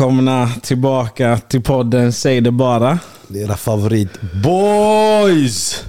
välkomna 0.00 0.48
tillbaka 0.62 1.38
till 1.48 1.62
podden 1.62 2.12
Säg 2.12 2.40
det 2.40 2.50
bara. 2.50 2.98
Era 3.34 3.56
favorit 3.56 4.08
boys! 4.44 5.84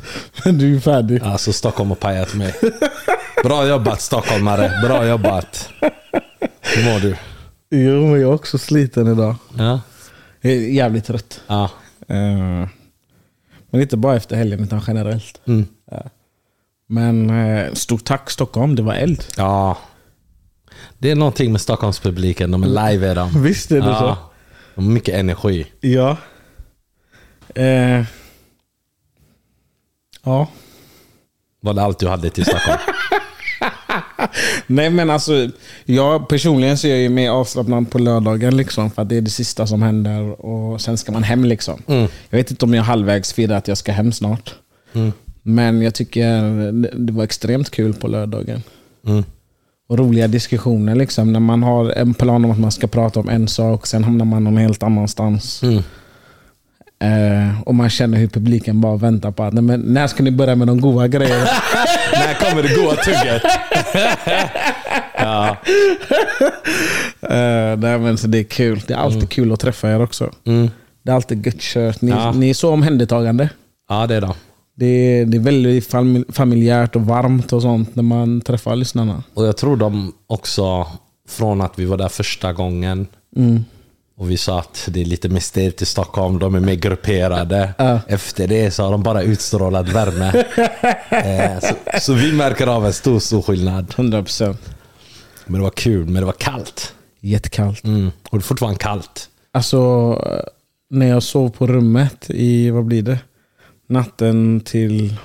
Men 0.45 0.57
du 0.57 0.75
är 0.75 0.79
färdig. 0.79 1.21
Alltså 1.23 1.53
Stockholm 1.53 1.89
har 1.89 1.95
pajat 1.95 2.33
mig. 2.33 2.53
Bra 3.43 3.67
jobbat 3.67 4.01
stockholmare, 4.01 4.71
bra 4.83 5.07
jobbat. 5.07 5.69
Hur 6.61 6.93
mår 6.93 6.99
du? 6.99 7.15
Jo, 7.69 8.01
men 8.01 8.11
jag 8.11 8.21
är 8.21 8.33
också 8.33 8.57
sliten 8.57 9.07
idag. 9.07 9.35
Ja. 9.57 9.81
Jag 10.41 10.53
är 10.53 10.57
jävligt 10.57 11.05
trött. 11.05 11.41
Ja. 11.47 11.63
Eh, 12.07 12.67
Men 13.69 13.81
inte 13.81 13.97
bara 13.97 14.15
efter 14.15 14.35
helgen, 14.35 14.63
utan 14.63 14.81
generellt. 14.87 15.41
Mm. 15.47 15.65
Men 16.87 17.29
eh, 17.29 17.73
stort 17.73 18.03
tack 18.03 18.29
Stockholm, 18.31 18.75
det 18.75 18.81
var 18.83 18.93
eld. 18.93 19.23
ja. 19.37 19.77
Det 20.97 21.11
är 21.11 21.15
någonting 21.15 21.51
med 21.51 21.61
Stockholmspubliken, 21.61 22.51
de 22.51 22.63
är 22.63 22.67
live 22.91 23.07
är 23.07 23.15
de. 23.15 23.43
Visst 23.43 23.71
är 23.71 23.75
det 23.81 23.87
ja. 23.87 24.17
De 24.75 24.85
har 24.85 24.91
mycket 24.91 25.15
energi. 25.15 25.63
så? 25.63 25.87
Ja. 25.87 26.17
Eh, 27.55 28.03
ja. 30.23 30.47
Var 31.61 31.73
det 31.73 31.81
allt 31.81 31.99
du 31.99 32.07
hade 32.07 32.29
till 32.29 32.45
Stockholm? 32.45 32.79
Nej 34.67 34.89
men 34.89 35.09
alltså, 35.09 35.49
jag 35.85 36.29
personligen 36.29 36.77
så 36.77 36.87
är 36.87 36.91
jag 36.91 36.99
ju 36.99 37.09
mer 37.09 37.29
avslappnad 37.29 37.91
på 37.91 37.99
lördagen 37.99 38.57
liksom. 38.57 38.91
För 38.91 39.01
att 39.01 39.09
det 39.09 39.17
är 39.17 39.21
det 39.21 39.29
sista 39.29 39.67
som 39.67 39.81
händer 39.81 40.45
och 40.45 40.81
sen 40.81 40.97
ska 40.97 41.11
man 41.11 41.23
hem 41.23 41.45
liksom. 41.45 41.81
Mm. 41.87 42.07
Jag 42.29 42.37
vet 42.37 42.51
inte 42.51 42.65
om 42.65 42.73
jag 42.73 42.83
halvvägs 42.83 43.33
firar 43.33 43.57
att 43.57 43.67
jag 43.67 43.77
ska 43.77 43.91
hem 43.91 44.11
snart. 44.11 44.55
Mm. 44.93 45.11
Men 45.43 45.81
jag 45.81 45.93
tycker 45.95 46.41
det- 46.71 46.91
det 46.97 47.13
var 47.13 47.23
extremt 47.23 47.71
kul 47.71 47.93
på 47.93 48.07
lördagen. 48.07 48.63
Mm. 49.07 49.23
Och 49.91 49.97
roliga 49.99 50.27
diskussioner 50.27 50.95
liksom. 50.95 51.33
När 51.33 51.39
man 51.39 51.63
har 51.63 51.89
en 51.89 52.13
plan 52.13 52.45
om 52.45 52.51
att 52.51 52.59
man 52.59 52.71
ska 52.71 52.87
prata 52.87 53.19
om 53.19 53.29
en 53.29 53.47
sak, 53.47 53.87
sen 53.87 54.03
hamnar 54.03 54.25
man 54.25 54.43
någon 54.43 54.57
helt 54.57 54.83
annanstans. 54.83 55.63
Mm. 55.63 55.83
Eh, 56.99 57.61
och 57.61 57.75
man 57.75 57.89
känner 57.89 58.17
hur 58.17 58.27
publiken 58.27 58.81
bara 58.81 58.95
väntar 58.97 59.31
på 59.31 59.43
att 59.43 59.53
men 59.53 59.79
när 59.81 60.07
ska 60.07 60.23
ni 60.23 60.31
börja 60.31 60.55
med 60.55 60.67
de 60.67 60.81
goda 60.81 61.07
grejerna? 61.07 61.45
När 62.13 62.33
kommer 62.33 62.63
det 62.63 62.75
goa 62.75 62.95
tugget? 62.95 63.43
ja. 65.17 65.57
Eh, 67.21 67.77
nej, 67.79 67.99
men 67.99 68.17
så 68.17 68.27
det 68.27 68.39
är 68.39 68.43
kul. 68.43 68.81
Det 68.87 68.93
är 68.93 68.97
alltid 68.97 69.29
kul 69.29 69.51
att 69.53 69.59
träffa 69.59 69.91
er 69.91 70.01
också. 70.01 70.31
Mm. 70.45 70.69
Det 71.03 71.11
är 71.11 71.15
alltid 71.15 71.45
gött 71.45 71.59
kört. 71.59 72.01
Ni, 72.01 72.11
Ja. 72.11 72.31
ni 72.31 72.49
är 72.49 72.53
så 72.53 72.69
omhändertagande. 72.73 73.49
ja, 73.89 74.07
det 74.07 74.15
är 74.15 74.21
de. 74.21 74.33
Det 74.81 74.87
är, 75.19 75.25
det 75.25 75.37
är 75.37 75.41
väldigt 75.41 75.89
fam- 75.91 76.31
familjärt 76.31 76.95
och 76.95 77.01
varmt 77.05 77.53
och 77.53 77.61
sånt 77.61 77.95
när 77.95 78.03
man 78.03 78.41
träffar 78.41 78.75
lyssnarna. 78.75 79.23
Och 79.33 79.45
jag 79.47 79.57
tror 79.57 79.77
de 79.77 80.13
också, 80.27 80.87
från 81.29 81.61
att 81.61 81.79
vi 81.79 81.85
var 81.85 81.97
där 81.97 82.07
första 82.09 82.53
gången 82.53 83.07
Mm. 83.37 83.65
och 84.17 84.31
vi 84.31 84.37
sa 84.37 84.59
att 84.59 84.87
det 84.91 85.01
är 85.01 85.05
lite 85.05 85.29
mer 85.29 85.39
stelt 85.39 85.81
i 85.81 85.85
Stockholm, 85.85 86.39
de 86.39 86.55
är 86.55 86.59
mer 86.59 86.75
grupperade. 86.75 87.73
Ja. 87.77 87.99
Efter 88.07 88.47
det 88.47 88.71
så 88.71 88.83
har 88.83 88.91
de 88.91 89.03
bara 89.03 89.21
utstrålat 89.21 89.89
värme. 89.89 90.43
eh, 91.09 91.59
så, 91.69 91.75
så 92.01 92.13
vi 92.13 92.33
märker 92.33 92.67
av 92.67 92.85
en 92.85 92.93
stor, 92.93 93.19
stor 93.19 93.41
skillnad. 93.41 93.85
100%. 93.97 94.55
Men 95.45 95.53
det 95.53 95.63
var 95.63 95.69
kul, 95.69 96.05
men 96.05 96.13
det 96.13 96.25
var 96.25 96.33
kallt. 96.37 96.93
Jättekallt. 97.19 97.83
Mm. 97.83 98.11
Och 98.29 98.37
det 98.37 98.41
är 98.41 98.45
fortfarande 98.45 98.79
kallt. 98.79 99.29
Alltså, 99.51 99.77
eh, 100.25 100.43
när 100.89 101.07
jag 101.07 101.23
sov 101.23 101.49
på 101.49 101.67
rummet 101.67 102.25
i, 102.29 102.69
vad 102.69 102.85
blir 102.85 103.01
det? 103.01 103.19
Natten 103.91 104.61
till... 104.65 105.15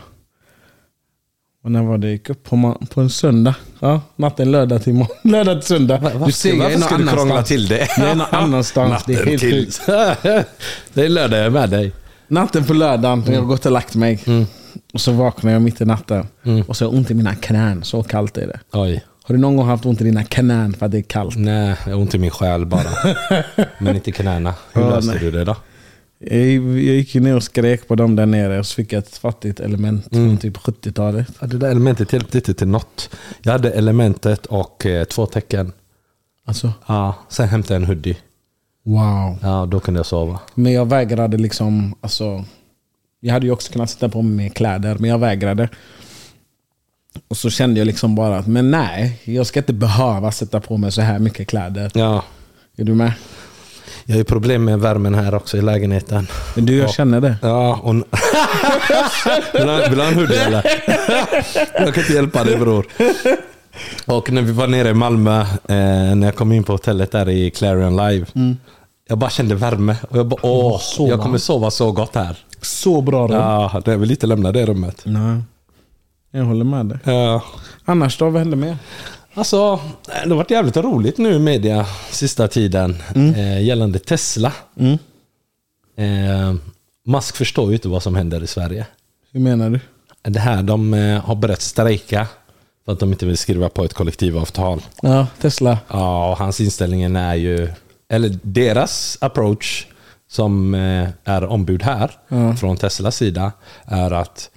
Och 1.65 1.71
när 1.73 1.83
var 1.83 1.99
det 1.99 2.09
gick 2.11 2.31
upp? 2.31 2.45
På, 2.45 2.77
på 2.91 3.01
en 3.01 3.11
söndag. 3.11 3.55
Ja, 3.81 4.01
natten 4.17 4.51
lördag 4.53 4.83
till, 4.83 5.05
lördag 5.23 5.61
till 5.61 5.67
söndag. 5.69 6.01
Jag 6.03 6.13
är 6.13 6.19
varför 6.19 6.33
ska 6.81 6.97
du 6.99 7.07
krångla 7.07 7.43
till 7.43 7.69
det? 7.69 7.89
Jag 7.99 8.09
är 8.09 8.15
någon 8.15 8.27
annanstans. 8.31 9.05
Det 9.07 9.15
är 9.15 9.39
till. 9.39 9.71
det 10.95 11.05
är 11.05 11.09
lördag, 11.09 11.39
jag 11.39 11.47
är 11.47 11.51
med 11.51 11.71
dig. 11.71 11.93
Natten 12.29 12.65
på 12.65 12.75
lördagen, 12.75 13.23
när 13.27 13.33
jag 13.33 13.41
har 13.41 13.47
gått 13.47 13.67
och 13.67 13.73
lagt 13.73 13.95
mig. 13.95 14.21
Och 14.95 15.01
så 15.01 15.13
vaknar 15.13 15.53
jag 15.53 15.63
mitt 15.63 15.81
i 15.81 15.85
natten. 15.85 16.27
Och 16.67 16.77
så 16.77 16.85
har 16.85 16.93
jag 16.93 16.99
ont 16.99 17.11
i 17.11 17.15
mina 17.15 17.35
knän. 17.35 17.85
Så 17.85 18.03
kallt 18.03 18.39
är 18.39 18.47
det. 18.47 18.61
Oj. 18.73 19.05
Har 19.23 19.35
du 19.35 19.41
någon 19.41 19.57
gång 19.57 19.67
haft 19.67 19.87
ont 19.87 20.01
i 20.01 20.05
dina 20.05 20.25
knän 20.25 20.73
för 20.75 20.87
att 20.87 20.93
det 20.93 20.99
är 20.99 21.03
kallt? 21.03 21.37
Nej, 21.37 21.77
jag 21.87 21.93
har 21.93 22.01
ont 22.01 22.15
i 22.15 22.19
min 22.19 22.31
själ 22.31 22.67
bara. 22.67 23.15
men 23.79 23.95
inte 23.97 24.13
knäna. 24.13 24.55
Hur 24.73 24.83
Ja, 24.83 24.91
löste 24.91 25.11
nej. 25.11 25.21
du 25.21 25.31
det 25.31 25.45
då? 25.45 25.57
Jag, 26.19 26.41
gick 26.79 27.15
ju 27.15 27.21
ner 27.21 27.37
och 27.37 27.43
skrek 27.43 27.89
på 27.89 27.95
dem 27.95 28.17
där 28.17 28.27
nere 28.27 28.59
och 28.59 28.67
så 28.67 28.75
fick 28.75 28.93
jag 28.93 28.99
ett 28.99 29.17
fattigt 29.17 29.61
element 29.61 30.09
från 30.13 30.39
typ 30.39 30.57
70-talet. 30.57 31.29
Ja, 31.41 31.47
det 31.47 31.59
där 31.59 31.71
elementet 31.71 32.13
hjälpte 32.13 32.39
inte 32.39 32.55
till 32.55 32.69
något. 32.69 33.11
Jag 33.43 33.53
hade 33.53 33.71
elementet 33.71 34.47
och 34.47 34.87
eh, 34.87 35.05
två 35.05 35.27
tecken. 35.27 35.73
Alltså, 36.45 36.73
Ja, 36.87 37.15
sen 37.29 37.49
hämtade 37.49 37.75
jag 37.75 37.83
en 37.83 37.89
hoodie. 37.89 38.17
wow. 38.85 39.39
Ja, 39.43 39.67
då 39.71 39.81
kunde 39.81 39.99
jag 39.99 40.07
sova. 40.07 40.41
Men 40.55 40.73
jag 40.73 40.87
vägrade 40.89 41.37
liksom, 41.37 41.95
alltså. 42.01 42.45
Jag 43.21 43.33
hade 43.33 43.47
ju 43.47 43.53
också 43.53 43.73
kunnat 43.73 43.91
sätta 43.91 44.09
på 44.09 44.23
mig 44.23 44.51
kläder, 44.51 44.97
men 45.01 45.11
jag 45.11 45.19
vägrade. 45.19 45.69
Och 47.29 47.37
så 47.37 47.51
kände 47.51 47.81
jag 47.81 47.87
liksom 47.87 48.15
bara 48.15 48.39
att, 48.39 48.47
men 48.47 48.71
nej, 48.71 49.21
jag 49.25 49.47
ska 49.47 49.61
inte 49.61 49.73
behöva 49.73 50.33
sätta 50.33 50.61
på 50.61 50.77
mig 50.77 50.93
så 50.93 51.01
här 51.01 51.19
mycket 51.19 51.49
kläder. 51.49 51.91
Ja, 51.95 52.25
Är 52.77 52.85
du 52.85 52.95
med? 52.95 53.13
Jag 54.07 54.15
har 54.15 54.19
ju 54.19 54.25
problem 54.25 54.65
med 54.65 54.81
värmen 54.81 55.15
här 55.15 55.35
också 55.35 55.57
i 55.57 55.61
lägenheten. 55.61 56.27
Men 56.55 56.67
du, 56.67 56.77
jag 56.77 56.91
känner 56.91 57.21
det. 57.21 57.37
Ja, 57.43 57.81
och... 57.83 57.95
vill, 59.55 59.69
han, 59.69 59.91
vill 59.91 60.01
han 60.01 60.15
hoodie 60.15 60.41
eller? 60.41 60.65
jag 61.85 61.95
kan 61.95 62.03
inte 62.03 62.13
hjälpa 62.13 62.45
dig 62.45 62.57
bror. 62.57 62.87
Och 64.07 64.33
när 64.33 64.43
vi 64.43 64.53
var 64.53 64.67
nere 64.67 64.89
i 64.89 64.95
Malmö, 64.95 65.41
eh, 65.41 65.47
när 66.15 66.25
jag 66.25 66.37
kom 66.37 66.53
in 66.53 66.65
på 66.65 66.73
hotellet 66.73 67.13
där 67.13 67.29
i 67.29 67.51
Clarion 67.51 67.97
Live. 67.97 68.27
Jag 69.09 69.19
bara 69.19 69.31
kände 69.31 69.55
värme. 69.55 69.97
Och 70.11 70.19
jag 70.19 70.27
bara, 70.27 70.41
åh, 70.43 70.79
så 70.79 71.09
jag 71.09 71.21
kommer 71.21 71.39
sova 71.39 71.71
så 71.71 71.93
gott 71.93 72.15
här. 72.15 72.39
Så 72.63 73.01
bra 73.01 73.29
rum. 73.29 73.37
Ja, 73.37 73.83
det 73.85 73.97
vill 73.97 74.11
inte 74.11 74.27
lämna 74.27 74.53
det 74.53 74.67
rummet. 74.67 75.03
Nej. 75.05 75.43
Jag 76.31 76.45
håller 76.45 76.65
med 76.65 76.87
dig. 76.87 76.99
Ja. 77.05 77.43
Annars 77.85 78.19
då, 78.19 78.31
vad 78.31 78.43
hände 78.43 78.57
mer? 78.57 78.77
Alltså, 79.37 79.81
det 80.07 80.29
har 80.29 80.37
varit 80.37 80.51
jävligt 80.51 80.77
roligt 80.77 81.19
nu 81.19 81.33
i 81.33 81.39
media 81.39 81.87
sista 82.11 82.49
tiden 82.49 83.03
eh, 83.15 83.63
gällande 83.65 83.99
Tesla. 83.99 84.53
Mm. 84.79 84.99
Eh, 85.97 86.55
Musk 87.07 87.37
förstår 87.37 87.69
ju 87.69 87.75
inte 87.75 87.89
vad 87.89 88.03
som 88.03 88.15
händer 88.15 88.43
i 88.43 88.47
Sverige. 88.47 88.87
Hur 89.33 89.41
menar 89.41 89.71
du? 89.71 89.81
Det 90.23 90.41
här, 90.41 90.63
de 90.63 90.95
eh, 90.95 91.25
har 91.25 91.35
börjat 91.35 91.61
strejka 91.61 92.27
för 92.85 92.93
att 92.93 92.99
de 92.99 93.13
inte 93.13 93.27
vill 93.27 93.37
skriva 93.37 93.69
på 93.69 93.85
ett 93.85 93.95
kollektivavtal. 93.95 94.83
Ja, 95.03 95.27
Tesla. 95.41 95.79
Ja, 95.89 96.31
och 96.31 96.39
hans 96.39 96.61
inställning 96.61 97.03
är 97.03 97.35
ju, 97.35 97.69
eller 98.09 98.39
deras 98.43 99.19
approach 99.21 99.87
som 100.29 100.75
eh, 100.75 101.09
är 101.25 101.45
ombud 101.45 101.83
här 101.83 102.11
från 102.57 102.77
Teslas 102.77 103.17
sida 103.17 103.53
är 103.85 104.11
att 104.11 104.51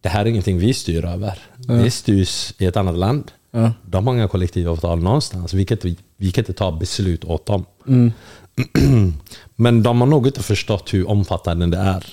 det 0.00 0.08
här 0.08 0.20
är 0.20 0.26
ingenting 0.26 0.58
vi 0.58 0.74
styr 0.74 1.04
över. 1.04 1.38
Det 1.56 1.90
styrs 1.90 2.54
i 2.58 2.66
ett 2.66 2.76
annat 2.76 2.98
land. 2.98 3.32
Ja. 3.54 3.72
De 3.86 4.06
har 4.06 4.14
inga 4.14 4.28
kollektivavtal 4.28 5.02
någonstans. 5.02 5.54
Vi 5.54 5.64
kan 5.64 5.76
inte, 5.76 6.02
vi 6.16 6.32
kan 6.32 6.42
inte 6.42 6.52
ta 6.52 6.72
beslut 6.72 7.24
åt 7.24 7.46
dem. 7.46 7.64
Men 9.56 9.82
de 9.82 10.00
har 10.00 10.06
nog 10.06 10.26
inte 10.26 10.42
förstått 10.42 10.94
hur 10.94 11.08
omfattande 11.08 11.66
det 11.66 11.76
är. 11.76 12.06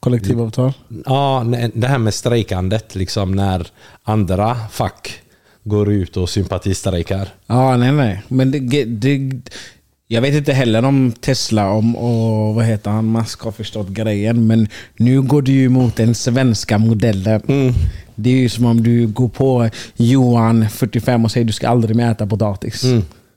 Kollektivavtal. 0.00 0.72
Ja, 1.06 1.44
det 1.74 1.86
här 1.86 1.98
med 1.98 2.14
strejkandet, 2.14 2.94
liksom 2.94 3.32
när 3.32 3.66
andra 4.02 4.56
fack 4.70 5.20
går 5.62 5.92
ut 5.92 6.16
och 6.16 6.28
sympatistrejkar. 6.28 7.28
Ja, 7.46 7.76
nej 7.76 7.92
nej. 7.92 8.22
Men 8.28 8.50
det, 8.50 8.84
det, 8.84 9.30
jag 10.06 10.22
vet 10.22 10.34
inte 10.34 10.52
heller 10.52 10.84
om 10.84 11.12
Tesla 11.20 11.70
om, 11.70 11.96
och 11.96 12.54
vad 12.54 12.64
heter 12.64 12.90
han, 12.90 13.12
Musk 13.12 13.40
har 13.40 13.52
förstått 13.52 13.88
grejen. 13.88 14.46
Men 14.46 14.68
nu 14.96 15.22
går 15.22 15.42
du 15.42 15.52
ju 15.52 15.68
mot 15.68 15.96
den 15.96 16.14
svenska 16.14 16.78
modellen. 16.78 17.42
Det 18.14 18.30
är 18.30 18.36
ju 18.36 18.48
som 18.48 18.64
om 18.64 18.82
du 18.82 19.06
går 19.06 19.28
på 19.28 19.68
Johan, 19.96 20.68
45, 20.68 21.24
och 21.24 21.30
säger 21.30 21.44
du 21.44 21.52
ska 21.52 21.68
aldrig 21.68 21.96
mer 21.96 22.10
äta 22.10 22.26
potatis. 22.26 22.84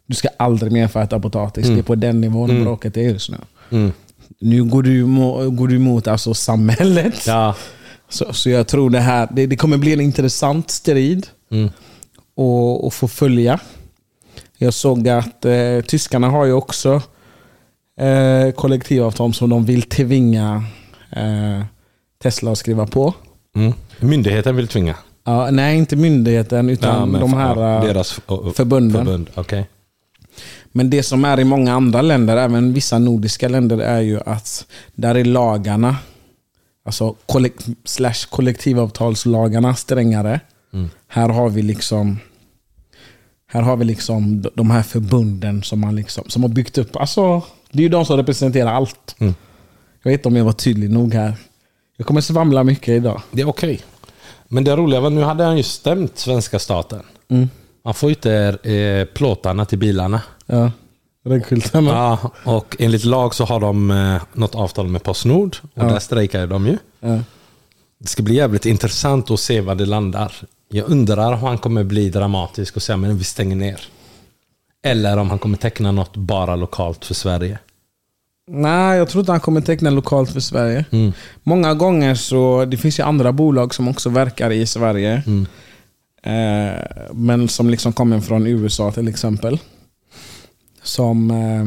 Du 0.06 0.15
ska 0.15 0.27
aldrig 0.38 0.71
mer 0.71 0.88
få 0.88 1.00
äta 1.00 1.19
potatis. 1.19 1.68
Det 1.68 1.79
är 1.79 1.83
på 1.83 1.95
den 1.95 2.21
nivån 2.21 2.63
bråket 2.63 2.97
är 2.97 3.01
just 3.01 3.29
nu. 3.69 3.91
Nu 4.39 4.63
går 4.63 4.83
du, 4.83 5.06
går 5.51 5.68
du 5.68 5.75
emot 5.75 6.07
alltså 6.07 6.33
samhället. 6.33 7.27
Ja. 7.27 7.56
Så, 8.09 8.33
så 8.33 8.50
jag 8.50 8.68
tror 8.68 8.89
det 8.89 9.00
här 9.00 9.27
det, 9.31 9.45
det 9.45 9.56
kommer 9.56 9.77
bli 9.77 9.94
en 9.94 10.01
intressant 10.01 10.71
strid 10.71 11.27
Mm. 11.51 11.69
och, 12.35 12.85
och 12.85 12.94
få 12.94 13.07
följa. 13.07 13.59
Jag 14.57 14.74
såg 14.74 15.09
att 15.09 15.45
eh, 15.45 15.81
tyskarna 15.88 16.29
har 16.29 16.45
ju 16.45 16.53
också 16.53 17.01
eh, 18.00 18.51
kollektivavtal 18.56 19.33
som 19.33 19.50
de 19.50 19.65
vill 19.65 19.81
tvinga 19.81 20.63
eh, 21.12 21.63
Tesla 22.24 22.51
att 22.51 22.57
skriva 22.57 22.88
på. 22.88 23.13
Mm. 23.57 23.74
Myndigheten 24.00 24.56
vill 24.56 24.68
tvinga? 24.68 24.95
Ja, 25.24 25.51
nej, 25.51 25.77
inte 25.77 25.95
myndigheten 25.95 26.69
utan 26.69 27.09
men 27.09 27.21
de 27.21 27.33
här 27.33 27.56
ja, 27.56 27.75
äh, 27.77 27.83
deras 27.83 28.12
förbunden. 28.56 29.06
Förbund. 29.06 29.30
Okej. 29.36 29.69
Men 30.71 30.89
det 30.89 31.04
som 31.04 31.25
är 31.25 31.39
i 31.39 31.44
många 31.44 31.74
andra 31.74 32.01
länder, 32.01 32.38
även 32.38 32.74
vissa 32.74 33.00
nordiska 33.00 33.48
länder, 33.48 33.77
är 33.77 34.01
ju 34.01 34.19
att 34.25 34.65
där 34.95 35.15
är 35.15 35.25
lagarna, 35.25 35.95
alltså 36.86 37.15
kollek 37.25 37.54
slash 37.86 38.27
kollektivavtalslagarna 38.30 39.75
strängare. 39.75 40.39
Här 41.07 41.30
har 41.30 41.50
vi 41.50 41.62
liksom 41.62 42.18
här 43.50 43.62
har 43.62 43.77
vi 43.77 43.86
liksom 43.86 44.42
de- 44.42 44.50
de 44.56 44.71
här 44.71 44.83
förbunden 44.83 45.63
som, 45.63 45.80
man 45.80 45.95
liksom, 45.95 46.24
som 46.27 46.42
har 46.44 46.50
byggt 46.50 46.77
upp. 46.77 46.95
Alltså, 46.95 47.42
det 47.71 47.80
är 47.80 47.83
ju 47.83 47.89
de 47.89 48.06
som 48.06 48.18
representerar 48.18 48.74
allt. 48.74 49.15
Mm. 49.19 49.33
Jag 50.03 50.12
vet 50.12 50.19
inte 50.19 50.27
om 50.27 50.36
jag 50.36 50.45
var 50.45 50.51
tydlig 50.53 50.89
nog 50.92 51.13
här. 51.13 51.33
Jag 51.98 52.08
kommer 52.08 52.22
svamla 52.22 52.64
mycket 52.64 52.90
idag. 52.90 53.22
Det 53.32 53.42
är 53.42 53.50
okej. 53.50 53.82
Men 54.48 54.64
det 54.64 54.76
roliga 54.76 55.00
var 55.00 55.10
nu 55.10 55.22
hade 55.22 55.44
han 55.44 55.58
ju 55.58 55.64
stämt 55.64 56.18
svenska 56.18 56.60
staten. 56.60 57.04
Mm. 57.30 57.50
Han 57.84 57.94
får 57.94 58.10
ju 58.10 58.16
inte 58.16 58.34
eh, 58.64 59.14
plåtarna 59.14 59.66
till 59.66 59.78
bilarna. 59.78 60.22
Ja. 60.46 60.72
Räckskyltarna. 61.26 61.92
Ja, 61.92 62.32
och 62.44 62.76
enligt 62.80 63.04
lag 63.04 63.36
så 63.36 63.46
har 63.46 63.60
de 63.60 63.92
eh, 63.92 64.22
något 64.34 64.56
avtal 64.56 64.88
med 64.88 65.04
Postnord 65.04 65.58
och 65.74 65.84
där 65.86 66.00
strejkar 66.00 66.48
de 66.48 66.68
ju. 66.68 66.78
Ja. 67.00 67.20
Det 68.00 68.08
ska 68.08 68.24
bli 68.24 68.36
jävligt 68.36 68.66
intressant 68.66 69.32
att 69.32 69.40
se 69.40 69.62
var 69.62 69.76
det 69.76 69.86
landar. 69.86 70.34
Jag 70.70 70.90
undrar 70.90 71.34
om 71.34 71.44
han 71.44 71.58
kommer 71.58 71.84
bli 71.84 72.10
dramatisk 72.10 72.76
och 72.76 72.82
säga 72.82 72.98
men 72.98 73.18
vi 73.18 73.24
stänger 73.24 73.56
ner. 73.56 73.82
Eller 74.84 75.18
om 75.18 75.30
han 75.30 75.40
kommer 75.40 75.58
teckna 75.58 75.92
något 75.92 76.16
bara 76.18 76.56
lokalt 76.56 77.06
för 77.06 77.14
Sverige. 77.14 77.60
Nej, 78.48 78.98
jag 78.98 79.10
tror 79.10 79.20
inte 79.20 79.32
han 79.32 79.42
kommer 79.42 79.62
teckna 79.62 79.90
lokalt 79.90 80.32
för 80.32 80.40
Sverige. 80.40 80.86
Mm. 80.92 81.14
Många 81.44 81.74
gånger 81.74 82.16
så, 82.16 82.66
det 82.66 82.78
finns 82.78 83.00
ju 83.00 83.04
andra 83.04 83.32
bolag 83.32 83.76
som 83.76 83.88
också 83.88 84.10
verkar 84.10 84.52
i 84.52 84.66
Sverige. 84.66 85.24
Mm. 85.26 85.48
Eh, 86.24 86.82
men 87.14 87.48
som 87.48 87.70
liksom 87.70 87.94
kommer 87.94 88.20
från 88.20 88.48
USA 88.48 88.92
till 88.92 89.08
exempel. 89.08 89.60
Som 90.84 91.32
eh, 91.32 91.66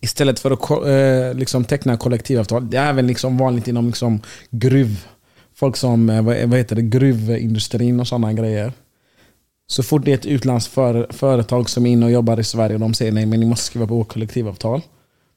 istället 0.00 0.38
för 0.40 0.50
att 0.50 0.70
eh, 0.70 1.38
liksom 1.38 1.64
teckna 1.64 1.96
kollektivavtal, 1.96 2.70
det 2.70 2.76
är 2.76 2.90
även 2.90 3.06
liksom 3.06 3.38
vanligt 3.38 3.68
inom 3.68 3.86
liksom 3.86 4.20
gruv. 4.50 5.06
Folk 5.54 5.76
som, 5.76 6.10
eh, 6.10 6.22
vad, 6.22 6.58
heter 6.58 6.76
det, 6.76 6.82
gruvindustrin 6.82 8.00
och 8.00 8.08
sådana 8.08 8.32
grejer. 8.32 8.72
Så 9.66 9.82
fort 9.82 10.04
det 10.04 10.10
är 10.10 10.14
ett 10.14 10.26
utlandskt 10.26 10.72
för, 10.72 11.06
företag 11.10 11.70
som 11.70 11.86
är 11.86 11.90
inne 11.90 12.06
och 12.06 12.12
jobbar 12.12 12.40
i 12.40 12.44
Sverige 12.44 12.74
och 12.74 12.80
de 12.80 12.94
säger 12.94 13.12
nej 13.12 13.26
men 13.26 13.40
ni 13.40 13.46
måste 13.46 13.64
skriva 13.64 13.86
på 13.86 14.04
kollektivavtal. 14.04 14.82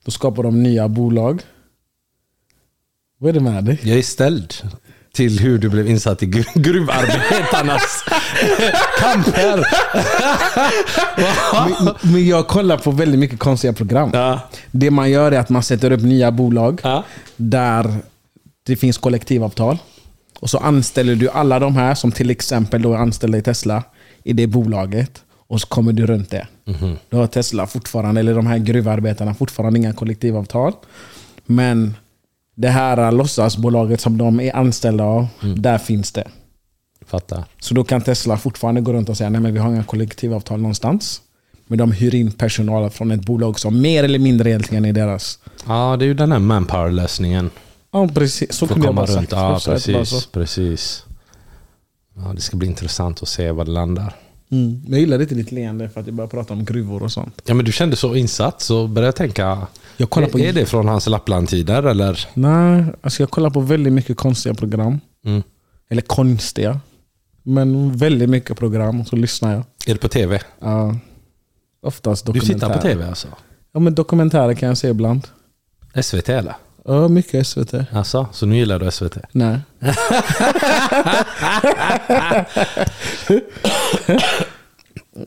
Då 0.06 0.12
skapar 0.12 0.44
de 0.44 0.64
nya 0.64 0.88
bolag. 0.88 1.42
Vad 3.18 3.30
är 3.30 3.34
det 3.34 3.40
med 3.40 3.64
dig? 3.64 3.80
Jag 3.84 3.98
är 3.98 4.02
ställd 4.02 4.54
till 5.14 5.40
hur 5.40 5.58
du 5.58 5.70
blev 5.70 5.90
insatt 5.90 6.24
i 6.24 6.26
gru- 6.26 6.46
gruvarbetarnas 6.62 8.04
kamper. 9.00 9.66
Men, 11.70 11.96
men 12.14 12.28
jag 12.28 12.48
kollar 12.48 12.78
på 12.78 12.92
väldigt 12.92 13.20
mycket 13.20 13.40
konstiga 13.40 13.74
program. 13.74 14.10
Ja. 14.14 14.40
Det 14.72 14.92
man 14.92 15.12
gör 15.12 15.32
är 15.32 15.40
att 15.40 15.50
man 15.50 15.64
sätter 15.64 15.92
upp 15.92 16.02
nya 16.02 16.32
bolag 16.32 16.80
Ja. 16.84 17.04
där 17.36 17.96
det 18.64 18.76
finns 18.76 18.98
kollektivavtal. 18.98 19.78
Och 20.40 20.50
så 20.50 20.58
anställer 20.58 21.16
du 21.16 21.30
alla 21.30 21.60
de 21.60 21.76
här 21.76 21.96
som 21.96 22.12
till 22.12 22.30
exempel 22.30 22.82
då 22.82 22.94
är 22.94 22.98
anställda 22.98 23.38
i 23.38 23.42
Tesla 23.42 23.84
i 24.24 24.34
det 24.34 24.48
bolaget. 24.48 25.24
Och 25.52 25.62
så 25.62 25.68
kommer 25.68 25.94
du 25.94 26.06
runt 26.06 26.30
det. 26.30 26.48
Då 27.10 27.18
har 27.18 27.28
Tesla 27.28 27.68
fortfarande, 27.68 28.20
eller 28.20 28.36
de 28.36 28.48
här 28.48 28.58
gruvarbetarna 28.58 29.34
fortfarande 29.34 29.80
inga 29.80 29.94
kollektivavtal. 29.94 30.74
Men 31.46 31.94
det 32.56 32.70
här 32.70 33.12
låtsasbolaget 33.12 34.02
som 34.02 34.18
de 34.18 34.40
är 34.40 34.56
anställda 34.56 35.04
av, 35.04 35.28
där 35.56 35.78
finns 35.78 36.12
det. 36.12 36.28
Fattar. 37.06 37.44
Så 37.60 37.74
då 37.74 37.84
kan 37.84 38.02
Tesla 38.02 38.38
fortfarande 38.38 38.82
gå 38.82 38.94
runt 38.94 39.10
och 39.10 39.18
säga 39.18 39.30
nej 39.30 39.42
men 39.42 39.54
vi 39.54 39.60
har 39.60 39.70
inga 39.70 39.84
kollektivavtal 39.84 40.60
någonstans. 40.60 41.22
Men 41.68 41.78
de 41.78 41.92
hyr 41.92 42.16
in 42.16 42.32
personal 42.32 42.90
från 42.90 43.12
ett 43.12 43.26
bolag 43.26 43.60
som 43.60 43.82
mer 43.82 44.04
eller 44.04 44.20
mindre 44.20 44.50
egentligen 44.50 44.86
är 44.86 44.94
deras. 44.94 45.40
Ja, 45.68 45.96
det 46.00 46.06
är 46.06 46.08
ju 46.08 46.14
den 46.14 46.32
här 46.32 46.40
manpower-lösningen. 46.40 47.50
Ja 47.92 48.08
precis, 48.08 48.54
så 48.54 48.68
kunde 48.68 48.88
jag 48.88 48.96
bara 48.96 49.06
runt. 49.06 49.30
sagt. 49.30 49.32
Ja, 49.32 49.60
precis. 49.66 50.26
precis. 50.26 51.06
Ja, 52.16 52.34
det 52.36 52.42
ska 52.42 52.58
bli 52.58 52.68
intressant 52.68 53.22
att 53.22 53.28
se 53.28 53.52
var 53.52 53.66
det 53.66 53.72
landar. 53.72 54.16
Mm. 54.52 54.82
Men 54.84 54.92
Jag 54.92 55.00
gillade 55.00 55.24
inte 55.24 55.36
ditt 55.36 55.52
leende 55.52 55.90
för 55.90 56.00
att 56.02 56.06
jag 56.08 56.16
började 56.16 56.32
prata 56.32 56.54
om 56.54 56.66
gruvor 56.66 57.04
och 57.04 57.12
sånt. 57.12 57.42
Ja, 57.46 57.54
men 57.54 57.66
du 57.66 57.72
kände 57.72 57.96
så 57.96 58.16
insatt 58.16 58.62
så 58.62 58.88
började 58.88 59.08
jag 59.08 59.16
tänka. 59.16 59.68
Jag 59.98 60.10
kollar 60.10 60.28
på- 60.28 60.40
är, 60.40 60.44
är 60.50 60.54
det 60.54 60.66
från 60.66 60.88
hans 60.88 61.08
Lappland-tider 61.08 61.84
eller? 61.84 62.28
Nej, 62.34 62.86
alltså 63.02 63.24
jag 63.24 63.30
kollar 63.30 63.50
på 63.50 63.60
väldigt 63.60 63.94
mycket 63.94 64.18
konstiga 64.18 64.56
program. 64.56 65.00
Mm. 65.26 65.44
Eller 65.90 66.02
konstiga. 66.02 66.80
Men 67.44 67.98
väldigt 67.98 68.30
mycket 68.30 68.58
program, 68.58 69.06
så 69.06 69.16
lyssnar 69.16 69.52
jag. 69.54 69.64
Är 69.88 69.94
det 69.94 70.00
på 70.00 70.08
tv? 70.08 70.40
Ja. 70.60 70.96
Oftast 71.82 72.26
Du 72.26 72.32
dokumentärer. 72.32 72.60
tittar 72.60 72.74
på 72.82 72.82
tv 72.82 73.08
alltså? 73.08 73.28
Ja 73.74 73.80
men 73.80 73.96
dokumentärer 73.96 74.54
kan 74.54 74.68
jag 74.70 74.78
se 74.78 74.88
ibland. 74.88 75.28
SVT 76.02 76.30
eller? 76.30 76.56
Ja, 76.86 77.08
mycket 77.08 77.48
SVT. 77.48 77.74
Alltså, 77.92 78.28
så 78.32 78.46
nu 78.46 78.56
gillar 78.56 78.80
du 78.80 78.92
SVT? 78.92 79.18
Nej. 79.32 79.60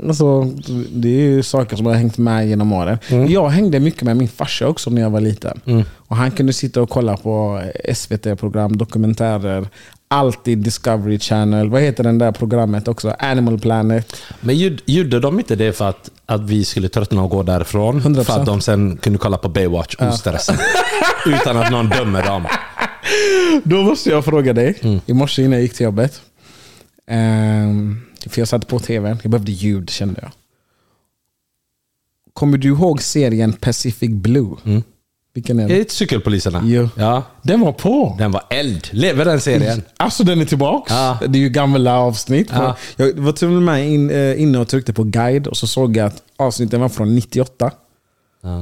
alltså, 0.09 0.45
det 0.93 1.09
är 1.09 1.21
ju 1.21 1.43
saker 1.43 1.77
som 1.77 1.87
har 1.87 1.95
hängt 1.95 2.19
med 2.19 2.49
genom 2.49 2.73
åren. 2.73 2.99
Jag 3.29 3.49
hängde 3.49 3.81
mycket 3.81 4.03
med 4.03 4.17
min 4.17 4.29
farsa 4.29 4.67
också 4.69 4.91
när 4.91 5.03
jag 5.03 5.11
var 5.11 5.21
liten. 5.21 5.61
Och 5.97 6.17
Han 6.17 6.31
kunde 6.31 6.53
sitta 6.53 6.83
och 6.83 6.91
kolla 6.91 7.17
på 7.17 7.63
SVT-program, 7.95 8.77
dokumentärer, 8.77 9.69
alltid 10.09 10.59
Discovery 10.59 11.19
Channel. 11.19 11.71
Vad 11.71 11.83
heter 11.83 12.05
den 12.05 12.19
där 12.19 12.33
programmet 12.33 12.89
också? 12.89 13.17
Animal 13.19 13.59
Planet. 13.59 14.17
Men 14.41 14.59
gjorde, 14.59 14.83
gjorde 14.87 15.21
de 15.21 15.39
inte 15.39 15.57
det 15.57 15.73
för 15.73 15.89
att, 15.89 16.11
att 16.27 16.41
vi 16.41 16.65
skulle 16.65 16.89
tröttna 16.89 17.23
och 17.23 17.31
gå 17.31 17.43
därifrån? 17.43 18.01
100%. 18.01 18.25
För 18.25 18.41
att 18.41 18.47
de 18.47 18.61
sen 18.61 18.97
kunde 18.97 19.19
kolla 19.19 19.37
på 19.39 19.49
Baywatch 19.49 19.95
ostressat? 19.99 20.61
Utan 21.27 21.57
att 21.57 21.71
någon 21.71 21.89
dömer 21.89 22.23
dem. 22.23 22.47
Då 23.65 23.83
måste 23.83 24.11
jag 24.11 24.25
fråga 24.25 24.53
dig. 24.53 25.01
I 25.07 25.13
morse 25.13 25.43
innan 25.43 25.53
jag 25.53 25.63
gick 25.63 25.75
till 25.75 25.85
jobbet. 25.85 26.21
Ehm, 27.07 28.01
för 28.27 28.41
jag 28.41 28.49
satte 28.49 28.67
på 28.67 28.79
tvn. 28.79 29.19
Jag 29.23 29.31
behövde 29.31 29.53
ljud 29.53 29.91
kände 29.91 30.21
jag. 30.23 30.31
Kommer 32.33 32.59
du 32.59 32.69
ihåg 32.69 33.03
serien 33.03 33.53
Pacific 33.53 34.11
Blue? 34.11 34.57
Vilken 35.35 35.59
är 35.59 35.65
Är 35.65 35.69
det? 35.69 35.75
det 35.75 35.81
inte 35.81 35.95
cykelpoliserna? 35.95 36.63
Jo. 36.65 36.89
Ja. 36.97 37.23
Den 37.43 37.61
var 37.61 37.73
på! 37.73 38.15
Den 38.19 38.33
var 38.33 38.43
eld. 38.51 38.89
Lever 38.93 39.25
den 39.25 39.41
serien? 39.41 39.83
Alltså 39.97 40.25
den 40.25 40.41
är 40.41 40.45
tillbaks. 40.45 40.91
Ja. 40.93 41.19
Det 41.29 41.39
är 41.39 41.43
ju 41.43 41.49
gamla 41.49 41.99
avsnitt. 41.99 42.49
Ja. 42.53 42.77
Jag 42.97 43.13
var 43.13 43.33
till 43.33 43.47
och 43.57 43.63
med 43.63 43.89
in, 43.89 44.11
eh, 44.11 44.43
inne 44.43 44.59
och 44.59 44.69
tryckte 44.69 44.93
på 44.93 45.05
guide 45.05 45.47
och 45.47 45.57
så 45.57 45.67
såg 45.67 45.97
jag 45.97 46.07
att 46.07 46.23
avsnitten 46.37 46.81
var 46.81 46.89
från 46.89 47.15
98. 47.15 47.71
Ja. 48.43 48.61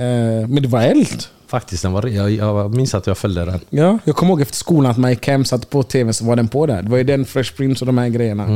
Eh, 0.00 0.48
men 0.48 0.62
det 0.62 0.68
var 0.68 0.82
eld. 0.82 1.24
Faktiskt, 1.46 1.82
den 1.82 1.92
var, 1.92 2.06
jag, 2.06 2.30
jag 2.30 2.74
minns 2.74 2.94
att 2.94 3.06
jag 3.06 3.18
följde 3.18 3.44
den. 3.44 3.60
Ja, 3.70 3.98
jag 4.04 4.16
kommer 4.16 4.32
ihåg 4.32 4.40
efter 4.40 4.56
skolan 4.56 4.90
att 4.90 4.98
man 4.98 5.10
gick 5.10 5.26
hem, 5.26 5.44
satte 5.44 5.66
på 5.66 5.82
tvn 5.82 6.14
så 6.14 6.24
var 6.24 6.36
den 6.36 6.48
på 6.48 6.66
där. 6.66 6.82
Det 6.82 6.90
var 6.90 6.98
ju 6.98 7.04
den 7.04 7.24
Fresh 7.24 7.54
Prince 7.56 7.82
och 7.84 7.86
de 7.86 7.98
här 7.98 8.08
grejerna. 8.08 8.46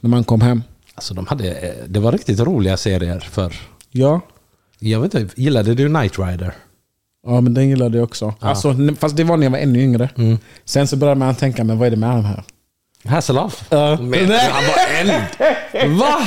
När 0.00 0.10
man 0.10 0.24
kom 0.24 0.40
hem. 0.40 0.62
Alltså, 0.94 1.14
de 1.14 1.26
hade, 1.26 1.50
eh, 1.54 1.74
det 1.86 2.00
var 2.00 2.12
riktigt 2.12 2.40
roliga 2.40 2.76
serier 2.76 3.20
för 3.30 3.52
Ja, 3.90 4.20
Jag 4.78 5.00
vet 5.00 5.14
inte, 5.14 5.40
gillade 5.40 5.74
du 5.74 5.88
Knight 5.88 6.18
Rider? 6.18 6.52
ja 7.26 7.40
men 7.40 7.54
den 7.54 7.68
gillade 7.68 7.98
jag 7.98 8.04
också. 8.04 8.34
Alltså, 8.40 8.68
n- 8.70 8.96
fast 9.00 9.16
det 9.16 9.24
var 9.24 9.36
när 9.36 9.44
jag 9.46 9.50
var 9.50 9.58
ännu 9.58 9.82
yngre. 9.82 10.08
Sen 10.64 10.86
så 10.86 10.96
började 10.96 11.18
man 11.18 11.34
tänka, 11.34 11.64
men 11.64 11.78
vad 11.78 11.86
är 11.86 11.90
det 11.90 11.96
med 11.96 12.08
han 12.10 12.24
här? 12.24 12.42
Hasselhoff? 13.04 13.64
Ja. 13.70 13.96
Men 14.00 14.30
han 14.30 14.64
var 14.66 15.00
eld! 15.00 15.12
Va? 15.98 16.18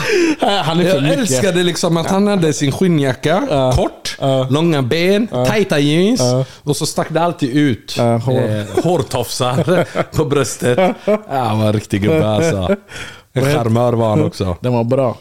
Han 0.63 0.79
är 0.79 0.83
för 0.83 0.89
Jag 0.95 1.03
mycket. 1.03 1.19
älskade 1.19 1.63
liksom 1.63 1.97
att 1.97 2.07
han 2.07 2.27
hade 2.27 2.53
sin 2.53 2.71
skinnjacka, 2.71 3.71
kort, 3.75 4.17
Ja. 4.19 4.47
långa 4.49 4.81
ben, 4.81 5.27
tajta 5.27 5.79
jeans 5.79 6.19
Ja. 6.19 6.45
och 6.63 6.75
så 6.77 6.85
stack 6.85 7.07
det 7.09 7.21
alltid 7.21 7.49
ut 7.49 7.95
Ja, 7.97 8.17
hår. 8.17 8.49
eh, 8.49 8.83
hårtofsar 8.83 9.85
på 10.17 10.25
bröstet. 10.25 10.95
Ja, 11.05 11.17
han 11.27 11.59
var 11.59 11.67
en 11.67 11.73
riktig 11.73 12.01
gubbe 12.01 12.27
alltså. 12.29 12.75
En 13.33 13.43
charmör 13.45 13.93
var 13.93 14.09
han 14.09 14.23
också. 14.23 14.57
Den 14.61 14.73
var 14.73 14.83
bra. 14.83 15.17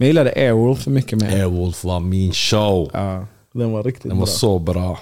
Men 0.00 0.06
jag 0.06 0.10
gillade 0.12 0.30
Airwolf 0.30 0.82
för 0.82 0.90
mycket 0.90 1.18
mer. 1.20 1.32
Airwolf 1.32 1.84
var 1.84 2.00
min 2.00 2.32
show. 2.32 2.90
Ja, 2.92 3.26
den 3.52 3.72
var 3.72 3.82
riktigt 3.82 4.02
Den 4.02 4.18
var 4.18 4.26
bra. 4.26 4.32
så 4.32 4.58
bra. 4.58 4.98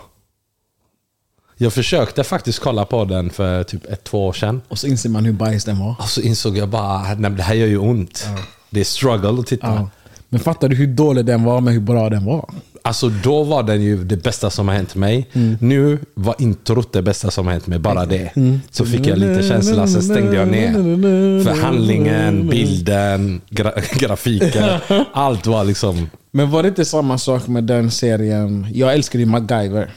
Jag 1.56 1.72
försökte 1.72 2.24
faktiskt 2.24 2.58
kolla 2.58 2.84
på 2.84 3.04
den 3.04 3.30
för 3.30 3.64
typ 3.64 3.84
ett, 3.84 4.04
två 4.04 4.26
år 4.26 4.32
sedan. 4.32 4.62
Och 4.68 4.78
så 4.78 4.86
inser 4.86 5.08
man 5.10 5.24
hur 5.24 5.32
bajs 5.32 5.64
den 5.64 5.78
var. 5.78 5.94
Och 5.98 6.08
så 6.08 6.20
insåg 6.20 6.56
jag 6.56 6.68
bara, 6.68 7.02
nej 7.02 7.16
men 7.16 7.36
det 7.36 7.42
här 7.42 7.54
gör 7.54 7.66
ju 7.66 7.78
ont. 7.78 8.26
Det 8.70 8.80
är 8.80 8.84
struggle 8.84 9.40
att 9.40 9.46
titta. 9.46 9.66
Ja. 9.66 9.90
Men 10.28 10.40
fattar 10.40 10.68
du 10.68 10.76
hur 10.76 10.86
dålig 10.86 11.24
den 11.24 11.44
var 11.44 11.60
med 11.60 11.72
hur 11.74 11.80
bra 11.80 12.10
den 12.10 12.24
var? 12.24 12.50
Alltså 12.82 13.08
då 13.08 13.42
var 13.44 13.62
den 13.62 13.82
ju 13.82 14.04
det 14.04 14.16
bästa 14.16 14.50
som 14.50 14.68
har 14.68 14.74
hänt 14.74 14.94
mig. 14.94 15.28
Nu 15.60 15.98
var 16.14 16.34
introt 16.38 16.92
det 16.92 17.02
bästa 17.02 17.30
som 17.30 17.46
har 17.46 17.52
hänt 17.52 17.66
mig, 17.66 17.78
bara 17.78 18.06
det. 18.06 18.32
Så 18.70 18.84
fick 18.86 19.06
jag 19.06 19.18
lite 19.18 19.42
känsla, 19.48 19.86
sen 19.86 20.02
stängde 20.02 20.36
jag 20.36 20.48
ner. 20.48 20.72
För 21.44 21.62
handlingen, 21.62 22.48
bilden, 22.48 23.40
gra 23.50 23.72
grafiken. 23.92 24.64
Allt 25.12 25.46
var 25.46 25.64
liksom... 25.64 26.10
Men 26.30 26.50
var 26.50 26.62
det 26.62 26.68
inte 26.68 26.84
samma 26.84 27.18
sak 27.18 27.46
med 27.46 27.64
den 27.64 27.90
serien? 27.90 28.66
Jag 28.72 28.94
älskar 28.94 29.18
ju 29.18 29.26
MacGyver. 29.26 29.90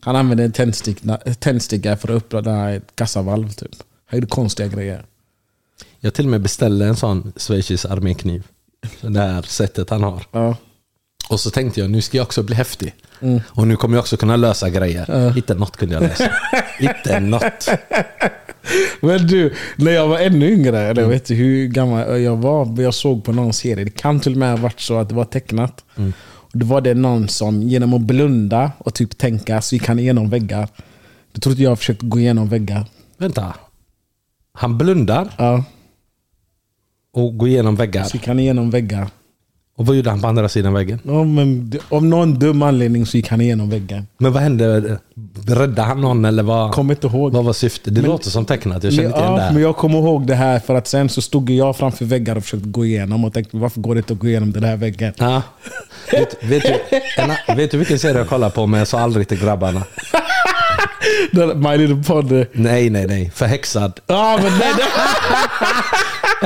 Han 0.00 0.16
använde 0.16 0.44
en 0.44 0.52
tändsticka, 0.52 1.16
tändsticka 1.38 1.96
för 1.96 2.08
att 2.08 2.34
öppna 2.34 2.70
ett 2.72 2.96
kassavalv 2.96 3.48
typ. 3.48 3.70
Han 4.06 4.16
gjorde 4.18 4.26
konstiga 4.26 4.68
grejer. 4.68 5.04
Jag 6.00 6.14
till 6.14 6.24
och 6.24 6.30
med 6.30 6.40
beställde 6.40 6.86
en 6.86 6.96
sån 6.96 7.32
schweizisk 7.36 7.84
armékniv. 7.84 8.42
Det 9.00 9.20
här 9.20 9.42
sättet 9.42 9.90
han 9.90 10.02
har. 10.02 10.22
Ja. 10.32 10.56
Och 11.28 11.40
så 11.40 11.50
tänkte 11.50 11.80
jag, 11.80 11.90
nu 11.90 12.00
ska 12.02 12.16
jag 12.16 12.24
också 12.24 12.42
bli 12.42 12.54
häftig. 12.54 12.94
Och 13.48 13.68
nu 13.68 13.76
kommer 13.76 13.96
jag 13.96 14.00
också 14.00 14.16
kunna 14.16 14.36
lösa 14.36 14.70
grejer. 14.70 15.36
Inte 15.36 15.54
något 15.54 15.76
kunde 15.76 15.94
jag 15.94 16.02
lösa. 16.02 16.30
Inte 16.80 17.20
något. 17.20 17.68
Men 19.00 19.26
du, 19.26 19.54
när 19.76 19.92
jag 19.92 20.08
var 20.08 20.18
ännu 20.18 20.50
yngre, 20.52 20.80
eller 20.80 21.02
jag 21.02 21.08
vet 21.08 21.22
inte 21.30 21.34
hur 21.34 21.66
gammal 21.66 22.20
jag 22.20 22.36
var, 22.36 22.80
jag 22.82 22.94
såg 22.94 23.24
på 23.24 23.32
någon 23.32 23.52
serie. 23.52 23.84
Det 23.84 23.90
kan 23.90 24.20
till 24.20 24.32
och 24.32 24.38
med 24.38 24.50
ha 24.50 24.56
varit 24.56 24.80
så 24.80 24.98
att 24.98 25.08
det 25.08 25.14
var 25.14 25.24
tecknat. 25.24 25.84
Och 26.24 26.58
Då 26.58 26.66
var 26.66 26.80
det 26.80 26.94
någon 26.94 27.28
som 27.28 27.62
genom 27.62 27.94
att 27.94 28.00
blunda 28.00 28.72
och 28.78 28.94
typ 28.94 29.18
tänka 29.18 29.62
så 29.62 29.74
gick 29.74 29.88
han 29.88 29.98
igenom 29.98 30.30
väggar. 30.30 30.68
Du 31.32 31.40
trodde 31.40 31.62
jag 31.62 31.78
försökte 31.78 32.06
gå 32.06 32.18
igenom 32.20 32.48
väggar. 32.48 32.86
Vänta. 33.18 33.54
Han 34.54 34.78
blundar 34.78 35.28
Ja, 35.38 35.64
och 37.14 37.38
går 37.38 37.48
igenom 37.48 37.76
väggar. 37.76 38.04
så 38.04 38.16
gick 38.16 38.26
han 38.26 38.38
igenom 38.38 38.70
väggar. 38.70 39.08
Och 39.76 39.86
vad 39.86 39.96
gjorde 39.96 40.10
han 40.10 40.20
på 40.20 40.26
andra 40.28 40.48
sidan 40.48 40.72
väggen? 40.72 41.00
Ja, 41.04 41.24
men 41.24 41.72
av 41.88 42.04
någon 42.04 42.34
dum 42.34 42.62
anledning 42.62 43.06
så 43.06 43.16
gick 43.16 43.28
han 43.28 43.40
igenom 43.40 43.70
väggen. 43.70 44.06
Men 44.18 44.32
vad 44.32 44.42
hände? 44.42 44.98
Räddade 45.46 45.82
han 45.82 46.00
någon 46.00 46.24
eller 46.24 46.42
vad, 46.42 46.72
Kommer 46.72 46.94
inte 46.94 47.06
ihåg. 47.06 47.32
vad 47.32 47.44
var 47.44 47.52
syftet? 47.52 47.94
Det 47.94 48.02
låter 48.02 48.30
som 48.30 48.44
tecknat, 48.44 48.84
jag 48.84 48.92
känner 48.92 49.08
inte 49.08 49.18
igen 49.18 49.32
det 49.32 49.38
ja, 49.38 49.44
här. 49.44 49.52
men 49.52 49.62
jag 49.62 49.76
kommer 49.76 49.98
ihåg 49.98 50.26
det 50.26 50.34
här 50.34 50.58
för 50.58 50.74
att 50.74 50.86
sen 50.86 51.08
så 51.08 51.22
stod 51.22 51.50
jag 51.50 51.76
framför 51.76 52.04
väggar 52.04 52.36
och 52.36 52.42
försökte 52.42 52.68
gå 52.68 52.84
igenom 52.84 53.24
och 53.24 53.32
tänkte 53.34 53.56
varför 53.56 53.80
går 53.80 53.94
det 53.94 53.98
inte 53.98 54.12
att 54.12 54.18
gå 54.18 54.26
igenom 54.26 54.52
den 54.52 54.64
här 54.64 54.76
väggen? 54.76 55.14
Ja. 55.18 55.42
Vet, 56.12 56.44
vet, 56.44 56.62
du, 56.62 57.00
en, 57.22 57.56
vet 57.56 57.70
du 57.70 57.78
vilken 57.78 57.98
serie 57.98 58.18
jag 58.18 58.28
kollar 58.28 58.50
på 58.50 58.66
men 58.66 58.78
jag 58.78 58.88
sa 58.88 58.98
aldrig 58.98 59.28
till 59.28 59.40
grabbarna? 59.40 59.82
My 61.54 61.76
little 61.76 62.02
pony. 62.06 62.44
Nej, 62.52 62.90
nej, 62.90 63.06
nej. 63.06 63.30
Förhäxad. 63.34 64.00
Ja, 64.06 64.38
men 64.42 64.58
nej, 64.58 64.72
det, 64.76 64.82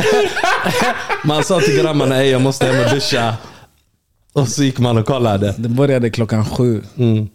Man 1.24 1.44
sa 1.44 1.60
till 1.60 1.76
grabbarna, 1.82 2.16
"Ey, 2.22 2.30
jag 2.30 2.42
måste 2.42 2.66
hem 2.66 2.84
och 2.84 2.90
duscha. 2.94 3.36
Och 4.32 4.48
så 4.48 4.62
gick 4.64 4.78
man 4.78 4.98
och 4.98 5.06
kollade. 5.06 5.54
det 5.58 5.68
började 5.68 6.10
klockan 6.10 6.44
sju. 6.44 6.82
Mm. 6.96 7.28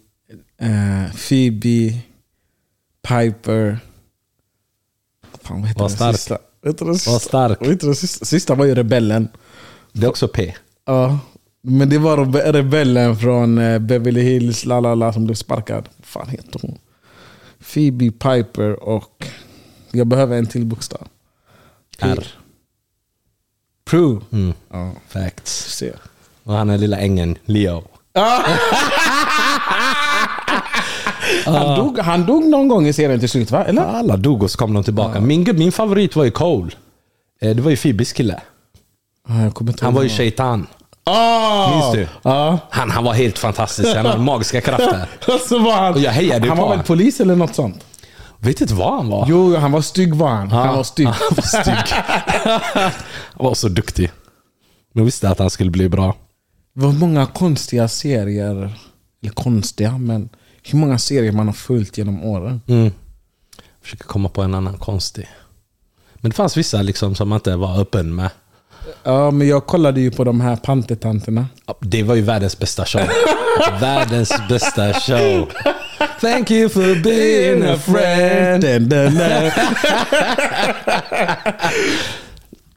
Eh, 0.60 1.12
Phoebe, 1.28 1.98
Piper. 3.08 3.78
Fan, 5.42 5.60
vad 5.60 5.68
heter 5.68 5.80
Var 5.80 5.88
stark. 5.88 6.16
sista? 6.16 6.38
Var 7.10 7.18
stark. 7.18 7.58
Heter 7.66 7.92
sista? 7.92 8.24
Sista 8.24 8.54
var 8.54 8.64
ju 8.64 8.74
Rebellen. 8.74 9.28
Det 9.92 10.06
är 10.06 10.10
också 10.10 10.28
P. 10.28 10.54
Ja, 10.86 11.18
men 11.62 11.88
det 11.88 11.98
var 11.98 12.16
rebe- 12.16 12.52
Rebellen 12.52 13.16
från 13.16 13.58
eh, 13.58 13.78
Beverly 13.78 14.20
Hills, 14.22 14.64
la 14.64 14.80
la 14.80 14.94
la, 14.94 15.12
som 15.12 15.24
blev 15.24 15.34
sparkad. 15.34 15.88
Vad 15.96 16.06
fan 16.06 16.28
heter 16.28 16.58
hon? 16.62 16.78
Phoebe, 17.72 18.10
Piper 18.10 18.82
och... 18.82 19.26
Jag 19.90 20.06
behöver 20.06 20.38
en 20.38 20.46
till 20.46 20.64
bokstav. 20.66 21.08
R. 21.98 22.26
Prue. 23.92 24.20
Mm. 24.32 24.52
Ja, 24.72 24.90
Facts. 25.08 25.76
se. 25.76 25.92
Och 26.44 26.54
han 26.54 26.70
är 26.70 26.78
lilla 26.78 26.98
ängeln, 26.98 27.38
Leo. 27.44 27.82
Han, 31.46 31.78
dog, 31.78 31.98
han 31.98 32.26
dog 32.26 32.44
någon 32.44 32.68
gång 32.68 32.86
i 32.86 32.92
serien 32.92 33.20
till 33.20 33.28
slut 33.28 33.50
va? 33.50 33.64
Eller? 33.64 33.82
Alla 33.82 34.16
dog 34.16 34.42
och 34.42 34.50
så 34.50 34.58
kom 34.58 34.74
de 34.74 34.84
tillbaka. 34.84 35.20
Min, 35.20 35.48
min 35.58 35.72
favorit 35.72 36.16
var 36.16 36.24
ju 36.24 36.30
Cole. 36.30 36.70
Eh, 37.40 37.56
Det 37.56 37.62
var 37.62 37.70
ju 37.70 37.76
Phoebes 37.76 38.12
kille. 38.12 38.40
Ja, 39.28 39.42
jag 39.42 39.54
kommer 39.54 39.72
inte 39.72 39.84
Han 39.84 39.94
var 39.94 40.02
ju 40.02 40.08
shaitan. 40.08 40.66
Ah! 41.04 41.70
Minns 41.70 41.92
du? 41.92 42.08
Ja. 42.22 42.58
Han, 42.70 42.90
han 42.90 43.04
var 43.04 43.12
helt 43.12 43.38
fantastisk. 43.38 43.96
Han 43.96 44.06
hade 44.06 44.18
magiska 44.22 44.60
krafter. 44.60 45.06
Och 45.28 45.40
så 45.48 45.58
var 45.58 45.72
han, 45.74 45.94
Och 45.94 46.00
jag 46.00 46.10
hejade 46.10 46.48
han 46.48 46.58
på 46.58 46.64
var 46.66 46.76
väl 46.76 46.84
polis 46.86 47.20
eller 47.20 47.36
något 47.36 47.54
sånt? 47.54 47.84
Vet 48.42 48.60
inte 48.60 48.74
vad 48.74 48.94
han 48.96 49.08
var. 49.08 49.26
Jo, 49.28 49.56
han 49.56 49.72
var 49.72 49.80
stygg 49.80 50.14
var 50.14 50.28
han. 50.28 50.50
Han 50.50 50.76
var 50.76 50.82
stygg. 50.82 51.06
Han 51.08 51.16
var 51.36 51.62
stygg. 51.62 51.94
han 53.34 53.46
var 53.46 53.54
så 53.54 53.68
duktig. 53.68 54.10
Jag 54.92 55.04
visste 55.04 55.28
att 55.28 55.38
han 55.38 55.50
skulle 55.50 55.70
bli 55.70 55.88
bra. 55.88 56.16
Det 56.74 56.84
var 56.84 56.92
många 56.92 57.26
konstiga 57.26 57.88
serier. 57.88 58.78
Eller 59.22 59.32
konstiga, 59.34 59.98
men 59.98 60.28
hur 60.62 60.78
många 60.78 60.98
serier 60.98 61.32
man 61.32 61.46
har 61.46 61.52
följt 61.54 61.98
genom 61.98 62.24
åren. 62.24 62.60
Mm. 62.66 62.90
Försöker 63.82 64.04
komma 64.04 64.28
på 64.28 64.42
en 64.42 64.54
annan 64.54 64.78
konstig. 64.78 65.28
Men 66.14 66.30
det 66.30 66.36
fanns 66.36 66.56
vissa 66.56 66.82
liksom 66.82 67.14
som 67.14 67.28
man 67.28 67.36
inte 67.36 67.56
var 67.56 67.80
öppen 67.80 68.14
med. 68.14 68.30
Ja, 69.02 69.30
men 69.30 69.48
jag 69.48 69.66
kollade 69.66 70.00
ju 70.00 70.10
på 70.10 70.24
de 70.24 70.40
här 70.40 70.56
pantertanterna. 70.56 71.46
Ja, 71.66 71.74
Det 71.80 72.02
var 72.02 72.14
ju 72.14 72.22
världens 72.22 72.58
bästa 72.58 72.84
show. 72.84 73.02
världens 73.80 74.32
bästa 74.48 74.92
show. 74.92 75.48
Thank 76.20 76.50
you 76.50 76.68
for 76.68 77.02
being 77.02 77.62
a 77.62 77.78
friend. 77.78 78.64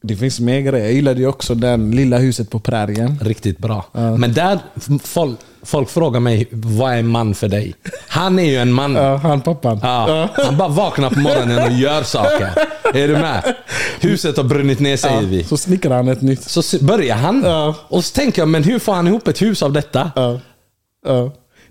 Det 0.07 0.15
finns 0.15 0.39
mer 0.39 0.59
grejer. 0.59 0.85
Jag 0.85 0.93
gillade 0.93 1.19
ju 1.19 1.27
också 1.27 1.55
den 1.55 1.91
Lilla 1.91 2.17
huset 2.17 2.49
på 2.49 2.59
prärien. 2.59 3.19
Riktigt 3.21 3.57
bra. 3.57 3.85
Men 3.93 4.33
där, 4.33 4.59
folk, 5.03 5.39
folk 5.63 5.89
frågar 5.89 6.19
mig, 6.19 6.47
vad 6.51 6.93
är 6.93 6.97
en 6.97 7.07
man 7.07 7.35
för 7.35 7.47
dig? 7.47 7.75
Han 8.07 8.39
är 8.39 8.43
ju 8.43 8.57
en 8.57 8.73
man. 8.73 8.95
Ja, 8.95 9.15
han 9.15 9.41
pappan. 9.41 9.79
Ja, 9.83 10.29
han 10.35 10.57
bara 10.57 10.67
vaknar 10.69 11.09
på 11.09 11.19
morgonen 11.19 11.63
och 11.63 11.71
gör 11.71 12.03
saker. 12.03 12.49
Är 12.93 13.07
du 13.07 13.13
med? 13.13 13.55
Huset 13.99 14.37
har 14.37 14.43
brunnit 14.43 14.79
ner 14.79 14.97
säger 14.97 15.21
vi. 15.21 15.43
Så 15.43 15.57
snickrar 15.57 15.95
han 15.95 16.07
ett 16.07 16.21
nytt. 16.21 16.43
Så 16.43 16.85
börjar 16.85 17.15
han. 17.15 17.41
Ja. 17.45 17.75
Och 17.87 18.05
så 18.05 18.15
tänker 18.15 18.41
jag, 18.41 18.49
men 18.49 18.63
hur 18.63 18.79
får 18.79 18.93
han 18.93 19.07
ihop 19.07 19.27
ett 19.27 19.41
hus 19.41 19.63
av 19.63 19.73
detta? 19.73 20.11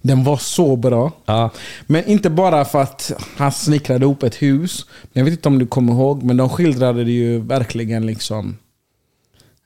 Den 0.04 0.24
var 0.24 0.36
så 0.36 0.76
bra. 0.76 1.12
Ja. 1.26 1.50
Men 1.86 2.04
inte 2.04 2.30
bara 2.30 2.64
för 2.64 2.82
att 2.82 3.12
han 3.36 3.52
snickrade 3.52 4.04
ihop 4.04 4.22
ett 4.22 4.42
hus. 4.42 4.86
Jag 5.12 5.24
vet 5.24 5.32
inte 5.32 5.48
om 5.48 5.58
du 5.58 5.66
kommer 5.66 5.92
ihåg, 5.92 6.22
men 6.22 6.36
de 6.36 6.48
skildrade 6.48 7.04
det 7.04 7.10
ju 7.10 7.38
verkligen 7.38 8.06
liksom 8.06 8.56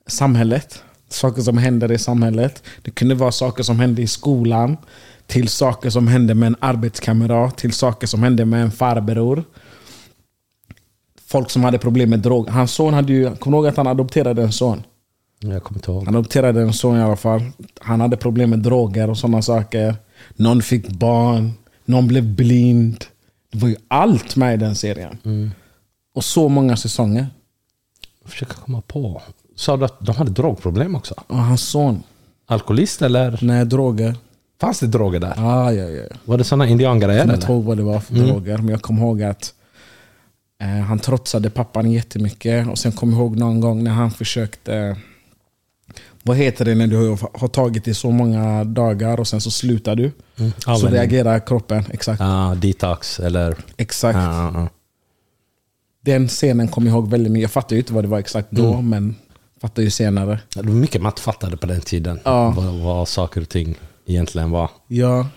samhället. 0.07 0.83
Saker 1.09 1.43
som 1.43 1.59
händer 1.59 1.93
i 1.93 1.99
samhället. 1.99 2.63
Det 2.83 2.91
kunde 2.91 3.15
vara 3.15 3.33
saker 3.33 3.63
som 3.63 3.81
hände 3.81 4.03
i 4.03 4.07
skolan. 4.07 4.77
Till 5.27 5.49
saker 5.49 5.91
som 5.91 6.09
hände 6.09 6.35
med 6.35 6.47
en 6.47 6.57
arbetskamrat. 6.61 7.57
Till 7.57 7.73
saker 7.73 8.07
som 8.07 8.23
hände 8.23 8.45
med 8.45 8.63
en 8.63 8.71
farbror. 8.71 9.45
Folk 11.27 11.51
som 11.51 11.65
hade 11.65 11.79
problem 11.79 12.11
med 12.11 12.21
drog. 12.21 12.49
Hans 12.49 12.73
son 12.73 12.95
hade 12.95 13.13
ju... 13.13 13.37
Kommer 13.37 13.57
du 13.57 13.59
ihåg 13.59 13.67
att 13.67 13.77
han 13.77 13.87
adopterade 13.87 14.43
en 14.43 14.53
son? 14.53 14.83
Jag 15.41 15.63
kommer 15.63 15.79
inte 15.79 15.91
ihåg. 15.91 16.05
Han 16.05 16.17
adopterade 16.17 16.61
en 16.63 16.73
son 16.73 16.97
i 16.97 17.03
alla 17.03 17.17
fall. 17.17 17.43
Han 17.81 18.01
hade 18.01 18.17
problem 18.17 18.51
med 18.51 18.59
droger 18.59 19.11
och 19.11 19.19
sådana 19.19 19.43
saker. 19.43 19.97
Någon 20.37 20.63
fick 20.63 20.89
barn. 20.89 21.53
Någon 21.85 22.09
blev 22.09 22.35
blind. 22.35 23.05
Det 23.53 23.59
var 23.59 23.69
ju 23.69 23.77
allt 23.89 24.37
med 24.37 24.55
i 24.55 24.57
den 24.57 24.75
serien. 24.75 25.19
Och 26.15 26.25
så 26.25 26.49
många 26.49 26.77
säsonger. 26.77 27.27
Jag 28.23 28.31
försöker 28.31 28.55
komma 28.55 28.81
på. 28.81 29.23
Sa 29.57 29.77
du 29.77 29.85
att 29.85 30.07
de 30.07 30.17
hade 30.17 30.31
drogproblem 30.31 30.95
också? 30.95 31.15
Och 31.27 31.37
hans 31.37 31.63
son. 31.63 32.03
Alkoholist 32.47 33.03
eller? 33.03 33.39
Nej, 33.43 33.65
droger. 33.65 34.15
Fanns 34.61 34.81
det 34.81 34.87
droger 34.87 35.21
där? 35.21 35.35
Ah, 35.37 35.73
ja, 35.73 35.85
ja. 35.85 36.05
Var 36.25 36.39
det 36.39 36.45
sådana 36.45 36.69
indiangrejer 36.69 37.27
Jag 37.27 37.43
ihåg 37.43 37.65
vad 37.65 37.77
det 37.77 37.83
var 37.83 38.01
för 38.01 38.15
droger. 38.15 38.59
Men 38.59 38.69
jag 38.69 38.83
kommer 38.83 39.03
ihåg 39.03 39.23
att 39.23 39.55
eh, 40.61 40.69
han 40.69 40.99
trotsade 40.99 41.51
pappan 41.51 41.93
jättemycket. 41.93 42.69
Och 42.69 42.79
sen 42.79 42.93
kommer 42.93 43.13
jag 43.13 43.21
ihåg 43.21 43.37
någon 43.37 43.61
gång 43.61 43.85
när 43.85 43.91
han 43.91 44.11
försökte... 44.11 44.97
vad 46.29 46.37
heter 46.37 46.65
det 46.65 46.75
när 46.75 46.87
du 46.87 46.97
har, 47.33 47.49
tagit 47.49 47.85
det 47.85 47.95
så 47.95 48.11
många 48.11 48.65
dagar 48.65 49.21
och 49.21 49.29
sen 49.29 49.41
så 49.41 49.51
slutar 49.51 49.97
du? 49.97 50.13
så 50.37 50.71
avvänjning. 50.71 51.01
reagerar 51.01 51.47
kroppen. 51.47 51.85
Exakt. 51.91 52.21
Ja, 52.21 52.55
detox 52.57 53.21
eller... 53.21 53.57
Exakt. 53.77 54.17
Ja, 54.17 54.51
ja, 54.55 54.61
ja. 54.61 54.69
Den 56.05 56.29
scenen 56.29 56.69
kommer 56.69 56.89
jag 56.89 56.95
ihåg 56.95 57.11
väldigt 57.11 57.33
mycket. 57.33 57.43
Jag 57.43 57.51
fattar 57.51 57.77
ju 57.77 57.81
inte 57.81 57.93
vad 57.93 58.05
det 58.05 58.09
var 58.09 58.19
exakt 58.19 58.49
då, 58.51 58.81
men 58.83 59.15
fattar 59.61 59.83
ju 59.83 59.91
senare. 59.91 60.41
Det 60.55 60.63
var 60.63 60.71
mycket 60.71 61.03
man 61.03 61.13
inte 61.13 61.23
fattade 61.23 61.57
på 61.57 61.67
den 61.67 61.81
tiden. 61.81 62.21
Ja. 62.25 62.51
Vad, 62.51 62.75
vad 62.75 63.09
saker 63.09 63.41
och 63.41 63.49
ting 63.49 63.79
egentligen 64.07 64.51
var. 64.51 64.71
Ja, 64.89 65.29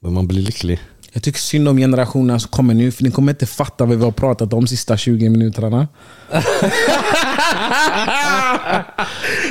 Men 0.00 0.12
man 0.12 0.28
blir 0.28 0.42
lycklig. 0.42 0.80
Jag 1.12 1.22
tycker 1.22 1.38
synd 1.38 1.68
om 1.68 1.76
generationen 1.76 2.40
som 2.40 2.50
kommer 2.50 2.74
nu, 2.74 2.90
för 2.90 3.04
ni 3.04 3.10
kommer 3.10 3.32
inte 3.32 3.46
fatta 3.46 3.84
vad 3.84 3.98
vi 3.98 4.04
har 4.04 4.12
pratat 4.12 4.52
om 4.52 4.60
de 4.60 4.66
sista 4.66 4.96
20 4.96 5.28
minuterna. 5.28 5.88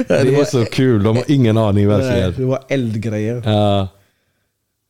Det 0.08 0.36
är 0.36 0.46
så 0.46 0.66
kul, 0.66 1.04
de 1.04 1.16
har 1.16 1.32
ingen 1.32 1.58
aning 1.58 1.88
verkligen. 1.88 2.34
det 2.38 2.46
var 2.46 2.64
eldgrejer. 2.70 3.42
Ja. 3.46 3.88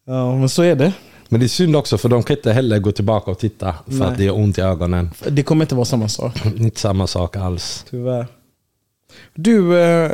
Ja, 0.05 0.35
men 0.35 0.49
så 0.49 0.61
är 0.63 0.75
det. 0.75 0.93
Men 1.29 1.39
det 1.39 1.45
är 1.45 1.47
synd 1.47 1.75
också 1.75 1.97
för 1.97 2.09
de 2.09 2.23
kan 2.23 2.35
inte 2.37 2.51
heller 2.53 2.79
gå 2.79 2.91
tillbaka 2.91 3.31
och 3.31 3.39
titta 3.39 3.75
för 3.85 3.93
Nej. 3.93 4.07
att 4.07 4.17
det 4.17 4.23
gör 4.23 4.35
ont 4.35 4.57
i 4.57 4.61
ögonen. 4.61 5.09
Det 5.27 5.43
kommer 5.43 5.65
inte 5.65 5.75
vara 5.75 5.85
samma 5.85 6.07
sak. 6.07 6.45
Inte 6.57 6.79
samma 6.79 7.07
sak 7.07 7.35
alls. 7.35 7.85
Tyvärr. 7.89 8.27
Du, 9.35 9.79
eh, 9.79 10.11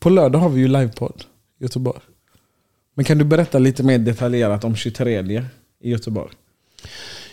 på 0.00 0.10
lördag 0.10 0.38
har 0.38 0.48
vi 0.48 0.60
ju 0.60 0.68
livepodd 0.68 1.24
i 1.60 1.62
Göteborg. 1.62 2.00
Men 2.94 3.04
kan 3.04 3.18
du 3.18 3.24
berätta 3.24 3.58
lite 3.58 3.82
mer 3.82 3.98
detaljerat 3.98 4.64
om 4.64 4.76
23 4.76 5.44
i 5.82 5.90
Göteborg? 5.90 6.32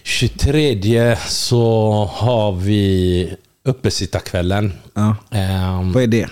23 0.04 1.16
så 1.28 2.06
har 2.14 2.52
vi 2.52 3.36
uppesittarkvällen. 3.66 4.72
Ja. 4.94 5.16
Ehm, 5.32 5.92
Vad 5.92 6.04
är 6.04 6.08
det? 6.08 6.30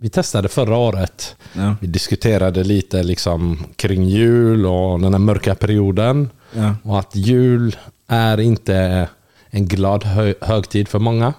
vi 0.00 0.08
testade 0.08 0.48
förra 0.48 0.76
året. 0.76 1.36
Ja. 1.52 1.76
Vi 1.80 1.86
diskuterade 1.86 2.64
lite 2.64 3.02
liksom 3.02 3.58
kring 3.76 4.04
jul 4.04 4.66
och 4.66 5.00
den 5.00 5.14
här 5.14 5.18
mörka 5.18 5.54
perioden. 5.54 6.30
Ja. 6.52 6.74
Och 6.82 6.98
att 6.98 7.16
jul 7.16 7.76
är 8.06 8.40
inte 8.40 9.08
en 9.50 9.66
glad 9.68 10.04
hö 10.04 10.34
högtid 10.40 10.88
för 10.88 10.98
många. 10.98 11.34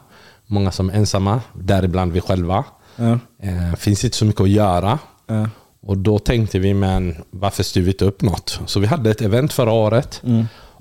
Många 0.46 0.72
som 0.72 0.90
är 0.90 0.94
ensamma, 0.94 1.42
däribland 1.54 2.12
vi 2.12 2.22
själva. 2.22 2.64
Ja. 2.96 3.20
Eh, 3.44 3.76
finns 3.78 4.04
inte 4.04 4.18
så 4.18 4.26
mycket 4.26 4.42
att 4.42 4.50
göra. 4.50 5.00
Och 5.82 5.98
då 5.98 6.20
tänkte 6.20 6.60
vi, 6.60 6.74
men 6.74 7.16
varför 7.30 7.64
styr 7.64 7.82
vi 7.82 7.92
inte 7.92 8.06
upp 8.06 8.22
något? 8.22 8.60
Så 8.66 8.80
vi 8.80 8.88
hade 8.88 9.12
ett 9.12 9.22
event 9.22 9.54
förra 9.54 9.72
året. 9.72 10.22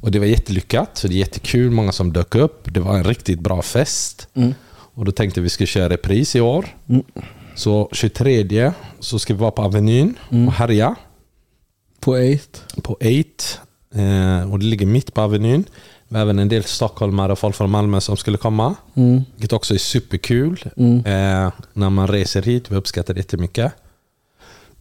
Och 0.01 0.11
det 0.11 0.19
var 0.19 0.27
jättelyckat. 0.27 0.97
Så 0.99 1.09
det 1.09 1.15
är 1.15 1.19
jättekul, 1.19 1.71
många 1.71 1.93
som 1.93 2.13
dök 2.13 2.35
upp. 2.35 2.75
Det 2.75 2.81
var 2.81 2.97
en 2.97 3.05
riktigt 3.05 3.41
bra 3.41 3.63
fest. 3.63 4.29
Och 4.95 5.05
då 5.05 5.13
tänkte 5.13 5.41
vi 5.41 5.49
skulle 5.49 5.67
köra 5.67 5.89
repris 5.89 6.37
i 6.37 6.41
år. 6.41 6.67
Så 7.55 7.89
23 7.93 8.73
så 9.01 9.19
ska 9.19 9.35
vi 9.35 9.41
vara 9.41 9.51
på 9.51 9.63
Avenyn 9.63 10.15
och 10.47 10.53
härja 10.53 10.95
På 12.01 12.11
8. 12.13 12.83
på 12.83 12.93
8. 12.93 13.05
Eh, 14.03 14.53
och 14.53 14.59
det 14.59 14.65
ligger 14.67 14.87
mitt 14.87 15.15
på 15.15 15.21
Avenyn. 15.21 15.65
Vi 16.09 16.17
har 16.17 16.23
även 16.23 16.39
en 16.39 16.49
del 16.49 16.65
stockholmare 16.65 17.33
och 17.33 17.39
folk 17.39 17.57
från 17.57 17.71
Malmö 17.71 18.01
som 18.01 18.17
skulle 18.17 18.39
komma. 18.39 18.75
Vilket 19.37 19.53
också 19.53 19.75
är 19.75 19.79
superkul. 19.79 20.61
Eh, 21.07 21.53
när 21.73 21.91
man 21.91 22.09
reser 22.09 22.43
hit. 22.43 22.71
Vi 22.71 22.77
uppskattar 22.77 23.15
det 23.15 23.21
jättemycket. 23.21 23.73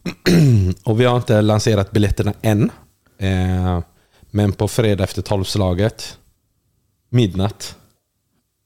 och 0.84 1.00
vi 1.00 1.04
har 1.04 1.16
inte 1.16 1.40
lanserat 1.42 1.90
biljetterna 1.90 2.32
än. 2.42 2.70
Eh, 3.18 3.80
men 4.30 4.52
på 4.52 4.68
fredag 4.68 5.04
efter 5.04 5.22
tolvslaget, 5.22 6.18
midnatt. 7.10 7.74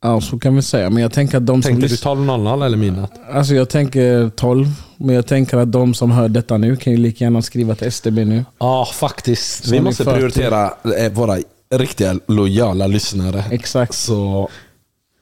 Ja, 0.04 0.20
så 0.20 0.38
kan 0.38 0.56
vi 0.56 0.62
säga. 0.62 0.90
Men 0.90 1.02
jag 1.02 1.12
tänker 1.12 1.36
att 1.36 1.46
de 1.46 1.62
som 1.62 1.68
Tänkte 1.68 1.86
du 1.86 1.90
lyssnar... 1.90 2.14
12.00 2.14 2.64
eller 2.66 2.76
midnatt? 2.76 3.12
Alltså 3.32 3.54
jag 3.54 3.68
tänker 3.70 4.28
12. 4.36 4.66
Men 4.96 5.14
jag 5.14 5.26
tänker 5.26 5.56
att 5.56 5.72
de 5.72 5.94
som 5.94 6.10
hör 6.10 6.28
detta 6.28 6.58
nu 6.58 6.76
kan 6.76 6.92
ju 6.92 6.96
lika 6.98 7.24
gärna 7.24 7.42
skriva 7.42 7.74
till 7.74 7.86
STB 7.92 8.24
nu. 8.24 8.44
Ja, 8.58 8.88
faktiskt. 8.94 9.64
Så 9.64 9.70
vi 9.70 9.80
måste 9.80 10.04
prioritera 10.04 10.74
eh, 10.98 11.12
våra 11.12 11.38
riktiga 11.74 12.18
lojala 12.28 12.86
lyssnare. 12.86 13.44
Exakt. 13.50 13.94
Så 13.94 14.48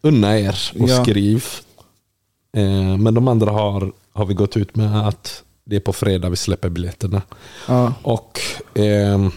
unna 0.02 0.38
er 0.38 0.58
och 0.80 0.88
Ja. 0.88 1.02
skriv. 1.04 1.44
Eh, 2.56 2.96
men 2.98 3.14
de 3.14 3.28
andra 3.28 3.50
har, 3.50 3.92
har 4.12 4.24
vi 4.26 4.34
gått 4.34 4.56
ut 4.56 4.76
med 4.76 5.08
att 5.08 5.42
det 5.70 5.76
är 5.76 5.80
på 5.80 5.92
fredag 5.92 6.28
vi 6.28 6.36
släpper 6.36 6.68
biljetterna. 6.68 7.22
Ja. 7.68 7.94
Och 8.02 8.40
ehm, 8.74 9.30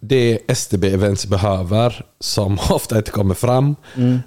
det 0.00 0.38
STB 0.48 0.84
Events 0.84 1.26
behöver, 1.26 2.06
som 2.20 2.58
ofta 2.70 2.96
inte 2.96 3.10
kommer 3.10 3.34
fram, 3.34 3.76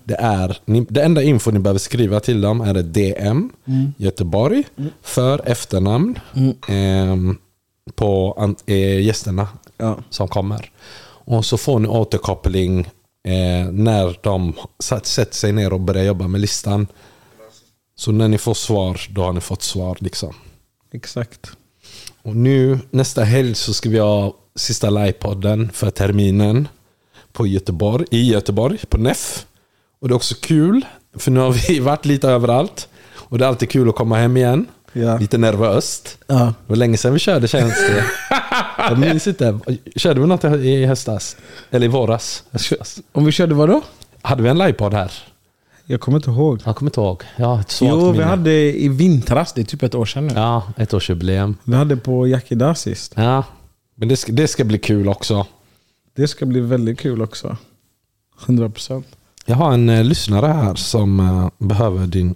det 0.03 0.15
är 0.15 0.57
det 0.89 1.01
enda 1.01 1.23
info 1.23 1.51
ni 1.51 1.59
behöver 1.59 1.79
skriva 1.79 2.19
till 2.19 2.41
dem 2.41 2.61
är 2.61 2.75
ett 2.77 2.93
DM 2.93 3.49
Göteborg 3.97 4.63
för 5.01 5.41
efternamn 5.49 6.19
ehm, 6.67 7.37
på 7.95 8.37
eh, 8.65 8.99
gästerna 9.01 9.47
Ja. 9.77 9.97
som 10.09 10.27
kommer. 10.27 10.71
Och 11.25 11.45
så 11.45 11.57
får 11.57 11.79
ni 11.79 11.87
återkoppling 11.87 12.79
eh, 13.27 13.71
när 13.71 14.19
de 14.23 14.53
sätter 14.79 15.35
sig 15.35 15.51
ner 15.51 15.73
och 15.73 15.79
börjar 15.79 16.03
jobba 16.03 16.27
med 16.27 16.41
listan. 16.41 16.87
Så 17.95 18.11
när 18.11 18.27
ni 18.27 18.37
får 18.37 18.53
svar, 18.53 19.01
då 19.09 19.23
har 19.23 19.33
ni 19.33 19.41
fått 19.41 19.61
svar. 19.61 19.97
liksom. 19.99 20.33
Exakt. 20.97 21.51
Och 22.21 22.35
nu 22.35 22.79
nästa 22.89 23.23
helg 23.23 23.55
så 23.55 23.73
ska 23.73 23.89
vi 23.89 23.99
ha 23.99 24.35
sista 24.55 24.89
livepodden 24.89 25.69
för 25.73 25.89
terminen 25.89 26.67
på 27.33 27.47
Göteborg, 27.47 28.05
i 28.11 28.31
Göteborg, 28.31 28.77
på 28.89 28.97
NEF. 28.97 29.45
Och 30.01 30.07
det 30.07 30.11
är 30.11 30.15
också 30.15 30.35
kul, 30.41 30.85
för 31.17 31.31
nu 31.31 31.39
har 31.39 31.51
vi 31.51 31.79
varit 31.89 32.05
lite 32.05 32.29
överallt. 32.29 32.87
Och 33.13 33.37
det 33.37 33.45
är 33.45 33.49
alltid 33.49 33.69
kul 33.69 33.89
att 33.89 33.95
komma 33.95 34.17
hem 34.17 34.37
igen. 34.37 34.65
Ja. 34.93 35.17
Lite 35.17 35.37
nervöst. 35.37 36.17
Ja. 36.27 36.35
Det 36.35 36.53
var 36.67 36.75
länge 36.75 36.97
sedan 36.97 37.13
vi 37.13 37.19
körde 37.19 37.47
känns 37.47 37.73
det. 37.73 38.03
Jag 38.77 38.99
minns 38.99 39.27
inte. 39.27 39.59
Körde 39.95 40.19
vi 40.19 40.27
något 40.27 40.43
i 40.43 40.85
höstas? 40.85 41.37
Eller 41.71 41.85
i 41.85 41.89
våras? 41.89 42.43
Om 43.11 43.25
vi 43.25 43.31
körde 43.31 43.55
vad 43.55 43.69
då? 43.69 43.81
Hade 44.21 44.43
vi 44.43 44.49
en 44.49 44.57
livepodd 44.57 44.93
här? 44.93 45.11
Jag 45.89 46.01
kommer 46.01 46.17
inte 46.17 46.29
ihåg. 46.29 46.61
Jag 46.65 46.75
kommer 46.75 46.89
inte 46.91 46.99
ihåg. 47.01 47.23
Jag 47.35 47.45
har 47.45 47.59
ett 47.59 47.71
svagt 47.71 47.91
Jo, 47.93 48.05
vi 48.05 48.11
minne. 48.11 48.23
hade 48.23 48.51
i 48.81 48.87
vintras, 48.89 49.53
det 49.53 49.61
är 49.61 49.65
typ 49.65 49.83
ett 49.83 49.95
år 49.95 50.05
sedan 50.05 50.27
nu. 50.27 50.33
Ja, 50.35 50.63
ett 50.77 50.93
årsjubileum. 50.93 51.55
Vi 51.63 51.75
hade 51.75 51.97
på 51.97 52.27
Jackie 52.27 52.57
där 52.57 52.73
sist. 52.73 53.13
Ja, 53.15 53.43
men 53.95 54.07
det 54.07 54.17
ska, 54.17 54.31
det 54.31 54.47
ska 54.47 54.63
bli 54.63 54.79
kul 54.79 55.07
också. 55.09 55.45
Det 56.15 56.27
ska 56.27 56.45
bli 56.45 56.59
väldigt 56.59 56.99
kul 56.99 57.21
också. 57.21 57.57
100%. 58.45 59.03
Jag 59.45 59.55
har 59.55 59.73
en 59.73 59.89
eh, 59.89 60.03
lyssnare 60.03 60.47
här 60.47 60.75
som 60.75 61.19
eh, 61.19 61.49
behöver 61.67 62.07
din 62.07 62.35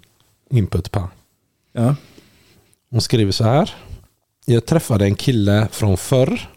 input 0.50 0.92
på. 0.92 1.10
Ja. 1.74 1.96
Hon 2.92 3.02
skriver 3.02 3.32
så 3.32 3.44
här. 3.44 3.74
Jag 4.46 4.66
träffade 4.66 5.06
en 5.06 5.16
kille 5.16 5.68
från 5.72 5.98
förr 5.98 6.48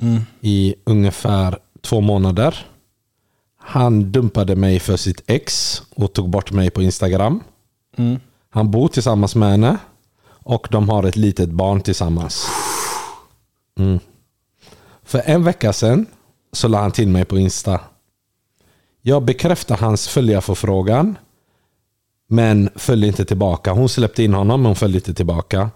Mm. 0.00 0.20
i 0.40 0.74
ungefär 0.84 1.58
två 1.80 2.00
månader. 2.00 2.66
Han 3.70 4.12
dumpade 4.12 4.56
mig 4.56 4.80
för 4.80 4.96
sitt 4.96 5.22
ex 5.26 5.82
och 5.90 6.12
tog 6.12 6.28
bort 6.28 6.52
mig 6.52 6.70
på 6.70 6.82
Instagram. 6.82 7.40
Mm. 7.96 8.20
Han 8.50 8.70
bor 8.70 8.88
tillsammans 8.88 9.34
med 9.34 9.50
henne 9.50 9.76
och 10.28 10.68
de 10.70 10.88
har 10.88 11.04
ett 11.04 11.16
litet 11.16 11.50
barn 11.50 11.80
tillsammans. 11.80 12.46
Mm. 13.78 13.98
För 15.02 15.22
en 15.24 15.44
vecka 15.44 15.72
sedan 15.72 16.06
så 16.52 16.68
la 16.68 16.80
han 16.80 16.92
till 16.92 17.08
mig 17.08 17.24
på 17.24 17.38
Insta. 17.38 17.80
Jag 19.02 19.24
bekräftar 19.24 19.76
hans 19.76 20.08
följarförfrågan 20.08 21.18
men 22.26 22.70
följde 22.76 23.06
inte 23.06 23.24
tillbaka. 23.24 23.72
Hon 23.72 23.88
släppte 23.88 24.22
in 24.22 24.34
honom 24.34 24.60
men 24.62 24.66
hon 24.66 24.76
följde 24.76 24.98
inte 24.98 25.14
tillbaka. 25.14 25.70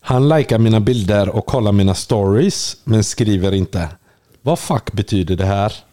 Han 0.00 0.28
likar 0.28 0.58
mina 0.58 0.80
bilder 0.80 1.28
och 1.28 1.46
kollar 1.46 1.72
mina 1.72 1.94
stories 1.94 2.76
men 2.84 3.04
skriver 3.04 3.52
inte. 3.52 3.88
Vad 4.42 4.58
fuck 4.58 4.92
betyder 4.92 5.36
det 5.36 5.46
här? 5.46 5.87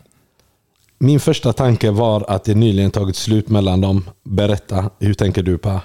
Min 0.98 1.20
första 1.20 1.54
tanke 1.54 1.92
var 1.92 2.26
att 2.28 2.44
det 2.44 2.56
nyligen 2.56 2.92
tagit 2.92 3.16
slut 3.16 3.50
mellan 3.50 3.82
dem. 3.82 4.10
Berätta, 4.24 4.90
hur 5.00 5.14
tänker 5.14 5.44
du 5.44 5.58
på? 5.58 5.82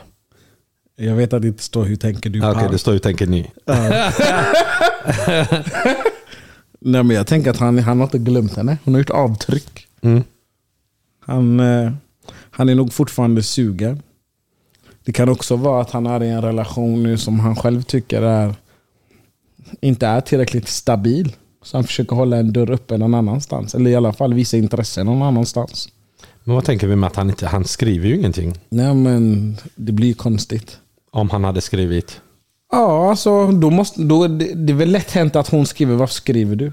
Jag 0.96 1.14
vet 1.14 1.32
att 1.32 1.42
det 1.42 1.48
inte 1.48 1.62
står 1.62 1.84
hur 1.84 1.96
tänker 1.96 2.30
du 2.30 2.40
på 2.40 2.46
Okej, 2.46 2.68
det 2.70 2.78
står 2.78 2.92
hur 2.92 2.98
tänker 2.98 3.26
ni? 3.26 3.50
Nej 6.80 7.02
men 7.02 7.16
jag 7.16 7.26
tänker 7.26 7.50
att 7.50 7.56
han, 7.56 7.78
han 7.78 7.98
har 7.98 8.06
inte 8.06 8.18
glömt 8.18 8.56
henne. 8.56 8.78
Hon 8.84 8.94
har 8.94 8.98
gjort 8.98 9.10
avtryck. 9.10 9.86
Mm. 10.00 10.22
Han, 11.20 11.60
eh, 11.60 11.92
han 12.50 12.68
är 12.68 12.74
nog 12.74 12.92
fortfarande 12.92 13.42
sugen. 13.42 14.02
Det 15.04 15.12
kan 15.12 15.28
också 15.28 15.56
vara 15.56 15.80
att 15.82 15.90
han 15.90 16.06
är 16.06 16.22
i 16.22 16.28
en 16.28 16.42
relation 16.42 17.02
nu 17.02 17.18
som 17.18 17.40
han 17.40 17.56
själv 17.56 17.82
tycker 17.82 18.22
är 18.22 18.54
inte 19.80 20.06
är 20.06 20.20
tillräckligt 20.20 20.68
stabil. 20.68 21.36
Så 21.62 21.76
han 21.76 21.84
försöker 21.84 22.16
hålla 22.16 22.36
en 22.36 22.52
dörr 22.52 22.70
öppen 22.70 23.00
någon 23.00 23.14
annanstans. 23.14 23.74
Eller 23.74 23.90
i 23.90 23.94
alla 23.94 24.12
fall 24.12 24.34
visa 24.34 24.56
intresse 24.56 25.04
någon 25.04 25.22
annanstans. 25.22 25.88
Men 26.44 26.54
vad 26.54 26.64
tänker 26.64 26.86
vi 26.86 26.96
med 26.96 27.06
att 27.06 27.16
han 27.16 27.30
inte, 27.30 27.46
han 27.46 27.64
skriver 27.64 28.08
ju 28.08 28.16
ingenting. 28.16 28.54
Nej 28.68 28.94
men 28.94 29.56
det 29.74 29.92
blir 29.92 30.08
ju 30.08 30.14
konstigt. 30.14 30.78
Om 31.10 31.30
han 31.30 31.44
hade 31.44 31.60
skrivit. 31.60 32.20
Ja, 32.72 33.10
alltså 33.10 33.46
då 33.46 33.70
måste, 33.70 34.02
då, 34.02 34.26
det, 34.28 34.54
det 34.54 34.72
är 34.72 34.76
väl 34.76 34.90
lätt 34.90 35.10
hänt 35.10 35.36
att 35.36 35.48
hon 35.48 35.66
skriver 35.66 35.94
varför 35.94 36.14
skriver 36.14 36.56
du? 36.56 36.72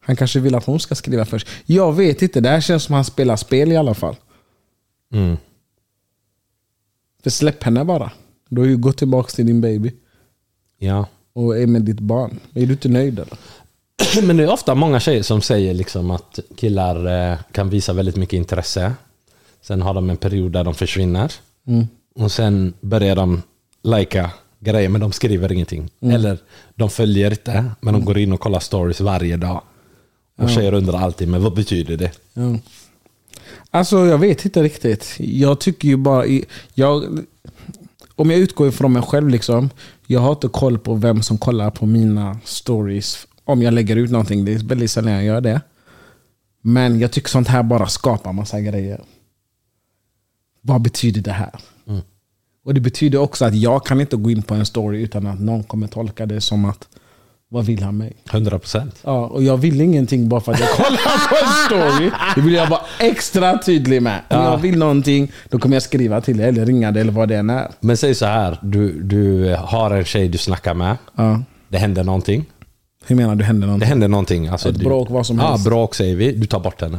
Han 0.00 0.16
kanske 0.16 0.40
vill 0.40 0.54
att 0.54 0.64
hon 0.64 0.80
ska 0.80 0.94
skriva 0.94 1.24
först. 1.24 1.48
Jag 1.66 1.92
vet 1.92 2.22
inte, 2.22 2.40
det 2.40 2.48
här 2.48 2.60
känns 2.60 2.82
som 2.82 2.94
att 2.94 2.96
han 2.96 3.04
spelar 3.04 3.36
spel 3.36 3.72
i 3.72 3.76
alla 3.76 3.94
fall. 3.94 4.16
Mm. 5.12 5.36
För 7.22 7.30
släpp 7.30 7.62
henne 7.62 7.84
bara. 7.84 8.12
Du 8.48 8.60
har 8.60 8.68
ju 8.68 8.76
gått 8.76 8.98
tillbaka 8.98 9.30
till 9.30 9.46
din 9.46 9.60
baby 9.60 9.92
Ja. 10.78 11.06
Och 11.34 11.58
är 11.58 11.66
med 11.66 11.82
ditt 11.82 12.00
barn. 12.00 12.40
Är 12.54 12.66
du 12.66 12.72
inte 12.72 12.88
nöjd 12.88 13.18
eller? 13.18 13.38
Men 14.26 14.36
det 14.36 14.42
är 14.42 14.52
ofta 14.52 14.74
många 14.74 15.00
tjejer 15.00 15.22
som 15.22 15.42
säger 15.42 15.74
liksom 15.74 16.10
att 16.10 16.38
killar 16.56 17.30
eh, 17.30 17.38
kan 17.52 17.70
visa 17.70 17.92
väldigt 17.92 18.16
mycket 18.16 18.36
intresse. 18.36 18.94
Sen 19.62 19.82
har 19.82 19.94
de 19.94 20.10
en 20.10 20.16
period 20.16 20.52
där 20.52 20.64
de 20.64 20.74
försvinner. 20.74 21.32
Och 22.14 22.32
sen 22.32 22.74
börjar 22.80 23.16
de 23.16 23.42
lika 23.82 24.30
grejer 24.60 24.88
men 24.88 25.00
de 25.00 25.12
skriver 25.12 25.52
ingenting. 25.52 25.90
Eller 26.00 26.38
de 26.74 26.90
följer 26.90 27.30
inte 27.30 27.64
men 27.80 27.94
de 27.94 28.04
går 28.04 28.18
in 28.18 28.32
och 28.32 28.40
kollar 28.40 28.60
stories 28.60 29.00
varje 29.00 29.36
dag. 29.36 29.62
Och 30.38 30.50
tjejer 30.50 30.74
undrar 30.74 30.98
alltid, 30.98 31.28
men 31.28 31.42
vad 31.42 31.54
betyder 31.54 31.96
det? 31.96 32.10
Ja. 32.34 32.58
Alltså 33.70 34.06
jag 34.06 34.18
vet 34.18 34.44
inte 34.44 34.62
riktigt. 34.62 35.14
Jag 35.18 35.60
tycker 35.60 35.88
ju 35.88 35.96
bara... 35.96 36.24
Jag, 36.74 37.18
om 38.14 38.30
jag 38.30 38.40
utgår 38.40 38.68
ifrån 38.68 38.92
mig 38.92 39.02
själv, 39.02 39.28
liksom, 39.28 39.70
jag 40.06 40.20
har 40.20 40.32
inte 40.32 40.48
koll 40.48 40.78
på 40.78 40.94
vem 40.94 41.22
som 41.22 41.38
kollar 41.38 41.70
på 41.70 41.86
mina 41.86 42.38
stories. 42.44 43.26
Om 43.44 43.62
jag 43.62 43.74
lägger 43.74 43.96
ut 43.96 44.10
någonting, 44.10 44.44
det 44.44 44.52
är 44.52 44.58
väldigt 44.58 44.90
sällan 44.90 45.12
jag 45.12 45.24
gör 45.24 45.40
det. 45.40 45.60
Men 46.62 47.00
jag 47.00 47.12
tycker 47.12 47.28
sånt 47.28 47.48
här 47.48 47.62
bara 47.62 47.86
skapar 47.86 48.32
massa 48.32 48.60
grejer. 48.60 49.00
Vad 50.60 50.82
betyder 50.82 51.20
det 51.20 51.32
här? 51.32 51.54
Och 52.64 52.74
Det 52.74 52.80
betyder 52.80 53.18
också 53.18 53.44
att 53.44 53.54
jag 53.54 53.86
kan 53.86 54.00
inte 54.00 54.16
gå 54.16 54.30
in 54.30 54.42
på 54.42 54.54
en 54.54 54.66
story 54.66 55.02
utan 55.02 55.26
att 55.26 55.40
någon 55.40 55.64
kommer 55.64 55.86
tolka 55.86 56.26
det 56.26 56.40
som 56.40 56.64
att 56.64 56.88
vad 57.54 57.64
vill 57.64 57.82
han 57.82 57.96
mig? 57.96 58.12
100 58.30 58.58
procent. 58.58 58.94
Ja, 59.02 59.26
och 59.26 59.42
jag 59.42 59.56
vill 59.56 59.80
ingenting 59.80 60.28
bara 60.28 60.40
för 60.40 60.52
att 60.52 60.60
jag 60.60 60.68
kollar 60.70 61.28
på 61.28 61.34
en 61.44 61.66
story. 61.92 62.10
Det 62.34 62.40
vill 62.40 62.54
jag 62.54 62.66
vara 62.66 62.80
extra 63.00 63.58
tydlig 63.58 64.02
med. 64.02 64.20
Om 64.30 64.36
jag 64.40 64.58
vill 64.58 64.78
någonting, 64.78 65.32
då 65.48 65.58
kommer 65.58 65.76
jag 65.76 65.82
skriva 65.82 66.20
till 66.20 66.36
dig 66.36 66.48
eller 66.48 66.66
ringa 66.66 66.90
dig 66.92 67.00
eller 67.00 67.12
vad 67.12 67.28
det 67.28 67.36
än 67.36 67.50
är. 67.50 67.70
Men 67.80 67.96
säg 67.96 68.14
så 68.14 68.26
här, 68.26 68.58
du, 68.62 69.02
du 69.02 69.54
har 69.58 69.90
en 69.90 70.04
tjej 70.04 70.28
du 70.28 70.38
snackar 70.38 70.74
med. 70.74 70.96
Ja. 71.14 71.42
Det 71.68 71.78
händer 71.78 72.04
någonting. 72.04 72.44
Hur 73.06 73.16
menar 73.16 73.34
du? 73.34 73.44
Händer 73.44 73.60
Det 73.60 73.66
någonting? 73.66 73.88
händer 73.88 74.08
någonting. 74.08 74.48
Alltså, 74.48 74.68
Ett 74.68 74.78
du, 74.78 74.84
bråk, 74.84 75.10
vad 75.10 75.26
som 75.26 75.38
ja, 75.38 75.48
helst. 75.50 75.64
bråk 75.64 75.94
säger 75.94 76.16
vi. 76.16 76.32
Du 76.32 76.46
tar 76.46 76.60
bort 76.60 76.80
henne. 76.80 76.98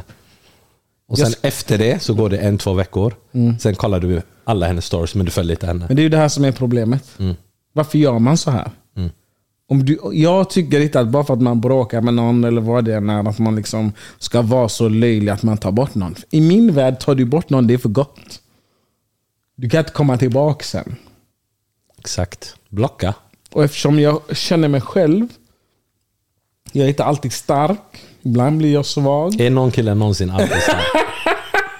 Och 1.07 1.17
sen 1.17 1.33
efter 1.41 1.77
det 1.77 2.01
så 2.01 2.13
går 2.13 2.29
det 2.29 2.37
en, 2.37 2.57
två 2.57 2.73
veckor. 2.73 3.13
Sen 3.59 3.75
kollar 3.75 3.99
du 3.99 4.21
alla 4.43 4.67
hennes 4.67 4.85
stories 4.85 5.15
men 5.15 5.25
du 5.25 5.31
följer 5.31 5.51
inte 5.51 5.67
henne. 5.67 5.85
Men 5.87 5.95
det 5.95 6.01
är 6.01 6.03
ju 6.03 6.09
det 6.09 6.17
här 6.17 6.27
som 6.29 6.45
är 6.45 6.51
problemet. 6.51 7.03
Varför 7.73 7.97
gör 7.97 8.19
man 8.19 8.37
så 8.37 8.51
här? 8.51 8.69
Om 9.67 9.85
du, 9.85 9.99
jag 10.13 10.49
tycker 10.49 10.79
inte 10.79 10.99
att 10.99 11.07
bara 11.07 11.23
för 11.23 11.33
att 11.33 11.41
man 11.41 11.61
bråkar 11.61 12.01
med 12.01 12.13
någon 12.13 12.43
eller 12.43 12.61
vad 12.61 12.85
det 12.85 12.95
än 12.95 13.09
är, 13.09 13.29
att 13.29 13.39
man 13.39 13.55
liksom 13.55 13.93
ska 14.19 14.41
vara 14.41 14.69
så 14.69 14.89
löjlig 14.89 15.29
att 15.29 15.43
man 15.43 15.57
tar 15.57 15.71
bort 15.71 15.95
någon. 15.95 16.15
I 16.29 16.41
min 16.41 16.73
värld, 16.73 16.99
tar 16.99 17.15
du 17.15 17.25
bort 17.25 17.49
någon, 17.49 17.67
det 17.67 17.73
är 17.73 17.77
för 17.77 17.89
gott. 17.89 18.41
Du 19.55 19.69
kan 19.69 19.79
inte 19.79 19.91
komma 19.91 20.17
tillbaka 20.17 20.63
sen. 20.63 20.95
Exakt. 21.99 22.55
Blocka. 22.69 23.13
Och 23.51 23.63
eftersom 23.63 23.99
jag 23.99 24.21
känner 24.37 24.67
mig 24.67 24.81
själv, 24.81 25.27
jag 26.71 26.85
är 26.85 26.89
inte 26.89 27.03
alltid 27.03 27.33
stark. 27.33 28.03
Ibland 28.21 28.57
blir 28.57 28.73
jag 28.73 28.85
svag. 28.85 29.41
Är 29.41 29.49
någon 29.49 29.71
kille 29.71 29.95
någonsin 29.95 30.29
alltid 30.29 30.61
stark? 30.61 31.05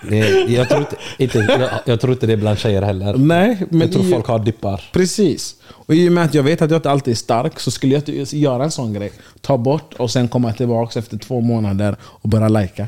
Det 0.09 0.45
Jag 0.53 0.69
tror, 0.69 0.79
inte, 0.79 0.95
inte, 1.17 1.37
jag, 1.37 1.69
jag 1.85 2.01
tror 2.01 2.13
inte 2.13 2.27
det 2.27 2.33
är 2.33 2.37
bland 2.37 2.57
tjejer 2.57 2.81
heller. 2.81 3.13
Nej, 3.17 3.63
men 3.69 3.81
jag 3.81 3.91
tror 3.91 4.05
i- 4.05 4.11
folk 4.11 4.25
har 4.27 4.39
dippar. 4.39 4.89
Precis. 4.93 5.55
Och 5.67 5.95
i 5.95 6.09
och 6.09 6.13
med 6.13 6.23
att 6.25 6.33
jag 6.33 6.43
vet 6.43 6.61
att 6.61 6.71
jag 6.71 6.77
inte 6.77 6.91
alltid 6.91 7.11
är 7.11 7.15
stark 7.15 7.59
så 7.59 7.71
skulle 7.71 7.93
jag 7.95 8.09
inte 8.09 8.37
göra 8.37 8.63
en 8.63 8.71
sån 8.71 8.93
grej. 8.93 9.11
Ta 9.41 9.57
bort 9.57 9.93
och 9.93 10.11
sen 10.11 10.27
komma 10.27 10.53
tillbaka 10.53 10.99
efter 10.99 11.17
två 11.17 11.41
månader 11.41 11.95
och 12.03 12.29
börja 12.29 12.47
lajka. 12.49 12.87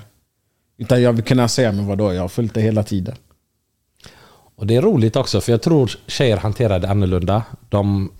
Utan 0.77 1.01
jag 1.01 1.13
vill 1.13 1.23
kunna 1.23 1.47
säga, 1.47 1.71
men 1.71 1.87
vadå, 1.87 2.13
jag 2.13 2.21
har 2.21 2.27
följt 2.27 2.53
det 2.53 2.61
hela 2.61 2.83
tiden. 2.83 3.15
Och 4.55 4.67
det 4.67 4.75
är 4.75 4.81
roligt 4.81 5.15
också, 5.15 5.41
för 5.41 5.51
jag 5.51 5.61
tror 5.61 5.91
tjejer 6.07 6.37
hanterar 6.37 6.79
det 6.79 6.89
annorlunda. 6.89 7.43
De, 7.69 8.11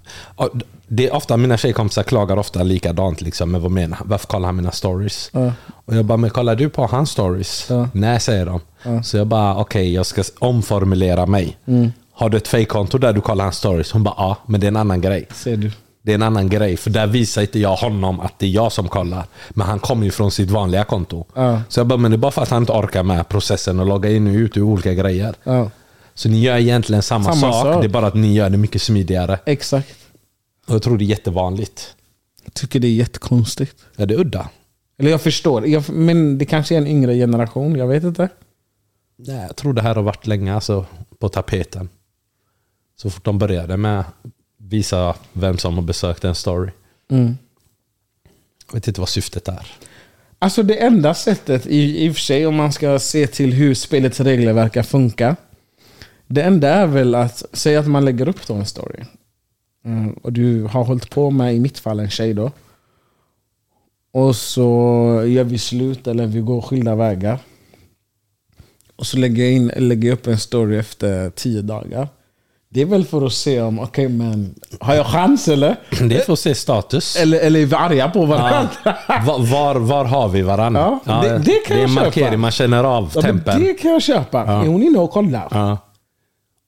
det 0.87 1.07
är 1.07 1.15
ofta, 1.15 1.37
mina 1.37 1.57
tjejkompisar 1.57 2.03
klagar 2.03 2.37
ofta 2.37 2.63
likadant. 2.63 3.21
Liksom, 3.21 3.51
med 3.51 3.61
vad 3.61 3.71
menar? 3.71 3.99
Varför 4.05 4.27
kollar 4.27 4.45
han 4.45 4.55
mina 4.55 4.71
stories? 4.71 5.29
Ja. 5.33 5.53
Och 5.85 5.95
jag 5.95 6.05
bara, 6.05 6.17
men 6.17 6.29
kollar 6.29 6.55
du 6.55 6.69
på 6.69 6.85
hans 6.85 7.09
stories? 7.11 7.65
Ja. 7.69 7.89
Nej, 7.93 8.19
säger 8.19 8.45
de. 8.45 8.61
Så 9.03 9.17
jag 9.17 9.27
bara, 9.27 9.57
okej, 9.57 9.93
jag 9.93 10.05
ska 10.05 10.23
omformulera 10.39 11.25
mig. 11.25 11.57
Mm. 11.65 11.91
Har 12.13 12.29
du 12.29 12.37
ett 12.37 12.47
fejkkonto 12.47 12.97
där 12.97 13.13
du 13.13 13.21
kollar 13.21 13.43
hans 13.43 13.57
stories? 13.57 13.91
Hon 13.91 14.03
bara, 14.03 14.15
ja, 14.17 14.37
men 14.45 14.59
det 14.61 14.65
är 14.65 14.67
en 14.67 14.75
annan 14.77 15.01
grej. 15.01 15.27
Ser 15.33 15.57
du? 15.57 15.71
Det 16.01 16.11
är 16.11 16.15
en 16.15 16.23
annan 16.23 16.49
grej, 16.49 16.77
för 16.77 16.89
där 16.89 17.07
visar 17.07 17.41
inte 17.41 17.59
jag 17.59 17.75
honom 17.75 18.19
att 18.19 18.39
det 18.39 18.45
är 18.45 18.49
jag 18.49 18.71
som 18.71 18.87
kollar. 18.87 19.25
Men 19.49 19.67
han 19.67 19.79
kommer 19.79 20.05
ju 20.05 20.11
från 20.11 20.31
sitt 20.31 20.49
vanliga 20.51 20.83
konto. 20.83 21.25
Ja. 21.33 21.61
Så 21.69 21.79
jag 21.79 21.87
bara, 21.87 21.97
men 21.97 22.11
det 22.11 22.15
är 22.15 22.17
bara 22.17 22.31
för 22.31 22.41
att 22.41 22.49
han 22.49 22.63
inte 22.63 22.71
orkar 22.71 23.03
med 23.03 23.29
processen 23.29 23.79
och 23.79 23.85
logga 23.85 24.09
in 24.11 24.27
och 24.27 24.33
ut 24.33 24.57
ur 24.57 24.61
olika 24.61 24.93
grejer. 24.93 25.35
Ja, 25.43 25.69
Så 26.13 26.29
ni 26.29 26.39
gör 26.39 26.57
egentligen 26.57 27.01
samma, 27.01 27.23
Samma 27.23 27.53
sak, 27.53 27.65
sak. 27.65 27.81
det 27.81 27.87
är 27.87 27.89
bara 27.89 28.07
att 28.07 28.15
ni 28.15 28.33
gör 28.33 28.49
det 28.49 28.57
mycket 28.57 28.81
smidigare. 28.81 29.39
exakt. 29.45 29.95
Och 30.67 30.75
jag 30.75 30.81
tror 30.81 30.97
det 30.97 31.03
är 31.03 31.07
jättevanligt. 31.07 31.93
Jag 32.43 32.53
tycker 32.53 32.79
det 32.79 32.87
är 32.87 32.91
jättekonstigt. 32.91 33.75
Är 33.97 34.05
det 34.05 34.15
udda? 34.15 34.49
Eller 34.99 35.11
jag 35.11 35.21
förstår, 35.21 35.67
jag, 35.67 35.89
men 35.89 36.37
det 36.37 36.45
kanske 36.45 36.73
är 36.75 36.77
en 36.77 36.87
yngre 36.87 37.13
generation, 37.15 37.75
jag 37.75 37.87
vet 37.87 38.03
inte. 38.03 38.29
Nej, 39.17 39.45
jag 39.47 39.55
tror 39.55 39.73
det 39.73 39.81
här 39.81 39.95
har 39.95 40.03
varit 40.03 40.27
länge 40.27 40.55
alltså, 40.55 40.85
på 41.19 41.29
tapeten. 41.29 41.89
Så 42.95 43.09
fort 43.09 43.25
de 43.25 43.39
började 43.39 43.77
med 43.77 44.03
visa 44.57 45.15
vem 45.33 45.57
som 45.57 45.75
har 45.75 45.81
besökt 45.81 46.23
en 46.23 46.35
story. 46.35 46.71
Mm. 47.09 47.37
Jag 48.67 48.73
vet 48.73 48.87
inte 48.87 49.01
vad 49.01 49.09
syftet 49.09 49.47
är. 49.47 49.71
Alltså 50.39 50.63
det 50.63 50.83
enda 50.83 51.13
sättet, 51.13 51.65
i, 51.65 52.05
i 52.05 52.09
och 52.09 52.13
för 52.13 52.21
sig 52.21 52.47
om 52.47 52.55
man 52.55 52.73
ska 52.73 52.99
se 52.99 53.27
till 53.27 53.53
hur 53.53 53.73
spelets 53.73 54.19
regler 54.19 54.53
verkar 54.53 54.83
funka. 54.83 55.35
Det 56.27 56.41
enda 56.41 56.69
är 56.69 56.87
väl 56.87 57.15
att 57.15 57.43
säga 57.53 57.79
att 57.79 57.87
man 57.87 58.05
lägger 58.05 58.29
upp 58.29 58.47
då 58.47 58.53
en 58.53 58.65
story. 58.65 59.03
Mm, 59.85 60.13
och 60.13 60.33
du 60.33 60.63
har 60.63 60.83
hållit 60.83 61.09
på 61.09 61.31
med, 61.31 61.55
i 61.55 61.59
mitt 61.59 61.79
fall, 61.79 61.99
en 61.99 62.09
tjej 62.09 62.33
då. 62.33 62.51
Och 64.11 64.35
så 64.35 64.63
gör 65.27 65.43
vi 65.43 65.57
slut 65.57 66.07
eller 66.07 66.27
vi 66.27 66.39
går 66.39 66.61
skilda 66.61 66.95
vägar. 66.95 67.39
Och 68.97 69.05
så 69.07 69.17
lägger 69.17 69.43
jag, 69.43 69.53
in, 69.53 69.71
lägger 69.77 70.07
jag 70.09 70.13
upp 70.13 70.27
en 70.27 70.37
story 70.39 70.77
efter 70.77 71.29
tio 71.29 71.61
dagar. 71.61 72.07
Det 72.69 72.81
är 72.81 72.85
väl 72.85 73.05
för 73.05 73.25
att 73.25 73.33
se 73.33 73.61
om, 73.61 73.79
okej 73.79 74.07
men, 74.09 74.55
har 74.79 74.95
jag 74.95 75.05
chans 75.05 75.47
eller? 75.47 75.75
Det 76.09 76.15
är 76.15 76.19
för 76.25 76.33
att 76.33 76.39
se 76.39 76.55
status. 76.55 77.15
Eller, 77.15 77.39
eller 77.39 77.59
är 77.59 77.65
vi 77.65 77.75
arga 77.75 78.09
på 78.09 78.25
varandra? 78.25 78.69
Ja. 78.83 78.95
Var, 79.25 79.39
var, 79.39 79.75
var 79.75 80.05
har 80.05 80.29
vi 80.29 80.41
varandra? 80.41 80.99
Ja, 81.05 81.21
det- 81.23 81.37
det 81.37 81.51
kan 81.67 81.67
det 81.67 81.73
är 81.73 81.77
jag 81.77 81.83
en 81.83 81.89
köpa. 81.89 82.01
markering, 82.05 82.39
man 82.39 82.51
känner 82.51 82.83
av 82.83 83.11
Ja, 83.15 83.21
tempen. 83.21 83.63
det 83.63 83.73
kan 83.73 83.91
jag 83.91 84.01
köpa. 84.01 84.41
Är 84.43 84.67
hon 84.67 84.83
inne 84.83 84.99
och 84.99 85.11
kollar? 85.11 85.47
Ja. 85.51 85.77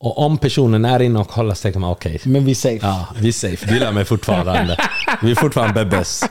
Och 0.01 0.17
om 0.17 0.37
personen 0.37 0.85
är 0.85 0.99
inne 1.01 1.19
och 1.19 1.27
kollar 1.27 1.53
så 1.55 1.61
tänker 1.61 1.79
man 1.79 1.91
okej, 1.91 2.19
Men 2.23 2.45
vi 2.45 2.51
är 2.51 2.55
safe. 2.55 2.79
ja, 2.81 3.07
vi 3.19 3.27
är 3.27 3.31
safe. 3.31 3.73
Gillar 3.73 3.91
mig 3.91 4.05
fortfarande. 4.05 4.77
Vi 5.23 5.31
är 5.31 5.35
fortfarande 5.35 5.85
bebis. 5.85 6.23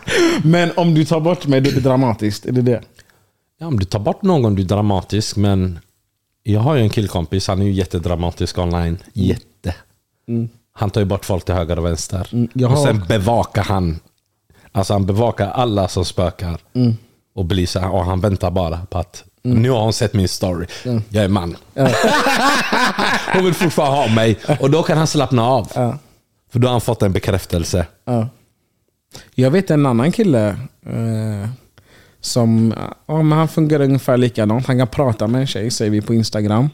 Men 0.44 0.70
om 0.76 0.94
du 0.94 1.04
tar 1.04 1.20
bort 1.20 1.46
mig, 1.46 1.61
då 1.61 1.70
är 1.70 1.74
det 1.74 1.80
dramatiskt. 1.80 2.46
Är 2.46 2.52
det 2.52 2.62
det? 2.62 2.80
Ja, 3.61 3.66
om 3.66 3.78
du 3.78 3.84
tar 3.84 3.98
bort 3.98 4.22
någon, 4.22 4.54
du 4.54 4.62
är 4.62 4.66
dramatisk. 4.66 5.37
Men 5.37 5.78
jag 6.42 6.61
har 6.61 6.74
ju 6.74 6.83
en 6.83 6.90
killkompis, 6.90 7.48
han 7.48 7.62
är 7.62 7.66
ju 7.66 7.72
jättedramatisk 7.72 8.59
online. 8.59 8.98
Jätte. 9.12 9.74
Han 10.72 10.90
tar 10.90 11.01
ju 11.01 11.05
bort 11.05 11.24
folk 11.24 11.44
till 11.44 11.55
höger 11.55 11.79
och 11.79 11.85
vänster. 11.85 12.29
Mm, 12.33 12.72
och 12.72 12.79
sen 12.79 13.05
bevakar 13.09 13.62
han 13.62 14.01
Alltså 14.72 14.92
han 14.92 15.07
bevakar 15.07 15.51
alla 15.51 15.88
som 15.88 16.05
spökar. 16.05 16.61
Mm. 16.74 16.96
Och 17.35 17.44
blir 17.44 17.66
så 17.66 17.81
här, 17.81 17.90
och 17.90 18.05
han 18.05 18.20
väntar 18.20 18.51
bara 18.51 18.87
på 18.90 18.98
att 18.98 19.24
nu 19.42 19.70
har 19.70 19.81
hon 19.81 19.92
sett 19.92 20.14
min 20.14 20.29
story. 20.29 20.66
Jag 21.09 21.24
är 21.24 21.29
man. 21.29 21.57
hon 23.33 23.44
vill 23.44 23.55
fortfarande 23.55 23.96
ha 23.96 24.14
mig. 24.14 24.38
Och 24.61 24.70
då 24.70 24.83
kan 24.83 24.98
han 24.98 25.07
slappna 25.07 25.46
av. 25.46 25.72
Ja. 25.74 25.98
För 26.53 26.59
då 26.59 26.66
har 26.66 26.72
han 26.72 26.81
fått 26.81 27.03
en 27.03 27.12
bekräftelse. 27.12 27.87
Ja. 28.05 28.29
Jag 29.35 29.51
vet 29.51 29.70
en 29.70 29.87
annan 29.87 30.12
kille 30.12 30.48
eh, 30.87 31.48
som 32.20 32.74
ja, 33.07 33.22
men 33.22 33.38
han 33.38 33.48
fungerar 33.48 33.85
ungefär 33.85 34.16
likadant. 34.16 34.66
Han 34.66 34.78
kan 34.78 34.88
prata 34.88 35.26
med 35.26 35.40
en 35.40 35.46
tjej, 35.46 35.70
säger 35.70 35.90
vi 35.90 36.00
på 36.00 36.14
Instagram. 36.14 36.68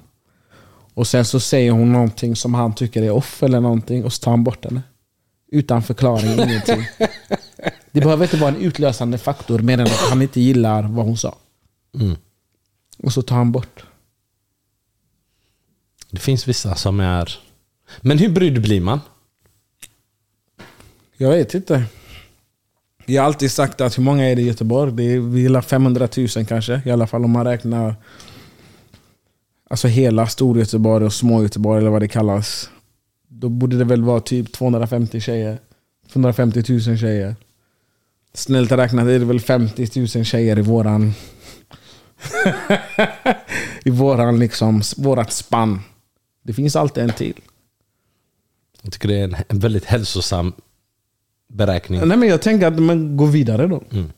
Och 0.94 1.07
sen 1.07 1.24
så 1.24 1.40
säger 1.40 1.70
hon 1.70 1.92
någonting 1.92 2.37
som 2.37 2.54
han 2.54 2.74
tycker 2.74 3.02
är 3.02 3.11
off 3.11 3.42
eller 3.42 3.61
någonting 3.61 4.04
och 4.04 4.12
så 4.12 4.20
tar 4.20 4.30
han 4.30 4.44
bort 4.44 4.64
henne. 4.64 4.83
Utan 5.52 5.83
förklaring, 5.83 6.33
ingenting. 6.33 6.87
Det 7.92 8.00
behöver 8.00 8.24
inte 8.24 8.37
vara 8.37 8.50
en 8.50 8.61
utlösande 8.61 9.18
faktor 9.18 9.59
mer 9.59 9.78
än 9.78 9.87
att 9.87 10.09
han 10.11 10.22
inte 10.22 10.40
gillar 10.40 10.83
vad 10.83 11.07
hon 11.07 11.16
sa. 11.16 11.37
Mm. 11.94 12.16
Och 12.98 13.12
så 13.12 13.22
tar 13.22 13.37
han 13.37 13.52
bort. 13.52 13.85
Det 16.11 16.20
finns 16.20 16.48
vissa 16.48 16.74
som 16.74 17.00
är... 17.00 17.38
Men 18.00 18.18
hur 18.18 18.28
brydd 18.28 18.62
blir 18.62 18.80
man? 18.80 19.00
Jag 21.16 21.30
vet 21.30 21.54
inte. 21.54 21.85
Jag 23.06 23.22
har 23.22 23.26
alltid 23.26 23.50
sagt 23.50 23.80
att 23.80 23.98
hur 23.98 24.02
många 24.02 24.24
är 24.24 24.36
det 24.36 24.42
i 24.42 24.46
Göteborg? 24.46 24.92
Det 24.92 25.02
är, 25.02 25.20
vi 25.20 25.40
gillar 25.40 25.60
500 25.60 26.08
000 26.16 26.28
kanske. 26.28 26.82
I 26.84 26.90
alla 26.90 27.06
fall 27.06 27.24
om 27.24 27.30
man 27.30 27.44
räknar 27.44 27.94
alltså 29.70 29.88
hela 29.88 30.26
Storgöteborg 30.26 31.06
och 31.06 31.12
Smågöteborg 31.12 31.80
eller 31.80 31.90
vad 31.90 32.02
det 32.02 32.08
kallas. 32.08 32.70
Då 33.28 33.48
borde 33.48 33.78
det 33.78 33.84
väl 33.84 34.02
vara 34.02 34.20
typ 34.20 34.52
250 34.52 35.20
tjejer. 35.20 35.58
250 36.12 36.64
000 36.68 36.80
tjejer. 36.80 37.36
Snällt 38.34 38.72
räknat 38.72 39.06
är 39.06 39.18
det 39.18 39.24
väl 39.24 39.40
50 39.40 39.88
000 40.18 40.24
tjejer 40.24 40.58
i 40.58 40.62
våran... 40.62 41.14
I 43.84 43.90
våran 43.90 44.38
liksom, 44.38 44.82
vårat 44.96 45.32
spann. 45.32 45.80
Det 46.42 46.52
finns 46.52 46.76
alltid 46.76 47.04
en 47.04 47.12
till. 47.12 47.40
Jag 48.82 48.92
tycker 48.92 49.08
det 49.08 49.18
är 49.18 49.24
en, 49.24 49.36
en 49.48 49.58
väldigt 49.58 49.84
hälsosam 49.84 50.52
beräkning. 51.48 52.09
Nej 52.09 52.18
men 52.18 52.28
jag 52.28 52.42
tänker 52.42 52.66
att 52.66 52.78
man 52.78 53.16
går 53.16 53.26
vidare 53.26 53.66
då. 53.66 53.83
Mm. 53.90 54.12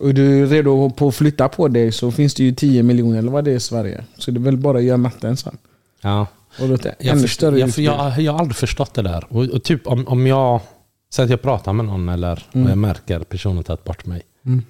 Och 0.00 0.08
är 0.08 0.12
du 0.12 0.46
redo 0.46 0.90
på 0.90 1.08
att 1.08 1.14
flytta 1.14 1.48
på 1.48 1.68
dig 1.68 1.92
så 1.92 2.10
finns 2.10 2.34
det 2.34 2.44
ju 2.44 2.54
10 2.54 2.82
miljoner 2.82 3.18
eller 3.18 3.30
vad 3.32 3.44
det 3.44 3.50
är 3.50 3.56
i 3.56 3.60
Sverige. 3.60 4.04
Så 4.18 4.30
det 4.30 4.38
är 4.38 4.42
väl 4.42 4.56
bara 4.56 4.78
att 4.78 4.84
göra 4.84 4.96
matten 4.96 5.36
sen. 5.36 5.56
Ja. 6.00 6.26
Och 6.60 6.68
då 6.68 6.76
Jag, 6.82 6.94
jag, 6.98 7.68
utbud. 7.68 7.84
jag, 7.84 8.20
jag 8.20 8.32
har 8.32 8.38
aldrig 8.38 8.56
förstått 8.56 8.94
det 8.94 9.02
där. 9.02 9.26
Och, 9.28 9.44
och 9.44 9.62
typ 9.62 9.86
om, 9.86 10.08
om 10.08 10.26
jag 10.26 10.60
Säg 11.12 11.24
att 11.24 11.30
jag 11.30 11.42
pratar 11.42 11.72
med 11.72 11.84
någon 11.84 12.08
eller 12.08 12.46
och 12.52 12.70
jag 12.70 12.78
märker 12.78 13.18
personen 13.18 13.64
tagit 13.64 13.84
bort 13.84 14.06
mig. 14.06 14.22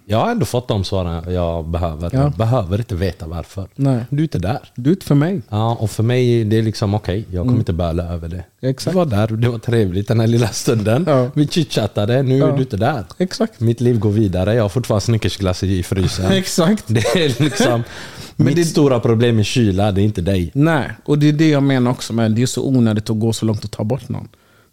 Jag 0.06 0.18
har 0.18 0.30
ändå 0.30 0.46
fått 0.46 0.68
de 0.68 0.84
svaren 0.84 1.32
jag 1.34 1.68
behöver. 1.68 2.10
Ja. 2.12 2.20
Jag 2.22 2.32
behöver 2.32 2.78
inte 2.78 2.94
veta 2.94 3.26
varför. 3.26 3.68
Nej. 3.74 4.04
Du 4.10 4.16
är 4.18 4.22
inte 4.22 4.38
där. 4.38 4.58
Du 4.74 4.90
är 4.90 4.94
inte 4.94 5.06
för 5.06 5.14
mig. 5.14 5.40
Ja, 5.48 5.74
och 5.80 5.90
för 5.90 6.02
mig 6.02 6.44
det 6.44 6.58
är 6.58 6.62
liksom 6.62 6.94
okej, 6.94 7.24
jag 7.30 7.44
kommer 7.46 7.58
inte 7.58 7.72
böla 7.72 8.02
över 8.02 8.28
det. 8.28 8.68
Exakt. 8.68 8.92
Du 8.94 8.98
var 8.98 9.06
där, 9.06 9.26
det 9.28 9.48
var 9.48 9.58
trevligt 9.58 10.08
den 10.08 10.20
här 10.20 10.26
lilla 10.26 10.48
stunden. 10.48 11.04
Ja. 11.08 11.28
Vi 11.34 11.48
chitchattade, 11.48 12.22
nu 12.22 12.34
är 12.34 12.38
Ja. 12.48 12.56
du 12.56 12.62
inte 12.62 12.76
där. 12.76 13.04
Exakt. 13.18 13.60
Mitt 13.60 13.80
liv 13.80 13.98
går 13.98 14.10
vidare, 14.10 14.54
jag 14.54 14.62
har 14.64 14.68
fortfarande 14.68 15.00
Snickersglass 15.04 15.62
i 15.62 15.82
frysen. 15.82 16.26
Exakt. 16.32 16.84
Det 16.86 17.00
är 17.16 17.42
liksom... 17.42 17.82
Men 18.36 18.46
mitt 18.46 18.56
det- 18.56 18.64
stora 18.64 19.00
problem 19.00 19.38
är 19.38 19.42
kyla, 19.42 19.92
det 19.92 20.00
är 20.00 20.04
inte 20.04 20.20
dig. 20.22 20.50
Nej, 20.54 20.90
och 21.04 21.18
det 21.18 21.28
är 21.28 21.32
det 21.32 21.48
jag 21.48 21.62
menar 21.62 21.90
också 21.90 22.12
med 22.12 22.32
det 22.32 22.42
är 22.42 22.46
så 22.46 22.66
onödigt 22.66 23.10
att 23.10 23.18
gå 23.20 23.32
så 23.32 23.46
långt 23.46 23.64
och 23.64 23.70
ta 23.70 23.84
bort 23.84 24.08
någon. 24.08 24.28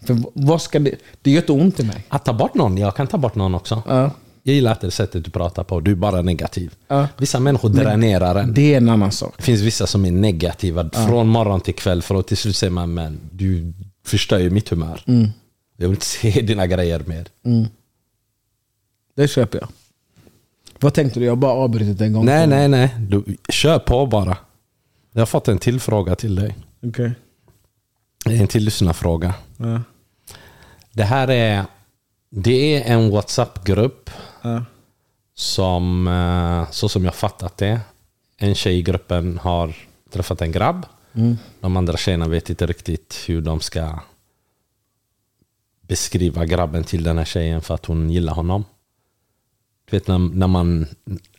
För 0.05 0.17
vad 0.33 0.61
ska 0.61 0.79
det... 0.79 0.95
Det 1.21 1.31
gör 1.31 1.41
inte 1.41 1.51
ont 1.51 1.79
i 1.79 1.83
mig. 1.83 2.05
Att 2.09 2.25
ta 2.25 2.33
bort 2.33 2.53
någon, 2.53 2.77
jag 2.77 2.95
kan 2.95 3.07
ta 3.07 3.17
bort 3.17 3.35
någon 3.35 3.55
också. 3.55 3.83
Ja. 3.87 4.11
Jag 4.49 4.55
gillar 4.55 4.71
inte 4.71 4.87
det 4.87 4.91
sättet 4.91 5.25
du 5.25 5.31
pratar 5.31 5.63
på, 5.63 5.79
du 5.79 5.91
är 5.91 5.95
bara 5.95 6.21
negativ. 6.21 6.75
Ja. 6.87 7.07
Vissa 7.17 7.39
människor 7.39 7.69
dränerar 7.69 8.35
en. 8.35 8.53
Det 8.53 8.73
är 8.73 8.77
en 8.77 8.89
annan 8.89 9.11
sak. 9.11 9.33
Det 9.37 9.43
finns 9.43 9.61
vissa 9.61 9.87
som 9.87 10.05
är 10.05 10.11
negativa 10.11 10.89
från 10.89 11.27
morgon 11.27 11.61
till 11.61 11.75
kväll 11.75 12.01
för 12.01 12.15
att 12.15 12.27
till 12.27 12.37
slut 12.37 12.55
säger 12.55 12.71
man 12.71 12.93
men 12.93 13.19
du 13.31 13.73
förstör 14.05 14.39
ju 14.39 14.49
mitt 14.49 14.69
humör. 14.69 15.03
Jag 15.77 15.87
vill 15.87 15.89
inte 15.89 16.05
se 16.05 16.41
dina 16.41 16.67
grejer 16.67 17.03
mer. 17.05 17.27
Det 19.15 19.27
köper 19.27 19.59
jag. 19.59 19.69
Vad 20.79 20.93
tänkte 20.93 21.19
du? 21.19 21.25
Jag 21.25 21.31
har 21.31 21.37
bara 21.37 21.51
avbrutit 21.51 22.01
en 22.01 22.13
gång. 22.13 22.25
Nej, 22.25 22.47
nej, 22.47 22.67
nej. 22.67 22.95
Du, 22.99 23.37
kör 23.49 23.79
på 23.79 24.05
bara. 24.05 24.37
Jag 25.11 25.21
har 25.21 25.25
fått 25.25 25.47
en 25.47 25.57
till 25.57 25.79
fråga 25.79 26.15
till 26.15 26.35
dig. 26.35 26.55
Okej. 26.83 27.11
En 28.25 28.47
till 28.47 28.63
lyssnarfråga. 28.63 29.33
Ja. 29.57 29.81
Det 30.93 31.03
här 31.03 31.29
är, 31.29 31.65
det 32.29 32.75
är 32.75 32.93
en 32.93 33.09
WhatsApp-grupp 33.09 34.09
Ja. 34.41 34.63
som, 35.35 36.07
eh, 36.07 36.71
så 36.71 36.89
som 36.89 37.05
jag 37.05 37.15
fattat 37.15 37.57
det, 37.57 37.79
en 38.37 38.55
tjej 38.55 38.77
i 38.77 38.81
gruppen 38.81 39.37
har 39.37 39.75
träffat 40.09 40.41
en 40.41 40.51
grabb. 40.51 40.85
De 41.59 41.77
andra 41.77 41.97
tjejerna 41.97 42.27
vet 42.27 42.49
inte 42.49 42.65
riktigt 42.65 43.23
hur 43.27 43.41
de 43.41 43.59
ska 43.59 43.99
beskriva 45.81 46.45
grabben 46.45 46.83
till 46.83 47.03
den 47.03 47.17
här 47.17 47.25
tjejen 47.25 47.61
för 47.61 47.73
att 47.73 47.85
hon 47.85 48.09
gillar 48.09 48.33
honom. 48.33 48.65
Du 49.89 49.97
vet 49.97 50.07
när, 50.07 50.17
när 50.17 50.47
man, 50.47 50.87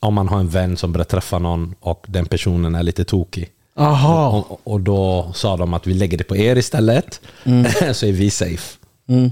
om 0.01 0.15
man 0.15 0.29
har 0.29 0.41
en 0.41 0.49
vän 0.49 0.77
som 0.77 0.93
börjar 0.93 1.05
träffa 1.05 1.39
någon 1.39 1.75
och 1.81 2.07
den 2.09 2.27
personen 2.27 2.75
är 2.75 2.83
lite 2.83 3.05
tokig. 3.05 3.51
Och, 4.31 4.61
och 4.65 4.81
då 4.81 5.33
sa 5.35 5.57
de 5.57 5.75
att 5.75 5.87
vi 5.87 5.95
lägger 5.95 6.19
det 6.19 6.25
på 6.25 6.37
er 6.37 6.57
istället, 6.57 7.21
så 7.93 8.07
är 8.07 8.13
vi 8.13 8.31
safe. 8.31 8.79
Mm. 9.07 9.31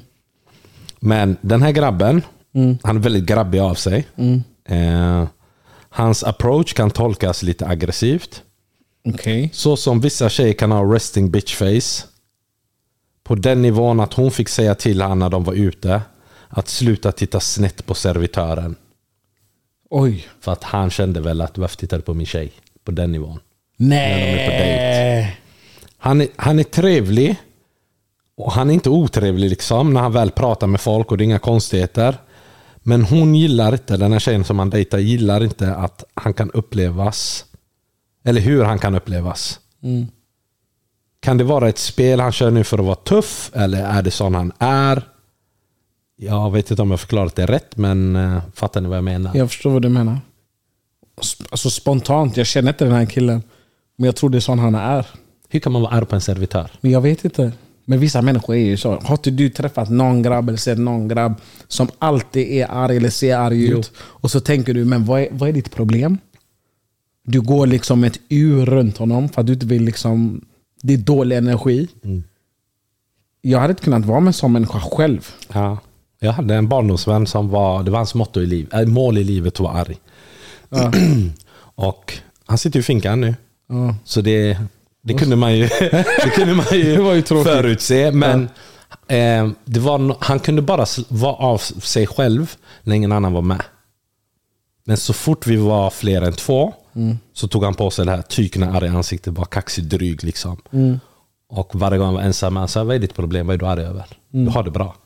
Men 1.01 1.37
den 1.41 1.63
här 1.63 1.73
grabben, 1.73 2.23
han 2.83 2.97
är 2.97 3.01
väldigt 3.01 3.25
grabbig 3.27 3.59
av 3.59 3.75
sig. 3.75 4.07
Eh, 4.69 5.29
hans 5.89 6.25
approach 6.25 6.73
kan 6.73 6.91
tolkas 6.91 7.43
lite 7.43 7.67
aggressivt. 7.67 8.43
Okej. 9.15 9.51
Så 9.53 9.77
som 9.77 10.01
vissa 10.01 10.29
tjejer 10.29 10.53
kan 10.53 10.73
ha 10.73 10.95
resting 10.95 11.31
bitch 11.31 11.55
face. 11.55 12.07
På 13.25 13.35
den 13.35 13.63
nivån 13.63 14.01
att 14.01 14.13
hon 14.13 14.31
fick 14.31 14.49
säga 14.49 14.75
till 14.75 15.03
honom 15.03 15.19
när 15.19 15.31
de 15.31 15.45
var 15.45 15.55
ute 15.55 16.03
att 16.49 16.69
sluta 16.69 17.13
titta 17.13 17.41
snett 17.41 17.87
på 17.87 17.95
servitören. 17.95 18.77
Oj. 19.91 20.29
För 20.41 20.53
att 20.53 20.65
han 20.65 20.91
kände 20.91 21.21
väl 21.21 21.41
att 21.41 21.59
varför 21.59 21.77
tittar 21.77 21.97
du 21.97 22.03
på 22.03 22.15
min 22.15 22.27
tjej? 22.27 22.53
På 22.85 22.91
den 22.91 23.13
nivån. 23.13 23.41
Nej. 23.77 25.41
Han 25.99 26.21
är, 26.21 26.29
han 26.37 26.59
är 26.59 26.65
trevlig. 26.65 27.37
Och 28.37 28.53
han 28.53 28.71
är 28.71 28.75
inte 28.75 28.91
otrevlig 28.91 29.51
liksom 29.51 29.95
när 29.95 30.01
han 30.01 30.13
väl 30.13 30.31
pratar 30.31 30.67
med 30.67 30.81
folk 30.81 31.11
och 31.11 31.19
det 31.19 31.23
är 31.23 31.25
inga 31.25 31.39
konstigheter. 31.39 32.17
Men 32.89 33.03
hon 33.03 33.35
gillar 33.35 33.73
inte, 33.73 33.97
den 33.97 34.13
här 34.13 34.19
tjejen 34.19 34.45
som 34.45 34.59
han 34.59 34.71
dejtar 34.71 34.99
gillar 34.99 35.45
inte 35.45 35.75
att 35.75 36.05
han 36.15 36.35
kan 36.35 36.51
upplevas. 36.51 37.45
Eller 38.25 38.41
hur 38.41 38.65
han 38.65 38.79
kan 38.79 38.95
upplevas. 38.95 39.61
Kan 41.21 41.39
det 41.39 41.45
vara 41.45 41.69
ett 41.69 41.79
spel 41.79 42.21
han 42.21 42.33
kör 42.33 42.51
nu 42.51 42.65
för 42.65 42.79
att 42.79 42.85
vara 42.85 42.95
tuff? 42.95 43.51
Eller 43.55 43.85
är 43.85 44.03
det 44.03 44.11
sån 44.11 44.35
han 44.35 44.53
är? 44.59 45.03
Jag 46.17 46.51
vet 46.51 46.71
inte 46.71 46.83
om 46.83 46.91
jag 46.91 47.01
förklarat 47.01 47.37
det 47.37 47.47
rätt, 47.47 47.77
men 47.77 48.17
eh, 48.17 48.43
fattar 48.55 48.81
ni 48.81 48.89
vad 48.89 48.97
jag 48.97 49.05
menar? 49.05 49.37
Jag 49.37 49.51
förstår 49.51 49.71
vad 49.71 49.83
du 49.83 49.89
menar. 49.89 50.21
Alltså 51.51 51.71
spontant, 51.71 52.37
jag 52.37 52.47
känner 52.47 52.69
inte 52.69 52.85
den 52.85 52.95
här 52.95 53.07
killen. 53.07 53.43
Men 53.97 54.07
jag 54.07 54.17
tror 54.17 54.31
det 54.31 54.39
är 54.39 54.41
sån 54.41 54.59
han 54.59 54.75
är. 54.75 55.07
Hur 55.49 55.61
kan 55.61 55.73
man 55.73 55.83
vara 55.83 55.93
arg 55.93 56.07
på 56.07 56.15
en 56.15 56.21
servitör? 56.21 56.71
Men 56.81 56.91
jag 56.91 57.01
vet 57.01 57.25
inte. 57.25 57.53
Men 57.89 58.01
vissa 58.01 58.23
människor 58.23 58.55
är 58.55 58.65
ju 58.65 58.77
så. 58.77 59.01
Har 59.01 59.15
inte 59.15 59.31
du 59.31 59.49
träffat 59.49 59.91
någon 59.91 60.23
grabb 60.23 60.49
eller 60.49 60.59
sett 60.59 60.79
någon 60.79 61.09
grabb 61.09 61.35
som 61.69 61.89
alltid 61.99 62.47
är 62.53 62.67
arg 62.71 62.97
eller 62.97 63.11
ser 63.11 63.37
arg 63.37 63.69
ut? 63.69 63.93
Och 63.99 64.31
så 64.31 64.41
tänker 64.41 64.75
du, 64.75 64.85
men 64.85 65.05
vad 65.05 65.21
är, 65.21 65.29
vad 65.31 65.49
är 65.49 65.53
ditt 65.53 65.75
problem? 65.75 66.19
Du 67.25 67.41
går 67.41 67.67
liksom 67.67 68.05
ett 68.05 68.21
ur 68.29 68.67
runt 68.67 68.97
honom 68.97 69.29
för 69.29 69.41
att 69.41 69.47
du 69.47 69.53
inte 69.53 69.67
vill 69.67 69.83
liksom... 69.83 70.45
Det 70.83 70.95
är 70.95 70.99
dålig 70.99 71.37
energi. 71.37 71.89
Jag 73.41 73.59
hade 73.59 73.71
inte 73.71 73.83
kunnat 73.83 74.05
vara 74.05 74.21
med 74.21 74.27
en 74.27 74.33
sån 74.33 74.53
människa 74.53 74.81
själv. 74.81 75.29
Ja. 75.53 75.79
Jag 76.21 76.33
hade 76.33 76.55
en 76.55 76.69
barndomsvän 76.69 77.27
som 77.27 77.49
var, 77.49 77.83
det 77.83 77.91
var 77.91 77.99
hans 77.99 78.15
motto 78.15 78.41
i 78.41 78.47
livet, 78.47 78.75
äh, 78.75 78.87
mål 78.87 79.19
i 79.19 79.25
livet 79.25 79.61
vara 79.61 79.73
arg. 79.73 79.99
och 81.75 82.13
han 82.47 82.59
sitter 82.59 82.81
i 82.81 82.83
finkan 82.83 83.21
nu. 83.21 83.35
Ja. 83.69 83.95
Så 84.05 84.21
det, 84.21 84.59
det 85.09 85.15
kunde 85.15 85.37
man 85.37 85.57
ju, 85.57 85.69
det 86.25 86.31
kunde 86.35 86.55
man 86.55 86.67
ju, 86.73 86.97
Det 86.97 87.03
var 87.03 87.15
ju 87.15 87.23
förutse. 87.23 88.11
Men 88.13 88.49
eh, 89.09 89.49
det 89.65 89.81
var, 89.81 90.17
han 90.25 90.41
kunde 90.41 90.63
bara 90.63 90.87
vara 91.09 91.35
av 91.35 91.59
sig 91.59 92.07
själv 92.07 92.55
när 92.83 92.97
ingen 92.97 93.13
annan 93.13 93.33
var 93.33 93.43
med. 93.43 93.63
Men 94.85 94.97
så 94.97 95.13
fort 95.13 95.47
vi 95.47 95.57
var 95.57 95.91
fler 95.91 96.23
än 96.23 96.33
två 96.33 96.75
så 97.33 97.49
tog 97.49 97.65
han 97.65 97.75
på 97.75 97.91
sig 97.91 98.05
det 98.05 98.11
här 98.11 98.23
tykna 98.23 98.77
arga 98.77 98.91
ansiktet, 98.93 99.35
var 99.35 99.45
kaxig 99.45 99.85
dryg 99.85 100.25
liksom. 100.25 100.57
Och 101.51 101.71
varje 101.75 101.99
gång 101.99 102.07
han 102.07 102.15
var 102.15 102.23
ensam, 102.23 102.57
han 102.57 102.69
sa 102.69 102.85
vad 102.85 102.97
är 102.97 103.01
ditt 103.01 103.15
problem? 103.15 103.47
Vad 103.47 103.55
är 103.55 103.59
du 103.59 103.67
arg 103.67 103.83
över? 103.85 104.07
Du 104.31 104.49
har 104.49 104.63
det 104.63 104.71
bra. 104.71 104.97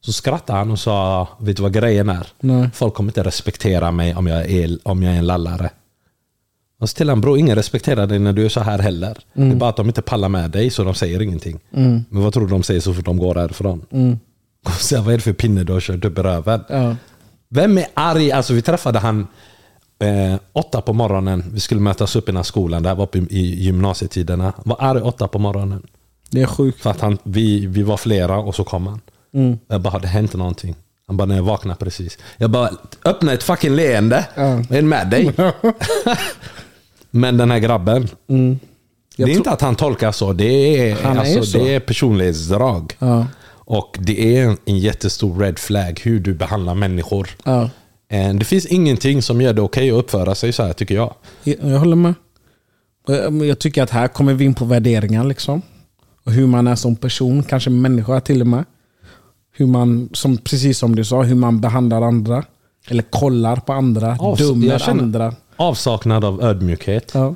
Så 0.00 0.12
skrattade 0.12 0.58
han 0.58 0.70
och 0.70 0.78
sa, 0.78 1.28
vet 1.40 1.56
du 1.56 1.62
vad 1.62 1.72
grejen 1.72 2.08
är? 2.08 2.26
Nej. 2.40 2.70
Folk 2.74 2.94
kommer 2.94 3.10
inte 3.10 3.22
respektera 3.22 3.90
mig 3.90 4.14
om 4.14 4.26
jag 4.26 4.50
är, 4.50 4.78
om 4.82 5.02
jag 5.02 5.14
är 5.14 5.18
en 5.18 5.26
lallare. 5.26 5.70
Och 6.82 7.06
han, 7.06 7.20
bror, 7.20 7.38
ingen 7.38 7.56
respekterar 7.56 8.06
dig 8.06 8.18
när 8.18 8.32
du 8.32 8.44
är 8.44 8.48
så 8.48 8.60
här 8.60 8.78
heller. 8.78 9.18
Det 9.32 9.42
är 9.42 9.54
bara 9.54 9.70
att 9.70 9.76
de 9.76 9.86
inte 9.86 10.02
pallar 10.02 10.28
med 10.28 10.50
dig 10.50 10.70
så 10.70 10.84
de 10.84 10.94
säger 10.94 11.22
ingenting. 11.22 11.60
Men 11.70 12.22
vad 12.22 12.32
tror 12.32 12.46
du 12.46 12.50
de 12.50 12.62
säger 12.62 12.80
så 12.80 12.94
fort 12.94 13.04
de 13.04 13.16
går 13.18 13.34
härifrån? 13.34 13.86
Och 14.64 14.72
så, 14.72 15.02
vad 15.02 15.14
är 15.14 15.18
det 15.18 15.22
för 15.22 15.32
pinne 15.32 15.64
du 15.64 15.72
har 15.72 15.80
kört 15.80 16.04
upp 16.04 16.18
i 16.18 16.22
röven? 16.22 16.60
Ja. 16.68 16.96
Vem 17.48 17.78
är 17.78 17.86
arg? 17.94 18.32
Alltså 18.32 18.54
vi 18.54 18.62
träffade 18.62 18.98
han 18.98 19.26
eh, 19.98 20.40
åtta 20.52 20.80
på 20.80 20.92
morgonen. 20.92 21.44
Vi 21.52 21.60
skulle 21.60 21.80
mötas 21.80 22.16
upp 22.16 22.24
i 22.24 22.32
den 22.32 22.36
här 22.36 22.42
skolan. 22.42 22.82
Det 22.82 22.88
här 22.88 22.96
var 22.96 23.04
uppe 23.04 23.18
i, 23.18 23.64
gymnasietiderna. 23.64 24.44
Han 24.44 24.64
var 24.64 24.76
arg 24.80 25.00
åtta 25.00 25.28
på 25.28 25.38
morgonen. 25.38 25.86
Det 26.30 26.42
är 26.42 26.46
sjukt. 26.46 26.80
För 26.80 26.90
att 26.90 27.00
han, 27.00 27.18
vi, 27.22 27.66
vi 27.66 27.82
var 27.82 27.96
flera 27.96 28.38
och 28.38 28.54
så 28.54 28.64
kom 28.64 28.86
han. 28.86 29.00
Jag 29.68 29.80
bara, 29.80 29.98
det 29.98 30.08
hänt 30.08 30.34
någonting. 30.34 30.74
Han 31.06 31.16
bara, 31.16 31.24
när 31.24 31.36
jag 31.36 31.42
vaknade 31.42 31.78
precis. 31.78 32.18
Jag 32.36 32.50
bara, 32.50 32.70
öppna 33.04 33.32
ett 33.32 33.42
fucking 33.42 33.76
leende. 33.76 34.26
Ja. 34.34 34.54
Vad 34.54 34.72
är 34.72 34.82
det 34.82 34.82
med 34.82 35.10
dig? 35.10 35.32
Men 37.14 37.36
den 37.36 37.50
här 37.50 37.58
grabben. 37.58 38.08
Jag 39.16 39.28
det 39.28 39.32
är 39.32 39.36
inte 39.36 39.50
att 39.50 39.60
han 39.60 39.76
tolkar 39.76 40.12
så. 40.12 40.32
Det 40.32 40.44
är, 40.90 40.94
Han 41.02 41.16
är 41.16 41.20
alltså, 41.20 41.42
så. 41.42 41.58
det 41.58 41.74
är 41.74 41.80
personlighetsdrag. 41.80 42.96
Ja. 42.98 43.26
Och 43.64 43.96
det 44.00 44.36
är 44.38 44.56
en 44.64 44.78
jättestor 44.78 45.38
red 45.38 45.58
flag 45.58 46.00
hur 46.04 46.20
du 46.20 46.34
behandlar 46.34 46.74
människor. 46.74 47.28
Ja. 47.44 47.70
Eh, 48.08 48.34
Det 48.34 48.44
finns 48.44 48.66
ingenting 48.66 49.22
som 49.22 49.40
gör 49.40 49.52
det 49.52 49.62
okej 49.62 49.90
att 49.90 49.96
uppföra 49.96 50.34
sig 50.34 50.52
så 50.52 50.62
här 50.62 50.72
tycker 50.72 50.94
jag. 50.94 51.14
Jag, 51.44 51.78
håller 51.78 51.96
med. 51.96 52.14
Eh, 53.08 53.46
Jag 53.48 53.58
tycker 53.58 53.82
att 53.82 53.90
här 53.90 54.08
kommer 54.08 54.34
vi 54.34 54.44
in 54.44 54.54
på 54.54 54.64
värderingar. 54.64 55.24
liksom. 55.24 55.62
Och 56.24 56.32
hur 56.32 56.46
man 56.46 56.66
är 56.66 56.74
som 56.74 56.96
person, 56.96 57.42
kanske 57.42 57.70
människa 57.70 58.20
till 58.20 58.40
och 58.40 58.46
med. 58.46 58.64
Hur 59.56 59.66
man, 59.66 60.08
som, 60.12 60.36
precis 60.36 60.78
som 60.78 60.96
du 60.96 61.04
sa, 61.04 61.22
hur 61.22 61.34
man 61.34 61.60
behandlar 61.60 62.02
andra. 62.02 62.44
Eller 62.88 63.02
kollar 63.02 63.56
på 63.56 63.72
andra, 63.72 64.14
Avs- 64.16 64.38
dömer 64.38 64.88
andra. 64.90 65.34
Avsaknad 65.56 66.24
av 66.24 66.42
ödmjukhet. 66.42 67.10
Ja. 67.14 67.34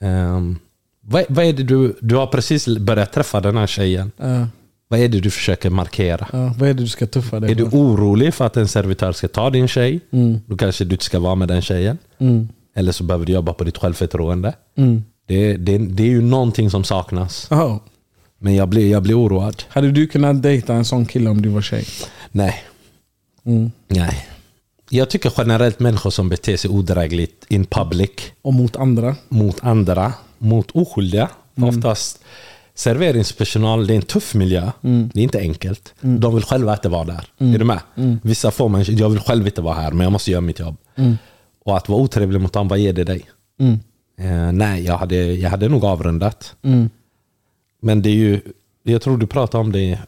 Ehm, 0.00 0.58
vad, 1.00 1.24
vad 1.28 1.44
är 1.44 1.52
det 1.52 1.62
du, 1.62 1.96
du 2.00 2.16
har 2.16 2.26
precis 2.26 2.68
börjat 2.78 3.12
träffa 3.12 3.40
den 3.40 3.56
här 3.56 3.66
tjejen. 3.66 4.12
Ja. 4.16 4.46
Vad 4.88 5.00
är 5.00 5.08
det 5.08 5.20
du 5.20 5.30
försöker 5.30 5.70
markera? 5.70 6.28
Ja. 6.32 6.54
Vad 6.58 6.68
är 6.68 6.74
det 6.74 6.82
du 6.82 6.88
ska 6.88 7.06
tuffa 7.06 7.40
dig 7.40 7.50
Är 7.50 7.54
du 7.54 7.64
orolig 7.64 8.34
för 8.34 8.46
att 8.46 8.56
en 8.56 8.68
servitör 8.68 9.12
ska 9.12 9.28
ta 9.28 9.50
din 9.50 9.68
tjej? 9.68 10.00
Då 10.46 10.56
kanske 10.56 10.84
du 10.84 10.94
inte 10.94 11.04
ska 11.04 11.18
vara 11.20 11.34
med 11.34 11.48
den 11.48 11.62
tjejen. 11.62 11.98
Mm. 12.18 12.48
Eller 12.76 12.92
så 12.92 13.04
behöver 13.04 13.26
du 13.26 13.32
jobba 13.32 13.52
på 13.52 13.64
ditt 13.64 13.78
självförtroende. 13.78 14.54
Mm. 14.76 15.04
Det, 15.26 15.56
det, 15.56 15.78
det 15.78 16.02
är 16.02 16.08
ju 16.08 16.22
någonting 16.22 16.70
som 16.70 16.84
saknas. 16.84 17.46
Ja. 17.50 17.80
Men 18.38 18.54
jag 18.54 18.68
blir, 18.68 18.90
jag 18.90 19.02
blir 19.02 19.18
oroad. 19.18 19.62
Hade 19.68 19.90
du 19.90 20.06
kunnat 20.06 20.42
dejta 20.42 20.74
en 20.74 20.84
sån 20.84 21.06
kille 21.06 21.30
om 21.30 21.42
du 21.42 21.48
var 21.48 21.62
tjej? 21.62 21.84
Nej. 22.32 22.64
Mm. 23.44 23.70
Nej. 23.88 24.28
Jag 24.94 25.10
tycker 25.10 25.32
generellt 25.36 25.80
människor 25.80 26.10
som 26.10 26.28
beter 26.28 26.56
sig 26.56 26.70
odrägligt 26.70 27.44
in 27.48 27.64
public 27.64 28.10
Och 28.42 28.54
mot 28.54 28.76
andra? 28.76 29.16
mot 29.28 29.64
andra, 29.64 30.12
mot 30.38 30.70
oskyldiga. 30.70 31.28
Oftast 31.60 32.24
serveringspersonal, 32.74 33.86
det 33.86 33.94
är 33.94 33.96
en 33.96 34.02
tuff 34.02 34.34
miljö. 34.34 34.70
Det 34.80 35.20
är 35.20 35.22
inte 35.22 35.38
enkelt. 35.38 35.94
De 36.00 36.34
vill 36.34 36.44
själva 36.44 36.72
inte 36.72 36.88
vara 36.88 37.04
där. 37.04 37.26
Är 37.38 37.58
du 37.58 37.64
med? 37.64 37.80
Vissa 38.22 38.50
får 38.50 38.68
man, 38.68 38.84
jag 38.88 39.08
vill 39.08 39.20
själv 39.20 39.46
inte 39.46 39.62
vara 39.62 39.74
här 39.74 39.90
men 39.90 40.04
jag 40.04 40.12
måste 40.12 40.30
göra 40.30 40.40
mitt 40.40 40.58
jobb. 40.58 40.76
Och 41.64 41.76
att 41.76 41.88
vara 41.88 42.00
otrevlig 42.00 42.40
mot 42.40 42.52
dem, 42.52 42.68
vad 42.68 42.78
ger 42.78 42.92
det 42.92 43.04
dig? 43.04 43.30
Mm. 43.60 43.78
Eh, 44.18 44.52
nej, 44.52 44.84
jag 44.84 44.98
hade, 44.98 45.16
jag 45.16 45.50
hade 45.50 45.68
nog 45.68 45.84
avrundat. 45.84 46.54
Mm. 46.62 46.90
Men 47.82 48.02
det 48.02 48.08
är 48.08 48.14
ju, 48.14 48.40
jag 48.82 49.02
tror 49.02 49.16
du 49.16 49.26
pratade 49.26 49.64
om 49.64 49.72
det 49.72 49.98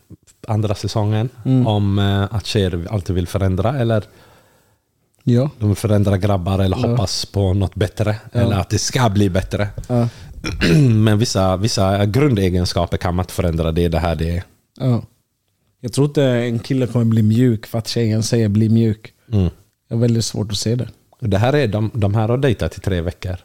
andra 0.48 0.74
säsongen. 0.74 1.28
Om 1.66 1.98
eh, 1.98 2.36
att 2.36 2.46
tjejer 2.46 2.86
alltid 2.90 3.14
vill 3.14 3.26
förändra. 3.26 3.78
Eller 3.78 4.04
Ja. 5.26 5.50
de 5.58 5.68
vill 5.68 5.76
förändra 5.76 6.18
grabbar 6.18 6.58
eller 6.58 6.76
hoppas 6.76 7.26
på 7.26 7.54
något 7.54 7.74
bättre. 7.74 8.16
Eller 8.32 8.56
att 8.56 8.70
det 8.70 8.78
ska 8.78 9.08
bli 9.08 9.30
bättre. 9.30 9.68
Ja. 9.88 10.08
Men 10.90 11.18
vissa, 11.18 11.56
vissa 11.56 12.06
grundegenskaper 12.06 12.96
kan 12.96 13.14
man 13.14 13.22
inte 13.22 13.34
förändra. 13.34 13.72
Det 13.72 13.84
är 13.84 13.88
det 13.88 13.98
här 13.98 14.16
det 14.16 14.30
är. 14.30 14.44
Ja. 14.80 15.02
Jag 15.80 15.92
tror 15.92 16.06
inte 16.06 16.24
en 16.24 16.58
kille 16.58 16.86
kommer 16.86 17.04
bli 17.04 17.22
mjuk 17.22 17.66
för 17.66 17.78
att 17.78 17.88
tjejen 17.88 18.22
säger 18.22 18.48
bli 18.48 18.68
mjuk. 18.68 19.12
Mm. 19.32 19.48
Jag 19.88 19.96
har 19.96 20.00
väldigt 20.00 20.24
svårt 20.24 20.52
att 20.52 20.58
se 20.58 20.74
det. 20.74 20.88
Det 21.20 21.38
här 21.38 21.52
är, 21.52 21.68
de, 21.68 21.90
de 21.94 22.14
här 22.14 22.28
har 22.28 22.38
dejtat 22.38 22.78
i 22.78 22.80
tre 22.80 23.00
veckor. 23.00 23.36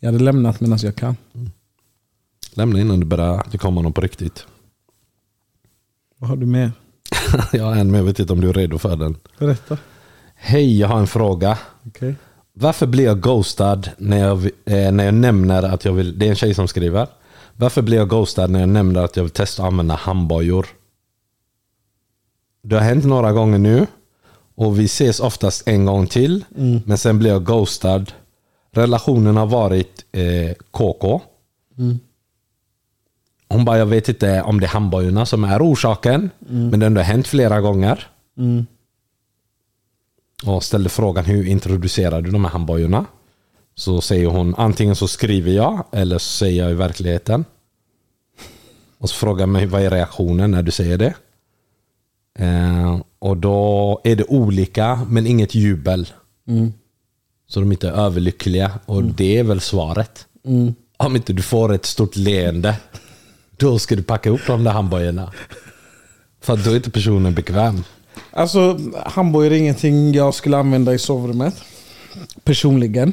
Jag 0.00 0.12
hade 0.12 0.24
lämnat 0.24 0.60
medan 0.60 0.78
jag 0.82 0.96
kan. 0.96 1.16
Lämna 2.54 2.80
innan 2.80 3.00
du 3.00 3.06
börjar, 3.06 3.46
det 3.50 3.58
kommer 3.58 3.82
någon 3.82 3.92
på 3.92 4.00
riktigt. 4.00 4.46
Vad 6.18 6.30
har 6.30 6.36
du 6.36 6.46
mer? 6.46 6.72
jag 7.52 7.64
har 7.64 7.76
en 7.76 7.90
men 7.90 7.98
jag 7.98 8.04
vet 8.04 8.18
inte 8.18 8.32
om 8.32 8.40
du 8.40 8.48
är 8.48 8.52
redo 8.52 8.78
för 8.78 8.96
den. 8.96 9.16
Berätta. 9.38 9.78
Hej, 10.44 10.78
jag 10.80 10.88
har 10.88 10.98
en 10.98 11.06
fråga. 11.06 11.58
Okej. 11.86 12.14
Varför 12.52 12.86
blir 12.86 13.04
jag 13.04 13.20
ghostad 13.20 13.90
när 13.98 14.18
jag, 14.18 14.44
eh, 14.44 14.92
när 14.92 15.04
jag 15.04 15.14
nämner 15.14 15.62
att 15.62 15.84
jag 15.84 15.92
vill... 15.92 16.18
Det 16.18 16.26
är 16.26 16.30
en 16.30 16.36
tjej 16.36 16.54
som 16.54 16.68
skriver. 16.68 17.06
Varför 17.56 17.82
blir 17.82 17.96
jag 17.96 18.08
ghostad 18.08 18.50
när 18.50 18.60
jag 18.60 18.68
nämner 18.68 19.04
att 19.04 19.16
jag 19.16 19.24
vill 19.24 19.30
testa 19.32 19.62
att 19.62 19.68
använda 19.68 19.94
handbojor? 19.94 20.66
Det 22.62 22.74
har 22.76 22.82
hänt 22.82 23.04
några 23.04 23.32
gånger 23.32 23.58
nu 23.58 23.86
och 24.54 24.78
vi 24.78 24.84
ses 24.84 25.20
oftast 25.20 25.68
en 25.68 25.86
gång 25.86 26.06
till. 26.06 26.44
Men 26.86 26.98
sen 26.98 27.18
blir 27.18 27.30
jag 27.30 27.44
ghostad. 27.44 28.12
Relationen 28.70 29.36
har 29.36 29.46
varit 29.46 30.04
eh, 30.12 30.54
KK. 30.70 31.20
Hon 33.48 33.64
bara, 33.64 33.78
jag 33.78 33.86
vet 33.86 34.08
inte 34.08 34.42
om 34.42 34.60
det 34.60 34.66
är 34.66 34.68
handbojorna 34.68 35.26
som 35.26 35.44
är 35.44 35.62
orsaken. 35.62 36.30
Men 36.70 36.80
det 36.80 36.84
har 36.84 36.86
ändå 36.86 37.00
hänt 37.00 37.26
flera 37.26 37.60
gånger. 37.60 38.06
Och 40.46 40.64
ställde 40.64 40.88
frågan 40.88 41.24
hur 41.24 41.46
introducerar 41.46 42.22
du 42.22 42.30
de 42.30 42.44
här 42.44 42.52
handbojorna? 42.52 43.06
Så 43.74 44.00
säger 44.00 44.26
hon 44.26 44.54
antingen 44.54 44.96
så 44.96 45.08
skriver 45.08 45.52
jag 45.52 45.84
eller 45.92 46.18
så 46.18 46.30
säger 46.30 46.62
jag 46.62 46.70
i 46.70 46.74
verkligheten. 46.74 47.44
Och 48.98 49.10
så 49.10 49.16
frågar 49.16 49.46
mig 49.46 49.66
vad 49.66 49.82
är 49.82 49.90
reaktionen 49.90 50.50
när 50.50 50.62
du 50.62 50.70
säger 50.70 50.98
det? 50.98 51.14
Eh, 52.38 53.00
och 53.18 53.36
då 53.36 54.00
är 54.04 54.16
det 54.16 54.24
olika 54.24 55.00
men 55.08 55.26
inget 55.26 55.54
jubel. 55.54 56.06
Så 57.48 57.60
de 57.60 57.72
inte 57.72 57.88
är 57.88 57.92
överlyckliga. 57.92 58.72
Och 58.86 59.04
det 59.04 59.38
är 59.38 59.44
väl 59.44 59.60
svaret. 59.60 60.26
Om 60.96 61.16
inte 61.16 61.32
du 61.32 61.42
får 61.42 61.72
ett 61.72 61.86
stort 61.86 62.16
leende, 62.16 62.76
då 63.56 63.78
ska 63.78 63.96
du 63.96 64.02
packa 64.02 64.30
upp 64.30 64.46
de 64.46 64.64
där 64.64 64.70
handbojorna. 64.70 65.32
För 66.40 66.56
då 66.56 66.70
är 66.70 66.76
inte 66.76 66.90
personen 66.90 67.34
bekväm. 67.34 67.84
Alltså, 68.30 68.78
handbojor 69.06 69.52
är 69.52 69.56
ingenting 69.56 70.12
jag 70.14 70.34
skulle 70.34 70.56
använda 70.56 70.94
i 70.94 70.98
sovrummet. 70.98 71.54
Personligen. 72.44 73.12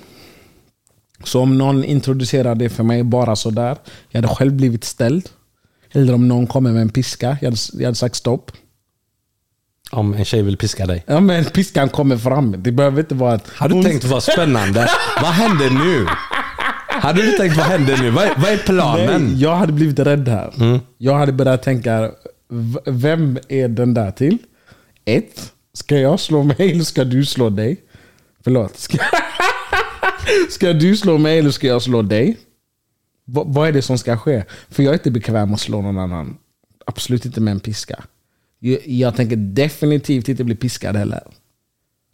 Så 1.23 1.41
om 1.41 1.57
någon 1.57 1.83
introducerar 1.83 2.55
det 2.55 2.69
för 2.69 2.83
mig 2.83 3.03
bara 3.03 3.35
sådär. 3.35 3.77
Jag 4.09 4.21
hade 4.21 4.35
själv 4.35 4.53
blivit 4.53 4.83
ställd. 4.83 5.29
Eller 5.91 6.13
om 6.13 6.27
någon 6.27 6.47
kommer 6.47 6.71
med 6.71 6.81
en 6.81 6.89
piska. 6.89 7.37
Jag 7.41 7.47
hade, 7.47 7.57
jag 7.73 7.85
hade 7.85 7.95
sagt 7.95 8.15
stopp. 8.15 8.51
Om 9.91 10.13
en 10.13 10.25
tjej 10.25 10.41
vill 10.41 10.57
piska 10.57 10.85
dig. 10.85 11.03
Ja 11.07 11.19
men 11.19 11.45
piskan 11.45 11.89
kommer 11.89 12.17
fram. 12.17 12.55
Det 12.63 12.71
behöver 12.71 12.99
inte 12.99 13.15
vara 13.15 13.33
att... 13.33 13.49
Har 13.49 13.69
du 13.69 13.75
hon- 13.75 13.83
tänkt 13.83 14.03
vad 14.03 14.23
spännande? 14.23 14.89
vad 15.21 15.31
händer 15.31 15.69
nu? 15.69 16.07
Hade 16.87 17.21
du 17.21 17.31
tänkt 17.31 17.57
vad 17.57 17.65
händer 17.65 17.97
nu? 17.97 18.09
Vad 18.09 18.23
är, 18.23 18.31
vad 18.37 18.51
är 18.51 18.57
planen? 18.57 19.25
Nej, 19.25 19.41
jag 19.41 19.55
hade 19.55 19.73
blivit 19.73 19.99
rädd 19.99 20.27
här. 20.27 20.79
Jag 20.97 21.17
hade 21.17 21.31
börjat 21.31 21.63
tänka, 21.63 22.11
vem 22.85 23.39
är 23.49 23.67
den 23.67 23.93
där 23.93 24.11
till? 24.11 24.37
Ett, 25.05 25.53
ska 25.73 25.97
jag 25.99 26.19
slå 26.19 26.43
mig 26.43 26.55
eller 26.71 26.83
ska 26.83 27.03
du 27.03 27.25
slå 27.25 27.49
dig? 27.49 27.77
Förlåt. 28.43 28.77
Ska, 28.77 28.97
ska 30.49 30.73
du 30.73 30.97
slå 30.97 31.17
mig 31.17 31.39
eller 31.39 31.51
ska 31.51 31.67
jag 31.67 31.81
slå 31.81 32.01
dig? 32.01 32.37
Va- 33.25 33.43
vad 33.47 33.67
är 33.67 33.71
det 33.71 33.81
som 33.81 33.97
ska 33.97 34.17
ske? 34.17 34.43
För 34.69 34.83
jag 34.83 34.89
är 34.89 34.93
inte 34.97 35.11
bekväm 35.11 35.53
att 35.53 35.59
slå 35.59 35.81
någon 35.81 35.97
annan. 35.97 36.37
Absolut 36.85 37.25
inte 37.25 37.41
med 37.41 37.51
en 37.51 37.59
piska. 37.59 38.03
Jag, 38.59 38.79
jag 38.87 39.15
tänker 39.15 39.35
definitivt 39.35 40.29
inte 40.29 40.43
bli 40.43 40.55
piskad 40.55 40.95
heller. 40.95 41.23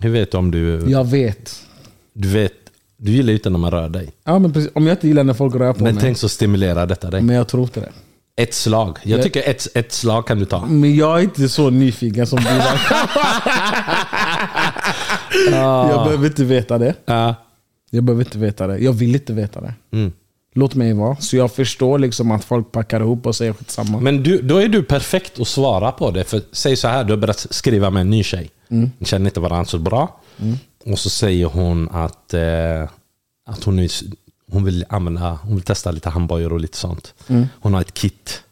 Hur 0.01 0.09
vet 0.09 0.31
du 0.31 0.37
om 0.37 0.51
du... 0.51 0.83
Jag 0.87 1.03
vet. 1.07 1.65
Du 2.13 2.27
vet, 2.27 2.53
du 2.97 3.11
gillar 3.11 3.29
ju 3.29 3.33
inte 3.37 3.49
när 3.49 3.59
man 3.59 3.71
rör 3.71 3.89
dig. 3.89 4.09
Ja, 4.23 4.39
men 4.39 4.53
precis, 4.53 4.71
om 4.75 4.87
jag 4.87 4.93
inte 4.93 5.07
gillar 5.07 5.23
när 5.23 5.33
folk 5.33 5.55
rör 5.55 5.73
på 5.73 5.83
Men 5.83 5.95
mig. 5.95 6.01
tänk 6.03 6.17
så 6.17 6.29
stimulerar 6.29 6.85
detta 6.87 7.11
dig. 7.11 7.21
Men 7.21 7.35
jag 7.35 7.47
tror 7.47 7.63
inte 7.63 7.79
det. 7.79 7.91
Ett 8.37 8.53
slag. 8.53 8.97
Jag 9.03 9.23
tycker 9.23 9.49
ett, 9.49 9.67
ett 9.75 9.91
slag 9.91 10.27
kan 10.27 10.39
du 10.39 10.45
ta. 10.45 10.65
Men 10.65 10.95
jag 10.95 11.19
är 11.19 11.23
inte 11.23 11.49
så 11.49 11.69
nyfiken 11.69 12.27
som 12.27 12.39
du 12.39 12.45
var. 12.45 12.79
Jag 15.51 16.03
behöver 16.03 16.27
inte 16.27 16.43
veta 16.43 16.77
det. 16.77 16.93
Ja. 17.05 17.35
Jag 17.89 18.03
behöver 18.03 18.23
inte 18.25 18.37
veta 18.37 18.67
det. 18.67 18.77
Jag 18.77 18.93
vill 18.93 19.15
inte 19.15 19.33
veta 19.33 19.61
det. 19.61 19.73
Mm. 19.91 20.11
Låt 20.53 20.75
mig 20.75 20.93
vara. 20.93 21.15
Så 21.15 21.37
jag 21.37 21.51
förstår 21.51 21.99
liksom 21.99 22.31
att 22.31 22.43
folk 22.43 22.71
packar 22.71 23.01
ihop 23.01 23.25
och 23.25 23.35
säger 23.35 23.53
skitsamma. 23.53 23.99
Men 23.99 24.23
du, 24.23 24.41
då 24.41 24.57
är 24.57 24.67
du 24.67 24.83
perfekt 24.83 25.39
att 25.39 25.47
svara 25.47 25.91
på 25.91 26.11
det. 26.11 26.23
För 26.23 26.41
säg 26.51 26.75
så 26.75 26.87
här, 26.87 27.03
du 27.03 27.13
har 27.13 27.17
börjat 27.17 27.47
skriva 27.49 27.89
med 27.89 28.01
en 28.01 28.09
ny 28.09 28.23
tjej. 28.23 28.49
Ni 28.67 29.05
känner 29.05 29.25
inte 29.25 29.39
varandra 29.39 29.65
så 29.65 29.77
bra. 29.77 30.19
Och 30.85 30.99
så 30.99 31.09
säger 31.09 31.45
hon 31.45 31.89
att, 31.89 32.33
eh, 32.33 32.89
att 33.47 33.63
hon, 33.63 33.79
är, 33.79 33.91
hon, 34.51 34.63
vill 34.63 34.85
använda, 34.89 35.39
hon 35.43 35.55
vill 35.55 35.63
testa 35.63 35.91
lite 35.91 36.09
handbojor 36.09 36.53
och 36.53 36.59
lite 36.59 36.77
sånt. 36.77 37.13
Hon 37.59 37.73
har 37.73 37.81
ett 37.81 37.93
kit. 37.93 38.43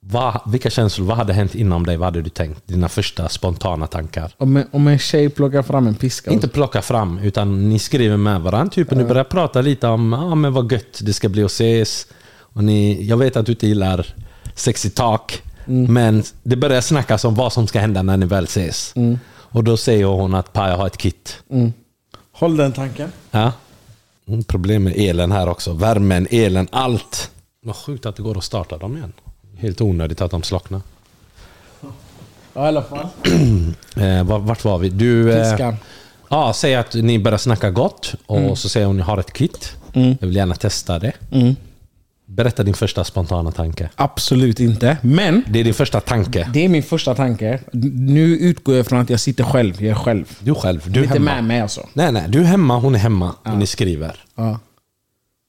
Vad, 0.00 0.40
vilka 0.46 0.70
känslor, 0.70 1.06
vad 1.06 1.16
hade 1.16 1.32
hänt 1.32 1.54
inom 1.54 1.86
dig? 1.86 1.96
Vad 1.96 2.06
hade 2.06 2.22
du 2.22 2.30
tänkt? 2.30 2.66
Dina 2.66 2.88
första 2.88 3.28
spontana 3.28 3.86
tankar? 3.86 4.32
Om, 4.36 4.56
en, 4.56 4.66
om 4.70 4.88
en 4.88 4.98
tjej 4.98 5.28
plockar 5.28 5.62
fram 5.62 5.86
en 5.86 5.94
piska. 5.94 6.30
Inte 6.30 6.48
plocka 6.48 6.82
fram, 6.82 7.18
utan 7.18 7.68
ni 7.68 7.78
skriver 7.78 8.16
med 8.16 8.40
varandra. 8.40 8.70
Typ, 8.72 8.90
och 8.92 8.96
ni 8.98 9.04
börjar 9.04 9.24
prata 9.24 9.60
lite 9.60 9.86
om 9.86 10.12
ah, 10.12 10.34
men 10.34 10.52
vad 10.52 10.72
gött 10.72 11.00
det 11.02 11.12
ska 11.12 11.28
bli 11.28 11.44
att 11.44 11.50
ses. 11.50 12.06
Och 12.38 12.64
ni, 12.64 13.06
jag 13.06 13.16
vet 13.16 13.36
att 13.36 13.46
du 13.46 13.52
inte 13.52 13.66
gillar 13.66 14.14
sexy 14.54 14.90
talk, 14.90 15.42
men 15.66 16.22
det 16.42 16.56
börjar 16.56 16.80
snackas 16.80 17.24
om 17.24 17.34
vad 17.34 17.52
som 17.52 17.66
ska 17.66 17.80
hända 17.80 18.02
när 18.02 18.16
ni 18.16 18.26
väl 18.26 18.44
ses. 18.44 18.94
Och 19.30 19.64
då 19.64 19.76
säger 19.76 20.04
hon 20.04 20.34
att 20.34 20.52
Paja 20.52 20.76
har 20.76 20.86
ett 20.86 20.96
kit. 20.98 21.42
Håll 22.32 22.56
den 22.56 22.72
tanken. 22.72 23.12
Ja. 23.30 23.52
Mm, 24.28 24.44
Problem 24.44 24.84
med 24.84 24.92
elen 24.96 25.32
här 25.32 25.48
också. 25.48 25.72
Värmen, 25.72 26.26
elen, 26.30 26.68
allt. 26.72 27.30
Vad 27.62 27.76
sjukt 27.76 28.06
att 28.06 28.16
det 28.16 28.22
går 28.22 28.38
att 28.38 28.44
starta 28.44 28.76
dem 28.78 28.96
igen. 28.96 29.12
Helt 29.56 29.80
onödigt 29.80 30.20
att 30.20 30.30
de 30.30 30.42
slocknar. 30.42 30.80
Ja, 32.54 32.64
i 32.64 32.68
alla 32.68 32.82
fall. 32.82 33.06
Eh, 33.96 34.22
vart- 34.24 34.64
var 34.64 34.78
vi? 34.78 34.88
Du, 34.88 35.32
eh. 35.32 35.48
Ja, 36.30 36.52
säg 36.52 36.74
att 36.74 36.94
ni 36.94 37.18
börjar 37.18 37.38
snacka 37.38 37.70
gott 37.70 38.14
och 38.26 38.58
så 38.58 38.68
säger 38.68 38.86
hon 38.86 38.96
att 39.00 39.06
ni 39.06 39.10
har 39.10 39.18
ett 39.18 39.32
kit. 39.32 39.72
Jag 40.20 40.26
vill 40.28 40.36
gärna 40.36 40.54
testa 40.54 40.98
det. 40.98 41.12
Berätta 42.30 42.62
din 42.62 42.74
första 42.74 43.04
spontana 43.04 43.50
tanke. 43.50 43.90
Absolut 43.96 44.60
inte. 44.60 44.96
Men 45.02 45.42
Det 45.50 45.60
är 45.60 45.64
din 45.64 45.74
första 45.74 46.00
tanke. 46.00 46.50
det 46.54 46.64
är 46.64 46.68
min 46.68 46.82
första 46.82 47.14
tanke. 47.14 47.60
Nu 47.92 48.36
utgår 48.38 48.76
jag 48.76 48.86
från 48.86 48.98
att 49.00 49.10
jag 49.10 49.20
sitter 49.20 49.44
själv. 49.44 49.82
Jag 49.82 49.90
är 49.90 49.94
själv. 49.94 50.38
Du 50.40 50.54
själv, 50.54 50.82
du 50.86 51.00
är 51.00 51.02
är 51.02 51.06
inte 51.06 51.14
hemma. 51.18 51.34
med 51.34 51.44
mig 51.44 51.60
alltså. 51.60 51.86
Nej, 51.92 52.12
nej, 52.12 52.24
du 52.28 52.40
är 52.40 52.44
hemma, 52.44 52.78
hon 52.78 52.94
är 52.94 52.98
hemma 52.98 53.34
och 53.44 53.56
ni 53.58 53.66
skriver. 53.66 54.16
Ja. 54.36 54.58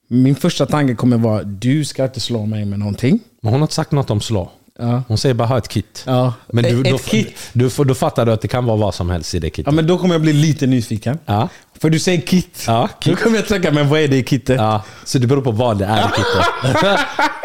Min 0.08 0.34
första 0.34 0.66
tanke 0.66 0.94
kommer 0.94 1.16
vara, 1.16 1.42
du 1.42 1.84
ska 1.84 2.04
inte 2.04 2.20
slå 2.20 2.46
mig 2.46 2.64
med 2.64 2.78
någonting. 2.78 3.18
Men 3.42 3.52
hon 3.52 3.60
har 3.60 3.64
inte 3.64 3.74
sagt 3.74 3.92
något 3.92 4.10
om 4.10 4.20
slå. 4.20 4.50
Ja. 4.78 5.02
Hon 5.08 5.18
säger 5.18 5.34
bara 5.34 5.48
ha 5.48 5.58
ett 5.58 5.68
kit. 5.68 6.02
Ja. 6.06 6.34
Men 6.52 6.64
du, 6.64 6.80
Ett 6.80 6.90
då, 6.90 6.98
kit. 6.98 7.34
Du, 7.52 7.68
då 7.68 7.94
fattar 7.94 8.26
du 8.26 8.32
att 8.32 8.40
det 8.40 8.48
kan 8.48 8.64
vara 8.64 8.76
vad 8.76 8.94
som 8.94 9.10
helst 9.10 9.34
i 9.34 9.38
det 9.38 9.46
Ja, 9.46 9.52
kitet. 9.56 9.74
men 9.74 9.86
då 9.86 9.98
kommer 9.98 10.14
jag 10.14 10.22
bli 10.22 10.32
lite 10.32 10.66
nyfiken. 10.66 11.18
Ja. 11.26 11.48
För 11.80 11.90
du 11.90 11.98
säger 11.98 12.20
kit. 12.20 12.64
Ja, 12.66 12.88
kit. 13.00 13.16
Då 13.16 13.24
kommer 13.24 13.36
jag 13.36 13.48
tänka, 13.48 13.72
men 13.72 13.88
vad 13.88 14.00
är 14.00 14.08
det 14.08 14.16
i 14.16 14.24
kittet? 14.24 14.56
Ja, 14.56 14.84
så 15.04 15.18
det 15.18 15.26
beror 15.26 15.42
på 15.42 15.50
vad 15.50 15.78
det 15.78 15.84
är 15.84 15.98
i 15.98 16.10
kittet. 16.10 16.46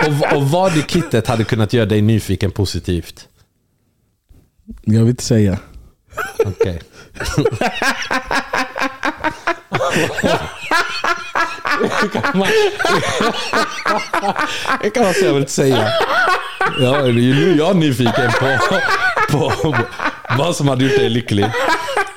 och, 0.31 0.37
och 0.37 0.49
vad 0.49 0.77
i 0.77 0.81
kittet 0.81 1.27
hade 1.27 1.43
kunnat 1.43 1.73
göra 1.73 1.85
dig 1.85 2.01
nyfiken 2.01 2.51
positivt? 2.51 3.27
Jag 4.83 4.99
vill 4.99 5.09
inte 5.09 5.23
säga. 5.23 5.57
Okej. 6.45 6.81
Det 11.81 12.09
kan 12.13 12.37
man- 12.39 12.47
Det 14.81 14.89
kan 14.89 15.03
man 15.33 15.47
säga. 15.47 15.87
Ja, 16.79 17.01
det 17.01 17.09
är 17.09 17.11
nu 17.13 17.55
jag 17.57 17.69
är 17.69 17.73
nyfiken 17.73 18.31
på, 18.39 18.57
på 19.61 19.75
vad 20.37 20.55
som 20.55 20.67
hade 20.67 20.83
gjort 20.83 20.95
dig 20.97 21.09
lycklig. 21.09 21.45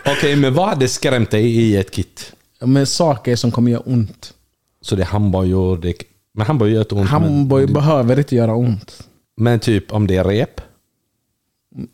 Okej, 0.06 0.36
men 0.36 0.54
vad 0.54 0.68
hade 0.68 0.88
skrämt 0.88 1.30
dig 1.30 1.56
i 1.56 1.76
ett 1.76 1.90
kit? 1.90 2.32
Men 2.60 2.86
saker 2.86 3.36
som 3.36 3.50
kommer 3.50 3.70
göra 3.70 3.82
ont. 3.86 4.34
Så 4.82 4.96
det 4.96 5.02
är 5.02 5.06
handbojor, 5.06 5.76
det 5.78 5.94
men 6.34 6.46
handbojor 6.46 6.74
gör 6.74 6.80
inte 6.80 6.94
ont. 6.94 7.08
Handboll 7.10 7.72
behöver 7.72 8.18
inte 8.18 8.36
göra 8.36 8.54
ont. 8.54 9.02
Men 9.36 9.60
typ 9.60 9.92
om 9.92 10.06
det 10.06 10.16
är 10.16 10.24
rep? 10.24 10.60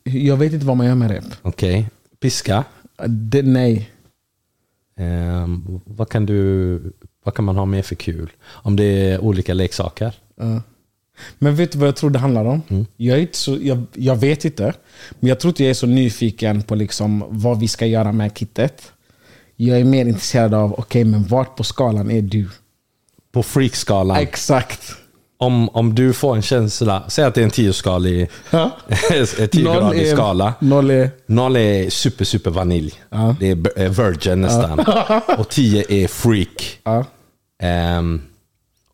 Jag 0.02 0.36
vet 0.36 0.52
inte 0.52 0.66
vad 0.66 0.76
man 0.76 0.86
gör 0.86 0.94
med 0.94 1.10
rep. 1.10 1.24
Okej. 1.42 1.88
Piska? 2.22 2.64
Det, 3.06 3.42
nej. 3.42 3.90
Ehm, 4.96 5.80
vad, 5.84 6.08
kan 6.08 6.26
du, 6.26 6.80
vad 7.24 7.34
kan 7.34 7.44
man 7.44 7.56
ha 7.56 7.64
mer 7.64 7.82
för 7.82 7.94
kul? 7.94 8.30
Om 8.46 8.76
det 8.76 8.84
är 8.84 9.20
olika 9.20 9.54
leksaker? 9.54 10.14
Ja. 10.36 10.62
Men 11.38 11.56
vet 11.56 11.72
du 11.72 11.78
vad 11.78 11.88
jag 11.88 11.96
tror 11.96 12.10
det 12.10 12.18
handlar 12.18 12.44
om? 12.44 12.86
Jag, 12.96 13.18
är 13.18 13.22
inte 13.22 13.38
så, 13.38 13.58
jag, 13.60 13.86
jag 13.92 14.16
vet 14.16 14.44
inte. 14.44 14.72
Men 15.20 15.28
jag 15.28 15.40
tror 15.40 15.50
inte 15.50 15.62
jag 15.62 15.70
är 15.70 15.74
så 15.74 15.86
nyfiken 15.86 16.62
på 16.62 16.74
liksom 16.74 17.24
vad 17.28 17.60
vi 17.60 17.68
ska 17.68 17.86
göra 17.86 18.12
med 18.12 18.38
kittet. 18.38 18.92
Jag 19.56 19.80
är 19.80 19.84
mer 19.84 20.06
intresserad 20.06 20.54
av, 20.54 20.74
okej 20.78 21.04
men 21.04 21.24
vart 21.24 21.56
på 21.56 21.64
skalan 21.64 22.10
är 22.10 22.22
du? 22.22 22.48
På 23.32 23.42
freakskalan. 23.42 24.16
Exakt. 24.16 24.96
Om, 25.44 25.68
om 25.68 25.94
du 25.94 26.12
får 26.12 26.36
en 26.36 26.42
känsla, 26.42 27.02
säg 27.08 27.24
att 27.24 27.34
det 27.34 27.40
är 27.40 27.44
en 27.44 27.50
tioskalig 27.50 28.30
Ja. 28.50 28.70
tiogradig 29.50 30.08
skala. 30.08 30.54
Noll 30.58 30.90
är... 30.90 31.10
Noll 31.26 31.56
är 31.56 31.90
super, 31.90 32.24
super 32.24 32.50
vanilj. 32.50 32.94
Ja. 33.10 33.36
Det 33.40 33.50
är 33.50 33.82
eh, 33.82 33.90
virgin 33.90 34.40
nästan. 34.40 34.78
Och 35.38 35.48
tio 35.48 35.84
är 35.88 36.08
freak. 36.08 36.80
Ja. 36.84 37.04
Ehm, 37.62 38.22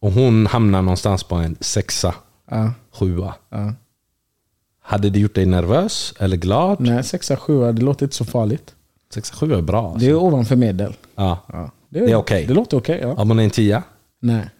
och 0.00 0.12
hon 0.12 0.46
hamnar 0.46 0.82
någonstans 0.82 1.22
på 1.22 1.34
en 1.34 1.56
sexa, 1.60 2.14
Ja. 2.50 2.72
sjua. 2.92 3.34
Ja. 3.50 3.72
Hade 4.82 5.10
det 5.10 5.18
gjort 5.18 5.34
dig 5.34 5.46
nervös 5.46 6.14
eller 6.18 6.36
glad? 6.36 6.80
Nej, 6.80 7.04
sexa, 7.04 7.36
sjua, 7.36 7.72
det 7.72 7.82
låter 7.82 8.06
inte 8.06 8.16
så 8.16 8.24
farligt. 8.24 8.74
6 9.14 9.30
7 9.30 9.54
är 9.54 9.60
bra. 9.62 9.84
Alltså. 9.84 9.98
Det 9.98 10.06
är 10.10 10.14
ovanför 10.14 10.56
medel. 10.56 10.92
Ja. 11.16 11.38
Ja. 11.52 11.70
Det 11.88 11.98
är 11.98 12.14
okej. 12.14 12.46
Det 12.46 12.54
låter 12.54 12.76
okej, 12.76 12.98
ja. 13.02 13.08
Om 13.08 13.28
man 13.28 13.38
är 13.38 13.44
en 13.44 13.50
10? 13.50 13.82
Nej. 14.20 14.50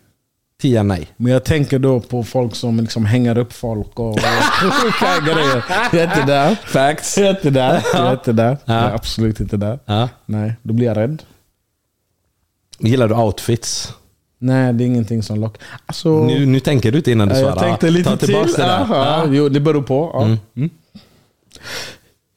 10 0.60 0.82
nej. 0.82 1.08
Men 1.16 1.32
jag 1.32 1.44
tänker 1.44 1.78
då 1.78 2.00
på 2.00 2.24
folk 2.24 2.54
som 2.54 2.80
liksom 2.80 3.04
hänger 3.06 3.38
upp 3.38 3.52
folk 3.52 3.98
och 3.98 4.20
sjuka 4.60 5.20
grejer. 5.34 5.64
Jag 5.92 5.94
är 6.02 6.04
inte 6.04 6.22
där. 6.26 6.54
Facts. 6.66 7.18
Jag 7.18 7.26
är 7.26 7.30
inte 7.30 7.50
där. 7.50 7.82
Jag 7.94 8.06
är 8.06 8.12
inte 8.12 8.32
där. 8.32 8.56
Ja. 8.64 8.74
Jag 8.74 8.84
är 8.84 8.94
absolut 8.94 9.40
inte 9.40 9.56
där. 9.56 9.78
Ja. 9.84 10.08
Nej, 10.26 10.52
då 10.62 10.74
blir 10.74 10.86
jag 10.86 10.96
rädd. 10.96 11.22
Gillar 12.78 13.08
du 13.08 13.14
outfits? 13.14 13.92
Nej, 14.38 14.72
det 14.72 14.84
är 14.84 14.86
ingenting 14.86 15.22
som 15.22 15.40
lockar. 15.40 15.62
Alltså, 15.86 16.24
Nu, 16.24 16.46
nu 16.46 16.60
tänker 16.60 16.92
du 16.92 16.98
inte 16.98 17.10
innan 17.10 17.28
du 17.28 17.34
Ja, 17.34 17.40
svarar. 17.40 17.54
Jag 17.56 17.62
tänkte 17.64 17.90
lite 17.90 18.10
Ta 18.10 18.16
till. 18.16 18.32
det 18.34 18.56
där. 18.56 18.68
Ja, 18.68 18.86
Ja. 18.90 19.24
Jo, 19.28 19.48
det 19.48 19.60
beror 19.60 19.82
på. 19.82 20.10
Ja. 20.14 20.24
Mm. 20.56 20.70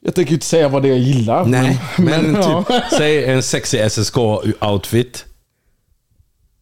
Jag 0.05 0.15
tänker 0.15 0.33
inte 0.33 0.45
säga 0.45 0.67
vad 0.69 0.81
det 0.83 0.87
är 0.87 0.89
jag 0.89 0.99
gillar. 0.99 1.45
Nej, 1.45 1.81
men, 1.97 2.33
ja. 2.41 2.63
typ, 2.67 2.83
säg 2.97 3.25
en 3.25 3.43
sexy 3.43 3.77
SSK-outfit. 3.77 5.25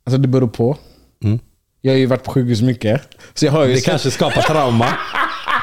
Alltså 0.04 0.18
det 0.18 0.28
beror 0.28 0.48
på. 0.48 0.78
Mm. 1.24 1.40
Jag 1.82 1.92
har 1.92 1.98
ju 1.98 2.06
varit 2.06 2.24
på 2.24 2.32
sjukhus 2.32 2.62
mycket. 2.62 3.02
Så 3.34 3.46
jag 3.46 3.52
har 3.52 3.66
ju 3.66 3.74
Det 3.74 3.82
kanske 3.82 4.12
skapar 4.12 4.42
trauma. 4.42 4.98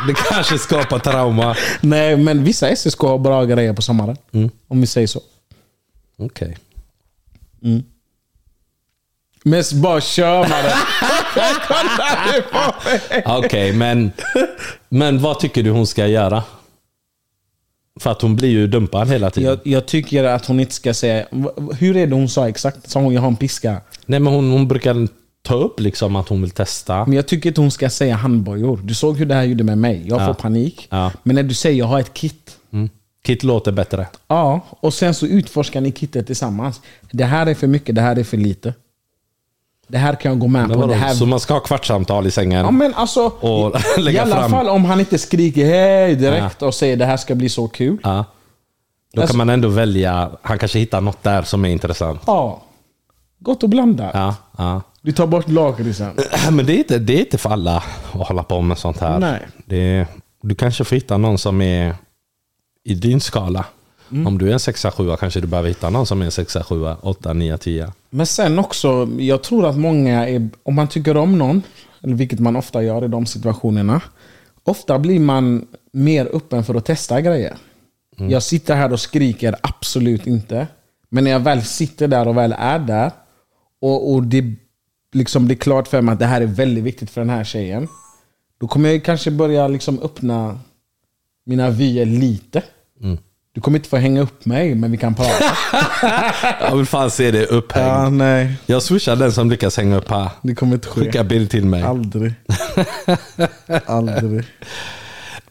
Det 0.07 0.15
kanske 0.15 0.59
skapar 0.59 0.99
trauma. 0.99 1.57
Nej, 1.81 2.17
men 2.17 2.45
vissa 2.45 2.77
SSK 2.77 3.01
har 3.01 3.19
bra 3.19 3.45
grejer 3.45 3.73
på 3.73 3.83
sommaren. 3.83 4.17
Mm. 4.33 4.51
Om 4.69 4.81
vi 4.81 4.87
säger 4.87 5.07
så. 5.07 5.21
Okej. 6.19 6.57
Men 9.45 9.65
bara 9.75 10.01
kör 10.01 10.39
man 10.39 10.65
det. 10.65 10.75
Okej, 13.27 13.73
men, 13.73 14.13
men 14.89 15.23
vad 15.23 15.41
tycker 15.41 15.63
du 15.63 15.71
hon 15.71 15.87
ska 15.87 16.07
göra? 16.07 16.43
För 18.01 18.11
att 18.11 18.23
hon 18.23 18.37
blir 18.37 18.49
ju 18.49 18.67
dumpad 18.67 19.09
hela 19.09 19.31
tiden. 19.31 19.51
jag, 19.51 19.61
jag 19.75 19.87
tycker 19.87 20.25
att 20.25 20.47
hon 20.47 20.61
inte 20.61 20.75
ska 20.75 20.95
säga... 20.95 21.27
Hur 21.79 21.97
är 21.97 22.07
det 22.07 22.15
hon 22.15 22.29
sa 22.29 22.49
exakt? 22.49 22.91
Sa 22.91 23.01
hon 23.01 23.15
jag 23.15 23.21
har 23.21 23.29
en 23.29 23.37
piska? 23.37 23.81
Nej, 24.07 24.21
men 24.21 24.33
hon, 24.33 24.51
hon 24.51 24.69
brukar 24.69 25.09
ta 25.49 25.55
upp 25.55 25.81
liksom 25.81 26.17
att 26.17 26.29
hon 26.29 26.41
vill 26.41 26.51
testa. 26.51 27.05
Men 27.05 27.13
jag 27.15 27.29
tycker 27.29 27.49
inte 27.49 27.61
hon 27.61 27.71
ska 27.71 27.91
säga 27.91 28.15
handbojor. 28.17 28.81
Du 28.83 28.95
såg 28.95 29.17
hur 29.17 29.27
det 29.27 29.35
här 29.35 29.43
gjorde 29.43 29.65
med 29.65 29.79
mig. 29.79 30.03
Jag 30.09 30.27
får 30.27 30.35
panik. 30.35 30.87
Ja. 30.91 31.13
Men 31.23 31.37
när 31.37 31.43
du 31.43 31.55
säger 31.55 31.79
jag 31.79 31.87
har 31.87 32.01
ett 32.01 32.15
kit. 32.15 32.57
Mm. 32.73 32.91
Kit 33.25 33.43
låter 33.43 33.73
bättre. 33.73 34.07
Ja, 34.29 34.61
och 34.81 34.95
sen 34.95 35.15
så 35.15 35.27
utforskar 35.27 35.81
ni 35.81 35.93
kittet 35.93 36.27
tillsammans. 36.27 36.81
Det 37.11 37.25
här 37.25 37.47
är 37.47 37.55
för 37.55 37.67
mycket, 37.67 37.95
det 37.95 38.01
här 38.01 38.19
är 38.19 38.25
för 38.25 38.37
lite. 38.37 38.75
Det 39.89 39.99
här 39.99 40.15
kan 40.15 40.33
jag 40.33 40.39
gå 40.39 40.49
med 40.49 40.73
på. 40.73 40.87
Det 40.87 40.95
här... 40.95 41.15
Så 41.15 41.27
man 41.27 41.41
ska 41.41 41.55
ha 41.55 41.61
kvartssamtal 41.61 42.27
i 42.27 42.31
sängen? 42.31 42.65
Ja 42.65 42.71
men 42.71 42.95
alltså, 42.95 43.25
Och 43.27 43.77
i, 43.97 44.01
i 44.01 44.03
lägga 44.03 44.23
alla 44.23 44.37
fram. 44.37 44.51
fall 44.51 44.69
om 44.69 44.85
han 44.85 45.01
inte 45.01 45.19
skriker 45.19 45.65
hej 45.67 46.17
direkt 46.17 46.63
och 46.63 46.75
säger 46.75 46.97
det 46.97 47.05
här 47.07 47.17
ska 47.17 47.35
bli 47.35 47.49
så 47.49 47.69
kul. 47.69 47.99
Ja. 48.03 48.25
Då 49.13 49.21
Alltså- 49.21 49.33
kan 49.33 49.39
man 49.39 49.49
ändå 49.51 49.69
välja. 49.69 50.31
Han 50.43 50.59
kanske 50.59 50.79
hittar 50.79 51.01
något 51.01 51.23
där 51.23 51.43
som 51.43 51.65
är 51.65 51.69
intressant. 51.69 52.21
Ja. 52.27 52.63
Gott 53.39 53.63
och 53.63 53.69
blandat. 53.69 54.11
Ja, 54.15 54.35
ja. 54.59 54.83
Du 55.09 55.13
tar 55.13 55.27
bort 55.27 55.49
lakritsen. 55.49 56.15
Men 56.53 56.67
det 56.67 56.73
är, 56.73 56.79
inte, 56.79 56.99
det 56.99 57.15
är 57.15 57.21
inte 57.21 57.39
för 57.39 57.51
alla 57.51 57.77
att 58.13 58.29
hålla 58.29 58.43
på 58.43 58.63
med 58.63 58.79
sånt 58.79 58.99
här. 58.99 59.19
Nej. 59.19 59.47
Det, 59.67 60.07
du 60.43 60.55
kanske 60.55 60.85
får 60.85 60.97
hitta 60.97 61.17
någon 61.17 61.39
som 61.39 61.61
är 61.61 61.95
i 62.85 62.95
din 62.95 63.21
skala. 63.21 63.65
Mm. 64.13 64.27
Om 64.27 64.39
du 64.39 64.49
är 64.49 64.53
en 64.53 64.61
6 64.61 64.87
7 64.95 65.17
kanske 65.17 65.41
du 65.41 65.47
behöver 65.47 65.69
hitta 65.69 65.91
någon 65.91 66.07
som 66.07 66.21
är 66.21 66.25
en 66.25 66.31
6 66.31 66.57
7 66.65 66.85
8 67.01 67.33
9 67.33 67.59
10 67.59 67.93
Men 68.11 68.27
sen 68.27 68.59
också, 68.59 69.09
jag 69.19 69.43
tror 69.43 69.67
att 69.67 69.77
många 69.77 70.29
är, 70.29 70.49
om 70.63 70.75
man 70.75 70.89
tycker 70.89 71.17
om 71.17 71.39
någon, 71.39 71.63
vilket 72.01 72.41
man 72.41 72.57
ofta 72.57 72.83
gör 72.83 73.05
i 73.05 73.09
de 73.09 73.27
situationerna. 73.27 74.01
Ofta 74.65 74.99
blir 74.99 75.21
man 75.21 75.67
mer 75.93 76.29
öppen 76.37 76.65
för 76.65 76.75
att 76.75 76.85
testa 76.85 77.21
grejer. 77.21 77.57
Jag 78.17 78.43
sitter 78.43 78.77
här 78.77 78.93
och 78.93 79.01
skriker 79.01 79.57
absolut 79.61 80.27
inte. 80.27 80.67
Men 81.09 81.25
när 81.25 81.31
jag 81.31 81.41
väl 81.41 81.63
sitter 81.63 82.09
där 82.09 82.29
och 82.29 82.37
väl 82.37 82.55
är 82.59 82.79
där 82.79 83.11
och, 83.81 84.13
och 84.13 84.23
det 84.23 84.55
liksom 85.13 85.47
blir 85.47 85.57
klart 85.57 85.89
för 85.89 86.01
mig 86.03 86.13
att 86.13 86.19
det 86.19 86.27
här 86.27 86.41
är 86.41 86.47
väldigt 86.47 86.85
viktigt 86.85 87.11
för 87.11 87.21
den 87.21 87.31
här 87.31 87.45
tjejen. 87.45 87.89
Då 88.61 88.69
kommer 88.69 88.89
jag 88.89 89.05
kanske 89.05 89.31
börja 89.31 89.69
liksom 89.69 89.99
öppna 90.03 90.59
mina 91.47 91.71
vyer 91.71 92.07
lite. 92.07 92.63
Du 93.53 93.61
kommer 93.61 93.79
inte 93.79 93.89
få 93.89 93.97
hänga 93.97 94.21
upp 94.21 94.45
mig, 94.45 94.75
men 94.75 94.91
vi 94.91 94.97
kan 94.97 95.15
prata. 95.15 95.45
Jag 96.61 96.77
vill 96.77 96.87
fan 96.87 97.11
se 97.11 97.31
det 97.31 97.47
upphängd. 97.47 98.13
nej. 98.13 98.57
Jag 98.67 98.83
swishar 98.83 99.17
den 99.17 99.33
som 99.33 99.51
lyckas 99.51 99.77
hänga 99.77 99.97
upp 99.97 100.11
här. 100.11 100.31
Det 100.43 100.55
kommer 100.55 100.75
inte 100.75 100.89
ske. 100.89 101.01
Skicka 101.01 101.25
bild 101.25 101.51
till 101.51 101.67
mig. 101.67 101.83
Aldrig. 101.83 102.33
Aldrig. 103.87 104.45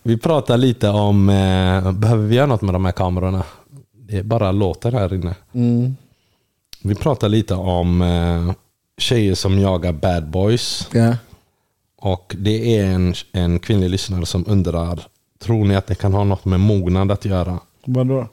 Vi 0.03 0.17
pratar 0.17 0.57
lite 0.57 0.89
om, 0.89 1.29
eh, 1.29 1.91
behöver 1.91 2.27
vi 2.27 2.35
göra 2.35 2.45
något 2.45 2.61
med 2.61 2.73
de 2.75 2.85
här 2.85 2.91
kamerorna? 2.91 3.43
Det 4.09 4.23
bara 4.23 4.51
låter 4.51 4.91
här 4.91 5.13
inne. 5.13 5.35
Vi 6.83 6.95
pratar 6.95 7.29
lite 7.29 7.53
om 7.53 8.01
eh, 8.01 8.53
tjejer 8.97 9.35
som 9.35 9.59
jagar 9.59 9.91
bad 9.91 10.29
boys. 10.29 10.89
Ja. 10.93 11.15
Och 11.97 12.35
det 12.37 12.77
är 12.77 12.85
en, 12.85 13.13
en 13.31 13.59
kvinnlig 13.59 13.89
lyssnare 13.89 14.25
som 14.25 14.45
undrar, 14.47 15.07
tror 15.39 15.65
ni 15.65 15.75
att 15.75 15.87
det 15.87 15.95
kan 15.95 16.13
ha 16.13 16.23
något 16.23 16.45
med 16.45 16.59
mognad 16.59 17.11
att 17.11 17.25
göra? 17.25 17.59
Vadå? 17.85 18.27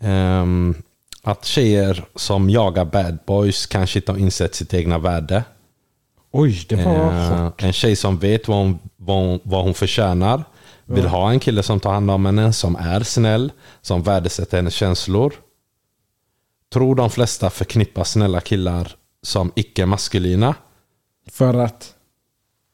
Ehm, 0.00 0.74
att 1.22 1.44
tjejer 1.44 2.04
som 2.14 2.50
jagar 2.50 2.84
bad 2.84 3.18
boys 3.26 3.66
kanske 3.66 3.98
inte 3.98 4.12
har 4.12 4.18
insett 4.18 4.54
sitt 4.54 4.74
egna 4.74 4.98
värde. 4.98 5.44
Oj, 6.30 6.66
det 6.68 6.76
var 6.76 7.42
hårt. 7.42 7.62
en 7.62 7.72
tjej 7.72 7.96
som 7.96 8.18
vet 8.18 8.48
vad 8.48 8.58
hon, 8.58 8.78
vad 8.96 9.16
hon, 9.16 9.40
vad 9.42 9.64
hon 9.64 9.74
förtjänar. 9.74 10.44
Vill 10.84 11.06
ha 11.06 11.30
en 11.30 11.40
kille 11.40 11.62
som 11.62 11.80
tar 11.80 11.92
hand 11.92 12.10
om 12.10 12.26
henne, 12.26 12.52
som 12.52 12.76
är 12.76 13.00
snäll, 13.00 13.52
som 13.82 14.02
värdesätter 14.02 14.56
hennes 14.56 14.74
känslor. 14.74 15.32
Tror 16.72 16.94
de 16.94 17.10
flesta 17.10 17.50
förknippar 17.50 18.04
snälla 18.04 18.40
killar 18.40 18.96
som 19.22 19.52
icke-maskulina. 19.54 20.54
För 21.26 21.54
att? 21.54 21.94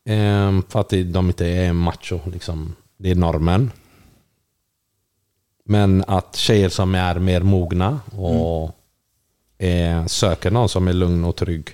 Ehm, 0.05 0.63
för 0.69 0.81
att 0.81 0.91
de 0.91 1.27
inte 1.27 1.47
är 1.47 1.73
macho. 1.73 2.21
Liksom. 2.31 2.75
Det 2.97 3.11
är 3.11 3.15
normen. 3.15 3.71
Men 5.65 6.05
att 6.07 6.37
tjejer 6.37 6.69
som 6.69 6.95
är 6.95 7.19
mer 7.19 7.41
mogna 7.41 8.01
och 8.17 8.71
eh, 9.65 10.07
söker 10.07 10.51
någon 10.51 10.69
som 10.69 10.89
är 10.89 10.93
lugn 10.93 11.25
och 11.25 11.37
trygg 11.37 11.69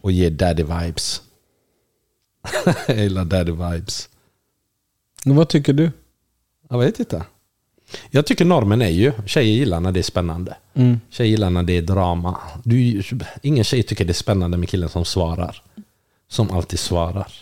och 0.00 0.12
ger 0.12 0.30
daddy 0.30 0.62
vibes. 0.62 1.22
Jag 2.88 2.98
gillar 2.98 3.24
daddy 3.24 3.52
vibes. 3.52 4.08
Men 5.24 5.36
Vad 5.36 5.48
tycker 5.48 5.72
du? 5.72 5.90
Jag 6.68 6.78
vet 6.78 7.00
inte. 7.00 7.24
Jag 8.10 8.26
tycker 8.26 8.44
normen 8.44 8.82
är 8.82 8.88
ju, 8.88 9.12
tjejer 9.26 9.54
gillar 9.54 9.80
när 9.80 9.92
det 9.92 10.00
är 10.00 10.02
spännande. 10.02 10.56
Tjejer 11.10 11.30
gillar 11.30 11.50
när 11.50 11.62
det 11.62 11.72
är 11.76 11.82
drama. 11.82 12.36
Du, 12.64 13.02
ingen 13.42 13.64
tjej 13.64 13.82
tycker 13.82 14.04
det 14.04 14.12
är 14.12 14.14
spännande 14.14 14.56
med 14.56 14.68
killen 14.68 14.88
som 14.88 15.04
svarar. 15.04 15.62
Som 16.28 16.50
alltid 16.50 16.78
svarar. 16.78 17.32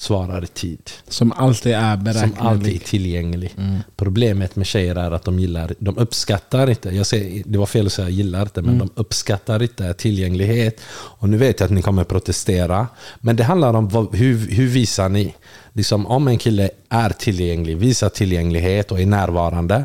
Svarar 0.00 0.44
i 0.44 0.46
tid. 0.46 0.90
Som 1.08 1.32
alltid 1.32 1.72
är 1.72 1.78
Som 1.96 2.02
alltid 2.02 2.38
är 2.38 2.54
beräknelig. 2.54 2.84
tillgänglig. 2.84 3.54
Problemet 3.96 4.56
med 4.56 4.66
tjejer 4.66 4.96
är 4.96 5.10
att 5.10 5.24
de 5.24 5.38
gillar, 5.38 5.74
de 5.78 5.98
uppskattar 5.98 6.70
inte, 6.70 6.88
jag 6.90 7.06
säger, 7.06 7.42
det 7.46 7.58
var 7.58 7.66
fel 7.66 7.86
att 7.86 7.92
säga 7.92 8.08
gillar 8.08 8.42
inte, 8.42 8.62
men 8.62 8.78
de 8.78 8.90
uppskattar 8.94 9.62
inte 9.62 9.94
tillgänglighet. 9.94 10.80
Och 10.90 11.28
nu 11.28 11.36
vet 11.36 11.60
jag 11.60 11.66
att 11.66 11.72
ni 11.72 11.82
kommer 11.82 12.04
protestera. 12.04 12.86
Men 13.20 13.36
det 13.36 13.44
handlar 13.44 13.74
om 13.74 13.88
vad, 13.88 14.14
hur, 14.14 14.50
hur 14.50 14.66
visar 14.66 15.08
ni? 15.08 15.34
Liksom, 15.78 16.06
om 16.06 16.28
en 16.28 16.38
kille 16.38 16.70
är 16.88 17.10
tillgänglig, 17.10 17.76
visar 17.76 18.08
tillgänglighet 18.08 18.92
och 18.92 19.00
är 19.00 19.06
närvarande, 19.06 19.84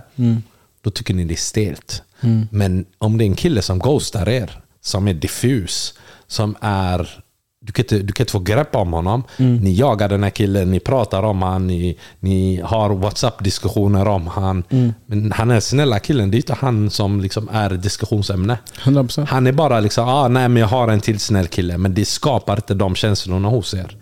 då 0.82 0.90
tycker 0.90 1.14
ni 1.14 1.26
det 1.26 1.34
är 1.34 1.36
stelt. 1.36 2.04
Men 2.50 2.86
om 2.98 3.18
det 3.18 3.24
är 3.24 3.26
en 3.26 3.36
kille 3.36 3.62
som 3.62 3.80
ghostar 3.80 4.30
er, 4.30 4.62
som 4.82 5.08
är 5.08 5.14
diffus, 5.14 5.94
som 6.28 6.56
är 6.62 7.23
du 7.66 7.72
kan, 7.72 7.84
inte, 7.84 8.00
du 8.00 8.14
kan 8.14 8.24
inte 8.24 8.32
få 8.32 8.40
grepp 8.40 8.76
om 8.76 8.94
honom. 8.94 9.24
Ni 9.38 9.74
jagar 9.74 10.10
den 10.10 10.24
här 10.24 10.30
killen, 10.30 10.72
ni 10.72 10.80
pratar 10.80 11.24
om 11.24 11.42
han, 11.42 11.68
ni, 11.68 11.98
ni 12.20 12.62
har 12.64 12.90
WhatsApp-diskussioner 12.90 14.08
om 14.08 14.28
han. 14.28 14.64
Men 15.06 15.32
han 15.32 15.52
är 15.52 15.60
snälla 15.60 16.00
killen, 16.00 16.32
det 16.32 16.36
är 16.36 16.40
inte 16.40 16.54
han 16.54 16.90
som 16.90 17.22
liksom 17.22 17.50
är 17.52 17.70
diskussionsämne. 17.70 18.58
100%. 18.84 19.26
Han 19.26 19.48
är 19.48 19.52
bara 19.52 19.80
liksom, 19.80 20.08
ah, 20.08 20.28
nej 20.28 20.50
men 20.50 20.62
jag 20.62 20.68
har 20.68 20.88
en 20.88 21.00
till 21.00 21.20
snäll 21.20 21.48
kille. 21.48 21.78
Men 21.78 21.94
det 21.94 22.06
skapar 22.06 22.56
inte 22.56 22.74
de 22.74 22.96
känslorna 22.96 23.50
hos 23.50 23.74
er. 23.74 23.98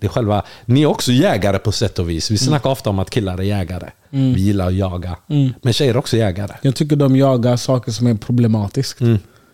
Det 0.00 0.06
är 0.06 0.08
själva, 0.08 0.42
ni 0.64 0.82
är 0.82 0.86
också 0.86 1.12
jägare 1.12 1.58
på 1.58 1.72
sätt 1.72 1.98
och 1.98 2.10
vis. 2.10 2.30
Vi 2.30 2.38
snackar 2.38 2.70
ofta 2.70 2.90
om 2.90 2.98
att 2.98 3.10
killar 3.10 3.38
är 3.38 3.42
jägare. 3.42 3.90
Vi 4.10 4.40
gillar 4.40 4.66
att 4.66 4.74
jaga. 4.74 5.16
Men 5.62 5.72
tjejer 5.72 5.94
är 5.94 5.98
också 5.98 6.16
jägare. 6.16 6.52
Jag 6.62 6.74
tycker 6.74 6.96
de 6.96 7.16
jagar 7.16 7.56
saker 7.56 7.92
som 7.92 8.06
är 8.06 8.14
problematiskt. 8.14 8.98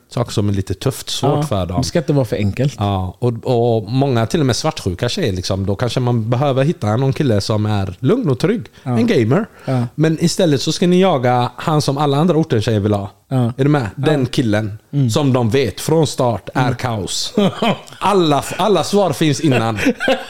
Mm. 0.09 0.15
Saker 0.15 0.33
som 0.33 0.49
är 0.49 0.53
lite 0.53 0.75
tufft, 0.75 1.11
svårt 1.11 1.31
Ja, 1.37 1.43
för 1.43 1.67
dem. 1.67 1.81
Det 1.81 1.87
ska 1.87 1.99
inte 1.99 2.13
vara 2.13 2.25
för 2.25 2.37
enkelt. 2.37 2.75
Ja, 2.79 3.17
och, 3.19 3.33
och 3.77 3.91
många 3.91 4.27
till 4.27 4.41
och 4.41 4.47
med 4.47 4.57
svartsjuka 4.57 5.09
tjejer, 5.09 5.33
liksom, 5.33 5.67
då 5.67 5.77
kanske 5.77 6.01
man 6.01 6.31
behöver 6.31 6.65
hitta 6.65 6.97
någon 6.97 7.13
kille 7.13 7.41
som 7.41 7.67
är 7.67 7.97
lugn 8.01 8.31
och 8.31 8.39
trygg. 8.39 8.67
En 8.83 9.07
gamer. 9.07 9.47
Ja. 9.65 9.85
Men 9.95 10.25
istället 10.25 10.63
så 10.63 10.73
ska 10.73 10.87
ni 10.87 11.01
jaga 11.01 11.51
han 11.57 11.83
som 11.83 11.99
alla 11.99 12.17
andra 12.17 12.37
orten 12.37 12.63
tjejer 12.63 12.81
vill 12.81 12.93
ha. 12.93 13.11
Ja. 13.29 13.53
Är 13.57 13.65
du 13.65 13.69
med? 13.69 13.87
Den 13.97 14.27
killen 14.27 14.79
som 15.13 15.33
de 15.33 15.51
vet 15.51 15.81
från 15.81 16.07
start 16.07 16.49
är 16.55 16.75
kaos. 16.75 17.35
Alla, 17.99 18.45
alla 18.59 18.85
svar 18.85 19.13
finns 19.13 19.41
innan. 19.41 19.79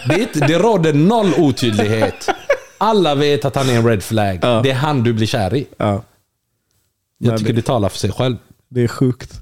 Det, 0.09 0.33
det 0.33 0.59
råder 0.59 0.93
noll 0.95 1.33
otydlighet. 1.39 2.29
Alla 2.79 3.15
vet 3.15 3.45
att 3.45 3.57
han 3.57 3.69
är 3.71 3.75
en 3.77 3.87
red 3.87 4.03
flag. 4.03 4.41
Det 4.41 4.71
är 4.71 4.75
han 4.75 5.03
du 5.03 5.13
blir 5.13 5.27
kär 5.27 5.55
i. 5.55 5.67
Ja. 5.77 6.03
Jag 7.19 7.39
tycker 7.39 7.53
det- 7.53 7.61
det 7.61 7.67
talar 7.67 7.89
för 7.89 7.99
sig 7.99 8.13
själv. 8.13 8.37
Det 8.69 8.85
är 8.85 8.89
sjukt. 8.89 9.41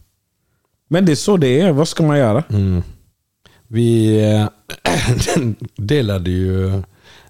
Men 0.89 1.05
det 1.05 1.13
är 1.13 1.17
så 1.17 1.37
det 1.37 1.61
är. 1.61 1.73
Vad 1.73 1.89
ska 1.89 2.03
man 2.03 2.19
göra? 2.19 2.45
Mm. 2.51 2.83
Vi 3.67 4.21
eh, 4.33 4.49
delade 5.77 6.31
ju 6.31 6.83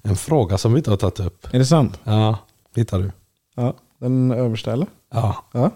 en 0.02 0.16
fråga 0.16 0.58
som 0.58 0.72
vi 0.72 0.78
inte 0.78 0.90
har 0.90 0.96
tagit 0.96 1.20
upp. 1.20 1.54
Är 1.54 1.58
det 1.58 1.66
sant? 1.66 2.00
Ja, 2.04 2.38
hittar 2.74 2.98
du? 2.98 3.10
Ja. 3.56 3.74
Den 4.00 4.30
översta 4.30 4.72
eller? 4.72 4.86
Ja. 5.12 5.44
Ja. 5.52 5.70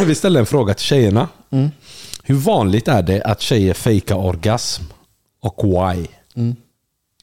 Vi 0.06 0.14
ställde 0.14 0.40
en 0.40 0.46
fråga 0.46 0.74
till 0.74 0.84
tjejerna. 0.84 1.28
Mm. 1.50 1.68
Hur 2.22 2.34
vanligt 2.34 2.88
är 2.88 3.02
det 3.02 3.22
att 3.22 3.40
tjejer 3.40 3.74
fejkar 3.74 4.16
orgasm? 4.16 4.82
Och 5.40 5.64
why? 5.64 6.06
Mm. 6.36 6.56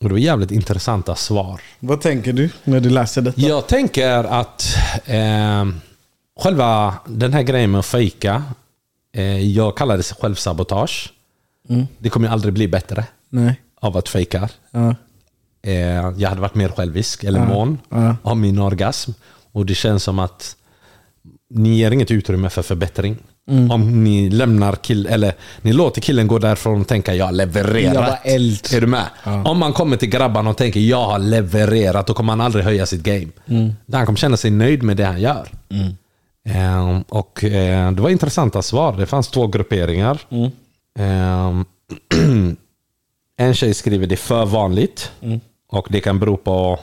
Och 0.01 0.10
det 0.10 0.14
var 0.14 0.20
jävligt 0.20 0.51
intressanta 0.51 1.16
svar. 1.16 1.62
Vad 1.80 2.01
tänker 2.01 2.34
du 2.34 2.49
när 2.64 2.80
du 2.80 2.89
läser 2.89 3.22
detta? 3.22 3.41
Jag 3.41 3.68
tänker 3.68 4.24
att 4.24 4.76
eh, 5.06 5.66
själva 6.39 6.93
den 7.06 7.34
här 7.34 7.43
grejen 7.43 7.72
med 7.72 7.80
att 7.80 7.86
fejka, 7.86 8.43
jag 9.24 9.78
kallar 9.78 9.97
det 9.97 10.03
självsabotage. 10.03 11.13
Mm. 11.70 11.88
Det 11.97 12.09
kommer 12.09 12.30
aldrig 12.30 12.53
bli 12.53 12.68
bättre 12.68 13.05
Nej. 13.30 13.61
av 13.82 13.97
att 13.97 14.09
fejka. 14.09 14.49
Ja. 14.72 14.95
Eh, 15.63 16.13
jag 16.18 16.30
hade 16.30 16.41
varit 16.41 16.55
mer 16.55 16.70
självisk 16.70 17.24
eller 17.24 17.45
mån 17.45 17.78
ja. 17.89 18.16
av 18.24 18.38
min 18.38 18.59
orgasm. 18.59 19.11
Och 19.51 19.66
det 19.66 19.76
känns 19.76 20.03
som 20.03 20.20
att 20.20 20.55
ni 21.49 21.78
ger 21.78 21.91
inget 21.91 22.11
utrymme 22.11 22.49
för 22.49 22.61
förbättring. 22.61 23.18
Mm. 23.49 23.72
Om 23.72 24.03
ni 24.03 24.30
lämnar 24.30 24.76
kill, 24.76 25.05
eller 25.07 25.34
ni 25.61 25.74
låter 25.74 26.01
killen 26.01 26.28
gå 26.28 26.39
därifrån 26.39 26.82
och 26.82 26.88
tänka 26.88 27.16
jag 27.16 27.26
har 27.26 27.32
levererat. 27.32 28.20
Jag. 28.24 28.34
Är 28.34 28.82
du 28.82 28.88
med? 28.88 29.05
Om 29.45 29.57
man 29.57 29.74
kommer 29.74 29.97
till 29.97 30.09
grabbarna 30.09 30.49
och 30.49 30.57
tänker 30.57 30.80
jag 30.80 31.05
har 31.05 31.20
levererat, 31.20 32.07
då 32.07 32.13
kommer 32.13 32.34
han 32.34 32.41
aldrig 32.41 32.66
höja 32.66 32.86
sitt 32.86 33.03
game. 33.03 33.28
Mm. 33.47 33.74
Han 33.91 34.05
kommer 34.05 34.18
känna 34.18 34.38
sig 34.38 34.51
nöjd 34.51 34.84
med 34.84 34.97
det 34.97 35.05
han 35.05 35.22
gör. 35.22 35.47
Eh, 35.70 35.88
och 37.10 37.43
eh, 37.43 37.91
Det 37.91 38.02
var 38.02 38.10
intressanta 38.10 38.62
svar. 38.62 38.98
Det 38.98 39.06
fanns 39.06 39.28
två 39.28 39.48
grupperingar. 39.48 40.22
Mm. 40.30 40.52
Eh, 41.00 41.66
en 43.38 43.54
tjej 43.54 43.74
skriver 43.74 44.08
det 44.08 44.16
är 44.16 44.18
för 44.18 44.46
vanligt. 44.46 45.12
Mm. 45.22 45.39
Och 45.70 45.88
det 45.89 46.00
kan 46.02 46.20
bero 46.20 46.38
på 46.38 46.80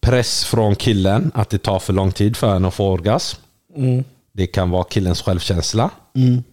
press 0.00 0.44
från 0.44 0.76
killen, 0.76 1.30
att 1.34 1.50
det 1.50 1.58
tar 1.58 1.78
för 1.78 1.92
lång 1.92 2.12
tid 2.12 2.36
för 2.36 2.52
henne 2.52 2.68
att 2.68 2.74
få 2.74 2.88
orgasm. 2.90 3.40
Mm. 3.76 4.04
Det 4.32 4.46
kan 4.46 4.70
vara 4.70 4.84
killens 4.84 5.22
självkänsla. 5.22 5.90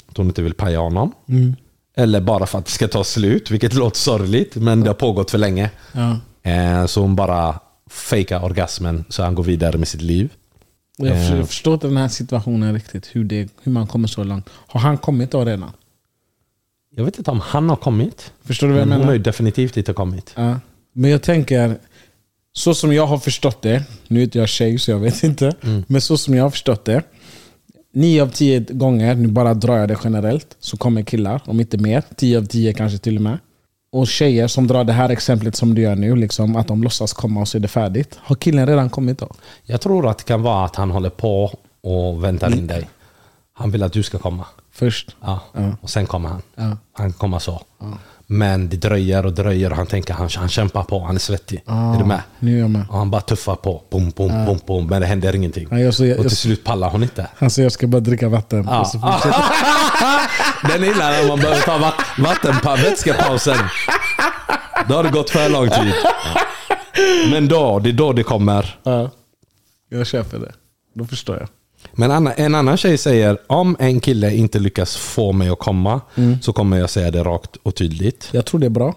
Att 0.10 0.18
hon 0.18 0.26
inte 0.28 0.42
vill 0.42 0.54
paja 0.54 0.80
honom. 0.80 1.12
Mm. 1.30 1.56
Eller 1.98 2.22
bara 2.22 2.46
för 2.46 2.60
att 2.60 2.66
det 2.66 2.72
ska 2.72 2.88
ta 2.88 3.04
slut, 3.04 3.52
vilket 3.52 3.74
låter 3.82 3.98
sorgligt. 3.98 4.56
Men 4.56 4.82
det 4.82 4.90
har 4.90 4.94
pågått 4.94 5.32
för 5.32 5.38
länge. 5.38 5.70
Ja. 5.92 6.18
Eh, 6.52 6.86
Så 6.86 7.02
hon 7.02 7.16
bara 7.16 7.60
fejkar 7.90 8.44
orgasmen 8.44 9.06
så 9.10 9.24
han 9.24 9.36
går 9.36 9.44
vidare 9.44 9.78
med 9.78 9.88
sitt 9.88 10.02
liv. 10.02 10.30
Jag 11.08 11.40
Eh. 11.40 11.44
förstår 11.46 11.74
inte 11.74 11.88
den 11.88 11.98
här 11.98 12.08
situationen 12.08 12.74
riktigt. 12.74 13.10
Hur, 13.16 13.24
det, 13.24 13.50
hur 13.64 13.72
man 13.72 13.88
kommer 13.88 14.08
så 14.08 14.24
långt. 14.24 14.50
Har 14.68 14.80
han 14.80 14.98
kommit 14.98 15.32
då 15.32 15.46
redan? 15.46 15.72
Jag 16.96 17.04
vet 17.06 17.18
inte 17.18 17.32
om 17.32 17.40
han 17.40 17.70
har 17.70 17.76
kommit. 17.76 18.32
Förstår 18.44 18.68
du 18.68 18.74
vad 18.74 18.82
jag 18.82 18.88
Men 18.88 18.92
hon 18.98 19.02
har 19.02 19.06
menar? 19.06 19.18
ju 19.18 19.24
definitivt 19.24 19.78
inte 19.78 19.94
kommit. 19.94 20.34
Ja. 20.36 20.60
Men 20.94 21.12
jag 21.12 21.22
tänker, 21.22 21.78
så 22.54 22.74
som 22.74 22.94
jag 22.94 23.08
har 23.08 23.18
förstått 23.18 23.62
det, 23.62 23.84
nu 24.08 24.20
är 24.20 24.24
inte 24.24 24.38
jag 24.40 24.50
tjej 24.50 24.80
så 24.80 24.92
jag 24.92 25.00
vet 25.00 25.24
inte, 25.24 25.56
men 25.88 26.02
så 26.02 26.18
som 26.18 26.34
jag 26.36 26.44
har 26.44 26.50
förstått 26.50 26.86
det, 26.86 27.04
nio 27.94 28.22
av 28.24 28.28
tio 28.28 28.60
gånger, 28.60 29.16
nu 29.16 29.28
bara 29.28 29.54
drar 29.54 29.78
jag 29.78 29.88
det 29.90 29.98
generellt, 30.04 30.58
så 30.60 30.78
kommer 30.78 31.02
killar, 31.04 31.42
om 31.46 31.60
inte 31.60 31.78
mer, 31.78 32.04
tio 32.16 32.38
av 32.38 32.46
tio 32.46 32.74
kanske 32.74 32.98
till 32.98 33.16
och 33.16 33.22
med. 33.22 33.38
Och 33.92 34.08
tjejer 34.08 34.48
som 34.48 34.68
drar 34.68 34.84
det 34.84 34.94
här 34.94 35.10
exemplet 35.10 35.56
som 35.56 35.76
du 35.76 35.82
gör 35.82 35.96
nu, 35.96 36.16
liksom, 36.16 36.56
att 36.56 36.68
de 36.68 36.84
låtsas 36.84 37.14
komma 37.14 37.42
och 37.42 37.48
så 37.48 37.58
är 37.58 37.60
det 37.60 37.68
färdigt. 37.68 38.20
Har 38.22 38.36
killen 38.36 38.68
redan 38.68 38.90
kommit 38.90 39.20
då? 39.20 39.30
Jag 39.64 39.82
tror 39.82 40.08
att 40.10 40.18
det 40.18 40.24
kan 40.24 40.42
vara 40.42 40.66
att 40.66 40.76
han 40.76 40.92
håller 40.92 41.10
på 41.10 41.60
och 41.82 42.24
väntar 42.24 42.58
in 42.58 42.68
dig. 42.68 42.90
Han 43.54 43.72
vill 43.72 43.84
att 43.84 43.94
du 43.94 44.04
ska 44.04 44.18
komma. 44.18 44.46
Först? 44.72 45.16
Ja. 45.22 45.40
Ja. 45.54 45.76
Och 45.82 45.90
sen 45.90 46.06
kommer 46.06 46.30
han. 46.30 46.42
Ja. 46.56 46.78
Han 46.94 47.14
kommer 47.14 47.40
så. 47.40 47.62
Men 48.34 48.70
det 48.70 48.78
dröjer 48.78 49.26
och 49.26 49.34
dröjer 49.34 49.70
han 49.72 49.88
tänker 49.88 50.14
han, 50.14 50.30
han 50.38 50.50
kämpar 50.50 50.84
på, 50.84 51.00
han 51.04 51.16
är 51.16 51.20
svettig. 51.20 51.64
Är 51.68 52.00
du 52.00 52.06
med? 52.06 52.22
Nu 52.40 52.56
är 52.56 52.60
jag 52.60 52.70
med. 52.70 52.86
Och 52.90 52.98
han 52.98 53.12
bara 53.12 53.22
tuffar 53.22 53.56
på. 53.56 53.84
Bom, 53.90 54.10
bom, 54.16 54.46
bom, 54.46 54.60
bom. 54.68 54.88
Men 54.88 55.02
det 55.02 55.08
händer 55.08 55.36
ingenting. 55.36 55.68
Ja, 55.72 55.80
jag, 55.80 55.94
så, 55.94 56.06
jag, 56.06 56.20
Och 56.20 56.28
till 56.28 56.38
slut 56.38 56.64
pallar 56.64 56.90
hon 56.90 57.04
inte. 57.04 57.28
han 57.38 57.50
säger 57.50 57.66
jag 57.66 57.72
ska 57.72 57.88
bara 57.88 58.00
dricka 58.00 58.30
vatten. 58.30 58.64
Fortsätter- 58.64 59.34
Den 60.68 60.84
är 60.84 60.88
illa 60.92 61.10
när 61.10 61.28
man 61.28 61.40
behöver 61.40 61.62
ta 61.62 61.78
va- 61.78 61.94
vatten, 62.18 62.56
vätskepausen. 62.84 63.58
Då 64.90 64.96
har 64.96 65.04
det 65.04 65.10
gått 65.10 65.30
för 65.30 65.50
lång 65.50 65.70
tid. 65.70 65.94
Men 67.32 67.48
då, 67.48 67.80
det 67.80 67.90
är 67.90 67.94
då 67.94 68.14
det 68.14 68.24
kommer. 68.24 68.80
ja. 68.84 69.10
Jag 69.90 70.08
köper 70.08 70.38
det. 70.40 70.52
Då 70.96 71.06
förstår 71.06 71.38
jag. 71.40 71.48
Men 71.94 72.28
en 72.28 72.56
annan 72.56 72.78
tjej 72.78 72.98
säger, 72.98 73.38
om 73.48 73.76
en 73.80 74.00
kille 74.00 74.36
inte 74.36 74.60
lyckas 74.60 74.98
få 74.98 75.32
mig 75.32 75.50
att 75.50 75.60
komma, 75.60 76.02
så 76.42 76.54
kommer 76.54 76.78
jag 76.78 76.90
säga 76.90 77.12
det 77.12 77.24
rakt 77.24 77.56
och 77.64 77.76
tydligt. 77.76 78.30
Jag 78.32 78.46
tror 78.46 78.60
det 78.60 78.66
är 78.66 78.70
bra. 78.70 78.96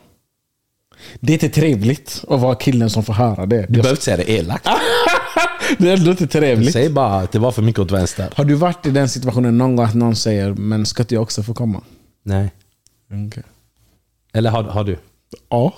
Det 1.21 1.33
är 1.33 1.35
inte 1.35 1.49
trevligt 1.49 2.25
att 2.29 2.41
vara 2.41 2.55
killen 2.55 2.91
som 2.91 3.05
får 3.05 3.13
höra 3.13 3.47
det. 3.47 3.67
Du 3.69 3.73
behöver 3.73 3.91
inte 3.91 4.03
säga 4.03 4.17
det 4.17 4.31
elakt. 4.31 4.69
Det 5.79 5.91
är 5.91 5.97
ändå 5.97 6.11
inte 6.11 6.27
trevligt. 6.27 6.73
Säg 6.73 6.91
bara 6.91 7.17
att 7.17 7.33
det 7.33 7.39
var 7.39 7.53
för 7.53 7.63
mycket 7.63 7.79
åt 7.79 7.91
vänster. 7.91 8.33
Har 8.37 8.45
du 8.45 8.55
varit 8.55 8.87
i 8.87 8.91
den 8.91 9.09
situationen 9.09 9.59
någon 9.59 9.77
gång 9.77 9.87
att 9.87 9.95
någon 9.95 10.17
säger 10.17 10.53
men 10.55 10.87
ska 10.87 11.03
inte 11.03 11.15
jag 11.15 11.23
också 11.23 11.43
få 11.43 11.55
komma? 11.55 11.81
Nej. 12.23 12.53
Okay. 13.27 13.43
Eller 14.33 14.51
har, 14.51 14.63
har 14.63 14.85
du? 14.85 14.99
Ja. 15.49 15.75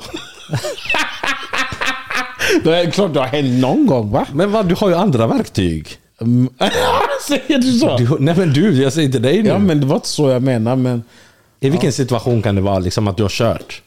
det 2.65 2.77
är 2.77 2.91
klart 2.91 3.15
det 3.15 3.21
har 3.21 3.27
hänt 3.27 3.61
någon 3.61 3.87
gång 3.87 4.11
va? 4.11 4.27
Men 4.33 4.53
vad, 4.53 4.69
du 4.69 4.75
har 4.75 4.89
ju 4.89 4.95
andra 4.95 5.27
verktyg. 5.27 5.89
Mm. 6.21 6.49
Säger 7.29 7.59
du 7.59 7.73
så? 7.79 7.97
Du, 7.97 8.17
nej 8.21 8.37
men 8.37 8.53
du, 8.53 8.83
jag 8.83 8.93
säger 8.93 9.09
till 9.13 9.23
dig 9.23 9.43
nu. 9.43 9.49
Ja 9.49 9.59
men 9.59 9.81
det 9.81 9.87
var 9.87 9.97
inte 9.97 10.09
så 10.09 10.29
jag 10.31 10.43
menar 10.43 10.77
men 10.77 11.03
I 11.61 11.71
vilken 11.71 11.93
situation 11.93 12.43
kan 12.43 12.55
det 12.55 12.61
vara 12.61 12.79
liksom 12.79 13.09
att 13.09 13.17
du 13.17 13.23
har 13.23 13.31
kört? 13.31 13.83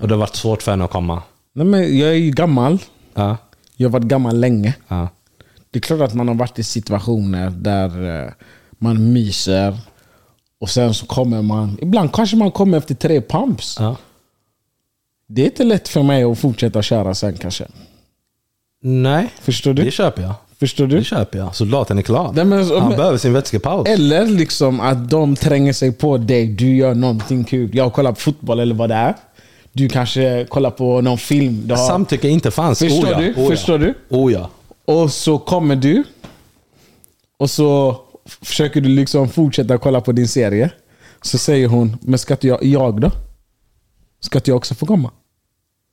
Och 0.00 0.08
det 0.08 0.14
har 0.14 0.18
varit 0.20 0.36
svårt 0.36 0.62
för 0.62 0.70
henne 0.70 0.84
att 0.84 0.90
komma? 0.90 1.22
Nej 1.52 1.66
men 1.66 1.98
jag 1.98 2.08
är 2.08 2.14
ju 2.14 2.30
gammal. 2.30 2.78
Ja. 3.14 3.36
Jag 3.76 3.88
har 3.88 3.92
varit 3.92 4.06
gammal 4.06 4.40
länge. 4.40 4.74
ja. 4.88 5.08
Det 5.70 5.78
är 5.78 5.80
klart 5.80 6.00
att 6.00 6.14
man 6.14 6.28
har 6.28 6.34
varit 6.34 6.58
i 6.58 6.64
situationer 6.64 7.50
där 7.50 8.22
eh, 8.24 8.30
man 8.70 9.12
myser 9.12 9.78
och 10.60 10.70
sen 10.70 10.94
så 10.94 11.06
kommer 11.06 11.42
man, 11.42 11.78
ibland 11.82 12.12
kanske 12.12 12.36
man 12.36 12.50
kommer 12.50 12.78
efter 12.78 12.94
tre 12.94 13.20
pumps. 13.20 13.76
ja. 13.80 13.96
Det 15.26 15.42
är 15.42 15.46
inte 15.46 15.64
lätt 15.64 15.88
för 15.88 16.02
mig 16.02 16.24
att 16.24 16.38
fortsätta 16.38 16.82
köra 16.82 17.14
sen 17.14 17.36
kanske. 17.36 17.66
Nej, 18.82 19.28
Förstår 19.40 19.74
det 19.74 19.82
du? 19.82 19.90
köper 19.90 20.22
jag. 20.22 20.34
Förstår 20.64 20.86
Det 20.86 20.96
du? 20.96 21.04
köper 21.04 21.38
jag. 21.38 21.54
Soldaten 21.54 21.98
är 21.98 22.02
klar. 22.02 22.32
Nej, 22.34 22.44
men, 22.44 22.58
Han 22.70 22.88
men, 22.88 22.96
behöver 22.96 23.18
sin 23.18 23.32
vätskepaus. 23.32 23.88
eller 23.88 24.26
liksom 24.26 24.80
att 24.80 25.10
de 25.10 25.36
tränger 25.36 25.72
sig 25.72 25.92
på 25.92 26.18
dig, 26.18 26.46
du 26.46 26.76
gör 26.76 26.94
någonting 26.94 27.44
kul. 27.44 27.70
Jag 27.76 27.92
kollar 27.92 28.12
på 28.12 28.20
fotboll 28.20 28.60
eller 28.60 28.74
vad 28.74 28.88
det 28.90 28.94
är. 28.94 29.14
Du 29.72 29.88
kanske 29.88 30.46
kollar 30.48 30.70
på 30.70 31.00
någon 31.00 31.18
film. 31.18 31.70
Har, 31.70 31.76
Samtycke 31.76 32.28
inte 32.28 32.50
fanns. 32.50 32.78
Förstår 32.78 33.04
oh 33.06 33.10
ja. 33.10 33.18
du? 33.18 33.34
Oh 33.34 33.42
ja. 33.44 33.50
Förstår 33.50 33.78
du? 33.78 33.94
Oh 34.08 34.32
ja. 34.32 34.50
Och 34.84 35.12
så 35.12 35.38
kommer 35.38 35.76
du 35.76 36.04
och 37.38 37.50
så 37.50 37.96
försöker 38.42 38.80
du 38.80 38.88
liksom 38.88 39.28
fortsätta 39.28 39.78
kolla 39.78 40.00
på 40.00 40.12
din 40.12 40.28
serie. 40.28 40.70
Så 41.22 41.38
säger 41.38 41.68
hon, 41.68 41.96
men 42.00 42.18
ska 42.18 42.34
inte 42.34 42.48
jag, 42.48 42.64
jag 42.64 43.00
då? 43.00 43.10
Ska 44.20 44.38
inte 44.38 44.50
jag 44.50 44.56
också 44.56 44.74
få 44.74 44.86
komma? 44.86 45.10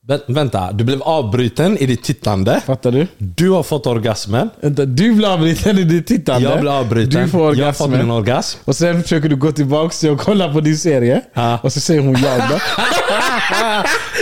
Vä- 0.07 0.21
vänta, 0.27 0.71
du 0.71 0.83
blev 0.83 1.01
avbruten 1.03 1.77
i 1.77 1.85
ditt 1.85 2.03
tittande. 2.03 2.61
Fattar 2.65 2.91
du? 2.91 3.07
Du 3.17 3.49
har 3.49 3.63
fått 3.63 3.87
orgasmen. 3.87 4.49
Vänta, 4.61 4.85
Du 4.85 5.13
blir 5.13 5.33
avbruten 5.33 5.77
i 5.79 5.83
ditt 5.83 6.07
tittande. 6.07 6.49
Jag 6.49 6.59
blev 6.61 6.73
avbruten. 6.73 7.23
Du 7.23 7.29
får 7.29 7.57
jag 7.57 7.65
har 7.65 7.73
fått 7.73 7.89
min 7.89 7.95
orgasmen. 7.99 8.17
orgasm. 8.17 8.59
Och 8.65 8.75
sen 8.75 9.01
försöker 9.03 9.29
du 9.29 9.35
gå 9.35 9.51
tillbaka 9.51 9.89
till 9.93 10.09
och 10.09 10.19
kolla 10.19 10.53
på 10.53 10.61
din 10.61 10.77
serie. 10.77 11.21
Ja. 11.33 11.59
Och 11.63 11.73
så 11.73 11.79
säger 11.79 12.01
hon 12.01 12.13
då. 12.13 12.59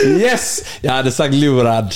Yes! 0.10 0.64
Jag 0.82 0.92
hade 0.94 1.12
sagt 1.12 1.34
lurad. 1.34 1.86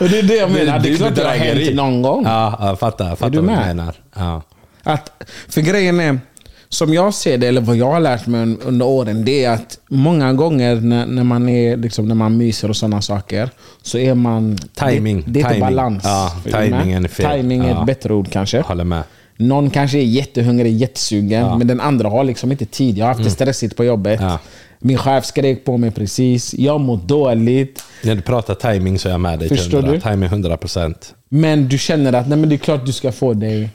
Och 0.00 0.08
det 0.08 0.18
är 0.18 0.22
det 0.22 0.36
jag 0.36 0.50
menar. 0.50 0.78
Det 0.78 0.88
är 0.88 0.92
är 0.92 0.96
klart 0.96 1.14
det 1.14 1.24
har 1.24 1.30
hänt 1.34 1.74
någon 1.74 2.02
gång. 2.02 2.24
Ja, 2.24 2.56
jag 2.60 2.78
fattar. 2.78 3.08
Jag 3.08 3.18
fattar 3.18 3.30
du 3.30 3.38
vad 3.38 3.48
du 3.48 3.54
menar. 3.56 3.94
Ja. 4.16 4.42
Att, 4.82 5.10
för 5.48 5.60
grejen 5.60 6.00
är, 6.00 6.20
som 6.68 6.94
jag 6.94 7.14
ser 7.14 7.38
det, 7.38 7.46
eller 7.48 7.60
vad 7.60 7.76
jag 7.76 7.90
har 7.92 8.00
lärt 8.00 8.26
mig 8.26 8.40
un- 8.40 8.58
under 8.64 8.86
åren, 8.86 9.24
det 9.24 9.44
är 9.44 9.50
att 9.50 9.78
många 9.88 10.32
gånger 10.32 10.74
när, 10.76 11.06
när 11.06 11.24
man 11.24 11.48
är 11.48 11.76
liksom, 11.76 12.08
när 12.08 12.14
man 12.14 12.36
myser 12.36 12.68
och 12.68 12.76
sådana 12.76 13.02
saker, 13.02 13.50
så 13.82 13.98
är 13.98 14.14
man... 14.14 14.58
Timing, 14.74 15.22
Det, 15.26 15.30
det 15.32 15.40
är 15.40 15.48
inte 15.48 15.60
balans. 15.60 16.02
Ja, 16.06 16.32
timingen 16.44 17.04
är 17.04 17.08
fel. 17.08 17.36
Timing 17.36 17.60
är 17.64 17.68
Ja. 17.68 17.80
ett 17.80 17.86
bättre 17.86 18.14
ord 18.14 18.30
kanske. 18.32 18.56
Jag 18.56 18.64
håller 18.64 18.84
med. 18.84 19.02
Någon 19.36 19.70
kanske 19.70 19.98
är 19.98 20.02
jättehungrig, 20.02 20.76
jättesugen, 20.76 21.58
men 21.58 21.66
den 21.66 21.80
andra 21.80 22.08
har 22.08 22.24
liksom 22.24 22.52
inte 22.52 22.66
tid. 22.66 22.98
Jag 22.98 23.06
har 23.06 23.12
haft 23.14 23.24
det 23.24 23.30
stressigt 23.30 23.76
på 23.76 23.84
jobbet. 23.84 24.20
Mm. 24.20 24.32
Ja. 24.32 24.38
Min 24.80 24.98
chef 24.98 25.24
skrek 25.24 25.64
på 25.64 25.76
mig 25.76 25.90
precis. 25.90 26.54
Jag 26.54 26.80
mår 26.80 26.96
dåligt. 26.96 27.82
När 28.02 28.14
du 28.14 28.20
pratar 28.20 28.54
timing 28.54 28.98
så 28.98 29.08
är 29.08 29.12
jag 29.12 29.20
med 29.20 29.38
dig 29.38 29.48
Förstår 29.48 29.78
100. 29.78 29.92
du? 29.92 30.00
Timing 30.00 30.28
100%. 30.28 30.94
Men 31.28 31.68
du 31.68 31.78
känner 31.78 32.12
att 32.12 32.28
nej, 32.28 32.38
men 32.38 32.48
det 32.48 32.54
är 32.54 32.58
klart 32.58 32.86
du 32.86 32.92
ska 32.92 33.12
få 33.12 33.32
dig... 33.34 33.70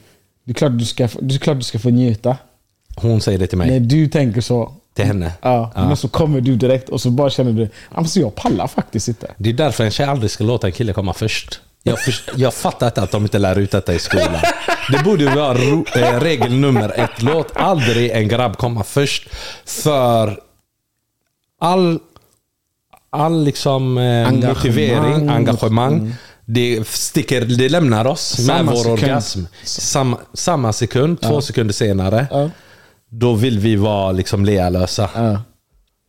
Det 0.46 0.52
är 0.52 0.54
klart 0.54 0.78
du 0.80 0.86
ska, 0.86 1.08
det 1.22 1.36
är 1.36 1.40
klart 1.40 1.58
du 1.58 1.64
ska 1.64 1.80
få 1.80 1.90
njuta. 1.90 2.38
Hon 2.96 3.22
säger 3.22 3.40
det 3.40 3.48
till 3.48 3.58
mig. 3.58 3.70
När 3.72 3.80
du 3.80 4.08
tänker 4.08 4.42
så. 4.42 4.74
Till 4.96 5.06
henne. 5.06 5.32
Ja, 5.42 5.72
men 5.76 5.98
så 5.98 6.08
kommer 6.08 6.42
du 6.42 6.56
direkt 6.56 6.90
och 6.90 7.02
så 7.02 7.10
bara 7.10 7.30
känner 7.30 7.52
du 7.52 7.70
alltså 7.92 8.20
jag 8.20 8.36
pallar 8.36 8.68
faktiskt 8.68 9.08
inte. 9.08 9.32
Det 9.38 9.50
är 9.50 9.54
därför 9.54 9.84
en 9.84 9.92
tjej 9.92 10.06
aldrig 10.06 10.32
ska 10.32 10.44
låta 10.44 10.68
en 10.68 10.74
kille 10.74 10.94
komma 10.94 11.14
först. 11.14 11.62
Jag, 11.84 12.00
först, 12.00 12.30
jag 12.36 12.54
fattar 12.54 12.88
inte 12.88 13.02
att 13.04 13.12
de 13.12 13.24
inte 13.24 13.40
lär 13.40 13.60
ut 13.60 13.72
detta 13.72 13.94
i 13.94 14.00
skolan. 14.00 14.36
Det 14.92 15.04
borde 15.04 15.24
ju 15.24 15.30
vara 15.30 15.54
ro, 15.54 15.86
eh, 15.96 16.20
regel 16.20 16.54
nummer 16.54 17.00
ett. 17.00 17.22
Låt 17.22 17.58
aldrig 17.58 18.12
en 18.12 18.28
grabb 18.28 18.58
komma 18.58 18.84
först. 18.84 19.30
För 19.66 20.40
all, 21.60 22.00
all 23.10 23.44
liksom, 23.44 23.98
eh, 23.98 24.04
Engagemang. 24.28 24.50
motivering, 24.56 25.30
engagemang, 25.30 26.16
det, 26.46 26.88
sticker, 26.88 27.42
det 27.42 27.70
lämnar 27.70 28.06
oss 28.08 28.38
med 28.38 28.46
Samma 28.48 28.72
vår 28.72 28.78
sekund. 28.78 28.94
orgasm. 29.04 29.40
Samma, 29.64 30.18
samma 30.34 30.74
sekund, 30.74 31.22
två 31.22 31.42
sekunder 31.42 31.74
senare, 31.74 32.28
Ja. 32.32 32.50
Då 33.14 33.34
vill 33.34 33.60
vi 33.60 33.76
vara 33.76 34.12
liksom 34.12 34.46
lealösa. 34.46 35.10
Ja. 35.16 35.42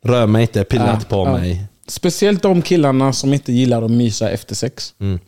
Rör 0.03 0.27
mig 0.27 0.43
inte, 0.43 0.65
pilla 0.65 0.95
inte 0.95 1.07
på 1.07 1.25
mig. 1.25 1.65
Speciellt 1.87 2.43
de 2.43 2.63
killarna 2.63 3.13
som 3.13 3.35
inte 3.35 3.53
gillar 3.53 3.83
att 3.83 3.91
mysa 3.91 4.31
efter 4.31 4.55
sex. 4.55 4.95
Mm. 5.01 5.19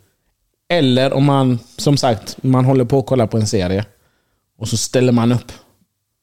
Eller 0.69 1.13
om 1.13 1.25
man, 1.25 1.59
som 1.77 1.97
sagt, 1.97 2.43
man 2.43 2.65
håller 2.65 2.85
på 2.85 2.99
att 2.99 3.05
kolla 3.05 3.27
på 3.27 3.37
en 3.37 3.47
serie. 3.47 3.85
Och 4.57 4.67
så 4.67 4.77
ställer 4.77 5.11
man 5.11 5.31
upp. 5.31 5.51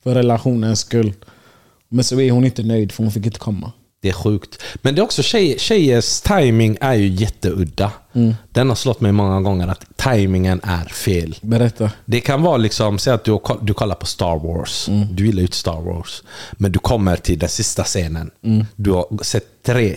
För 0.03 0.15
relationens 0.15 0.81
skull. 0.81 1.13
Men 1.89 2.05
så 2.05 2.21
är 2.21 2.31
hon 2.31 2.45
inte 2.45 2.63
nöjd 2.63 2.93
för 2.93 3.03
hon 3.03 3.13
fick 3.13 3.27
inte 3.27 3.39
komma. 3.39 3.73
Det 4.05 4.11
är 4.11 4.13
sjukt. 4.13 4.63
Men 4.83 4.95
det 4.95 5.01
är 5.01 5.03
också 5.03 5.23
tjej, 5.23 5.59
tjejers 5.59 6.21
timing 6.21 6.77
är 6.81 6.95
ju 6.95 7.09
jätteudda. 7.09 7.93
Den 8.53 8.69
har 8.69 8.77
slått 8.77 9.01
mig 9.01 9.13
många 9.13 9.41
gånger 9.41 9.69
att 9.69 9.97
timingen 9.97 10.61
är 10.63 10.85
fel. 10.85 11.37
Berätta. 11.41 11.91
Det 12.05 12.21
kan 12.21 12.43
vara 12.43 12.57
liksom, 12.57 12.99
säg 12.99 13.13
att 13.13 13.25
du, 13.25 13.41
du 13.63 13.75
kollar 13.75 13.95
på 13.95 14.07
Star 14.07 14.39
Wars. 14.39 14.89
Du 15.11 15.27
gillar 15.27 15.39
ju 15.39 15.43
inte 15.47 15.57
Star 15.57 15.81
Wars. 15.81 16.23
Men 16.53 16.73
du 16.73 16.79
kommer 16.79 17.17
till 17.17 17.39
den 17.39 17.49
sista 17.49 17.85
scenen. 17.85 18.31
Du 18.77 18.91
har 18.91 19.25
sett 19.25 19.47
tre... 19.63 19.97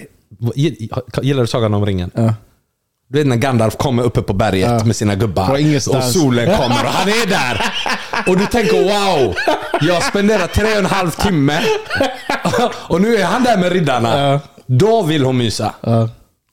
Gillar 1.21 1.41
du 1.41 1.47
Sagan 1.47 1.73
om 1.73 1.85
ringen? 1.85 2.11
Ja. 2.13 2.33
Du 3.09 3.17
vet 3.19 3.27
när 3.27 3.35
Gandalf 3.35 3.77
kommer 3.77 4.03
uppe 4.03 4.21
på 4.21 4.33
berget 4.33 4.69
Ja. 4.69 4.83
med 4.85 4.95
sina 4.95 5.15
gubbar 5.15 5.51
och 5.97 6.03
solen 6.03 6.45
kommer 6.57 6.83
och 6.83 6.91
han 6.91 7.07
är 7.09 7.27
där. 7.27 7.65
Och 8.27 8.37
du 8.37 8.45
tänker 8.45 8.73
wow, 8.83 9.35
jag 9.81 9.93
har 9.93 10.01
spenderat 10.01 10.53
tre 10.53 10.71
och 10.71 10.77
en 10.77 10.85
halv 10.85 11.11
timme 11.11 11.59
och 12.71 13.01
nu 13.01 13.15
är 13.15 13.25
han 13.25 13.43
där 13.43 13.57
med 13.57 13.71
riddarna. 13.71 14.17
Ja. 14.19 14.39
Då 14.65 15.03
vill 15.03 15.23
hon 15.25 15.37
mysa. 15.37 15.73
Ja. 15.81 16.09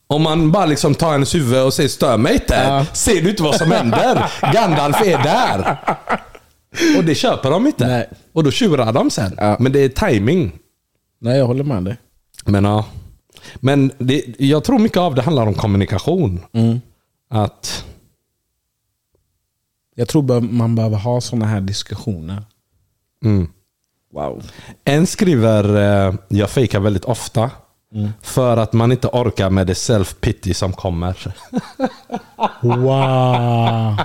Om 0.07 0.21
man 0.21 0.51
bara 0.51 0.65
liksom 0.65 0.95
tar 0.95 1.11
hennes 1.11 1.35
huvud 1.35 1.61
och 1.61 1.73
säger 1.73 1.89
stör 1.89 2.17
mig 2.17 2.33
inte. 2.33 2.55
Ja. 2.67 2.85
Ser 2.93 3.21
du 3.21 3.29
inte 3.29 3.43
vad 3.43 3.55
som 3.55 3.71
händer? 3.71 4.31
Gandalf 4.53 5.01
är 5.01 5.17
där. 5.23 5.77
Och 6.97 7.03
det 7.03 7.15
köper 7.15 7.51
de 7.51 7.67
inte. 7.67 7.87
Nej. 7.87 8.09
Och 8.33 8.43
då 8.43 8.51
tjurar 8.51 8.93
de 8.93 9.09
sen. 9.09 9.35
Men 9.59 9.71
det 9.71 9.79
är 9.79 9.89
timing. 9.89 10.51
Nej, 11.21 11.37
jag 11.37 11.45
håller 11.47 11.63
med 11.63 11.83
dig. 11.83 11.97
Men 12.45 12.63
ja. 12.63 12.85
Men 13.55 13.91
det, 13.97 14.23
jag 14.39 14.63
tror 14.63 14.79
mycket 14.79 14.97
av 14.97 15.15
det 15.15 15.21
handlar 15.21 15.47
om 15.47 15.53
kommunikation. 15.53 16.39
Mm. 16.53 16.81
Att 17.29 17.85
Jag 19.95 20.07
tror 20.07 20.41
man 20.41 20.75
behöver 20.75 20.97
ha 20.97 21.21
såna 21.21 21.45
här 21.45 21.61
diskussioner. 21.61 22.43
Mm. 23.25 23.47
Wow. 24.13 24.43
En 24.83 25.07
skriver 25.07 25.75
eh, 26.07 26.13
jag 26.27 26.49
fejkar 26.49 26.79
väldigt 26.79 27.05
ofta. 27.05 27.51
Mm. 27.93 28.09
För 28.21 28.57
att 28.57 28.73
man 28.73 28.91
inte 28.91 29.07
orkar 29.07 29.49
med 29.49 29.67
det 29.67 29.73
self-pity 29.73 30.53
som 30.53 30.73
kommer. 30.73 31.35
Wow. 32.61 33.97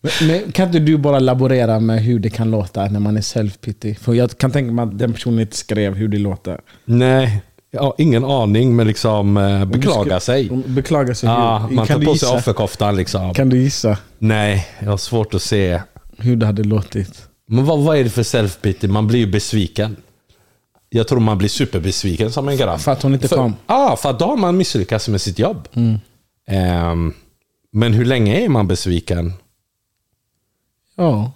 Men, 0.00 0.28
men 0.28 0.52
kan 0.52 0.66
inte 0.66 0.78
du 0.78 0.98
bara 0.98 1.18
laborera 1.18 1.80
med 1.80 2.02
hur 2.02 2.18
det 2.18 2.30
kan 2.30 2.50
låta 2.50 2.86
när 2.86 3.00
man 3.00 3.16
är 3.16 3.20
self-pity? 3.20 3.94
För 3.94 4.14
jag 4.14 4.38
kan 4.38 4.50
tänka 4.50 4.72
mig 4.72 4.82
att 4.82 4.98
den 4.98 5.12
personen 5.12 5.40
inte 5.40 5.56
skrev 5.56 5.94
hur 5.94 6.08
det 6.08 6.18
låter. 6.18 6.60
Nej, 6.84 7.42
har 7.78 7.94
ingen 7.98 8.24
aning 8.24 8.76
men 8.76 8.86
liksom 8.86 9.36
eh, 9.36 9.64
beklaga 9.64 10.20
sig. 10.20 10.50
Beklaga 10.66 11.14
sig. 11.14 11.28
Ja, 11.28 11.58
man 11.58 11.76
tar 11.76 11.86
kan, 11.86 12.00
du 12.00 12.06
på 12.06 12.14
sig 12.14 12.28
gissa, 12.28 12.38
offerkoftan 12.38 12.96
liksom. 12.96 13.34
kan 13.34 13.48
du 13.48 13.58
gissa 13.58 13.98
Nej, 14.18 14.66
jag 14.78 14.90
har 14.90 14.96
svårt 14.96 15.34
att 15.34 15.42
se. 15.42 15.80
hur 16.18 16.36
det 16.36 16.46
hade 16.46 16.64
låtit? 16.64 17.28
Men 17.46 17.64
vad, 17.64 17.78
vad 17.78 17.96
är 17.96 18.04
det 18.04 18.10
för 18.10 18.22
self-pity? 18.22 18.88
Man 18.88 19.06
blir 19.06 19.18
ju 19.18 19.26
besviken. 19.26 19.96
Jag 20.88 21.08
tror 21.08 21.20
man 21.20 21.38
blir 21.38 21.48
superbesviken 21.48 22.32
som 22.32 22.48
en 22.48 22.56
grabb. 22.56 22.80
För 22.80 22.92
att 22.92 23.02
hon 23.02 23.14
inte 23.14 23.28
för, 23.28 23.36
kom. 23.36 23.44
Mm. 23.44 23.56
Ja, 23.66 23.96
för 23.96 24.10
att 24.10 24.18
då 24.18 24.24
har 24.24 24.36
man 24.36 24.56
misslyckats 24.56 25.08
med 25.08 25.20
sitt 25.20 25.38
jobb. 25.38 25.68
Ehm, 26.46 27.14
men 27.72 27.92
hur 27.92 28.04
länge 28.04 28.40
är 28.40 28.48
man 28.48 28.68
besviken? 28.68 29.32
Ja. 30.96 31.32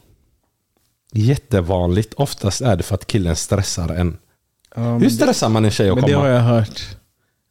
Jättevanligt. 1.12 2.14
Oftast 2.14 2.61
är 2.61 2.76
det 2.76 2.82
för 2.82 2.95
att 2.95 3.07
killen 3.07 3.37
stressar 3.37 3.89
en. 3.89 4.16
Ja 4.74 4.98
Hur 4.98 5.08
stressar 5.10 5.48
man 5.48 5.64
en 5.64 5.70
tjej 5.70 5.88
att 5.90 5.94
men 5.96 6.04
det 6.04 6.12
har 6.12 6.22
komma? 6.22 6.34
jag 6.34 6.40
hört. 6.40 6.80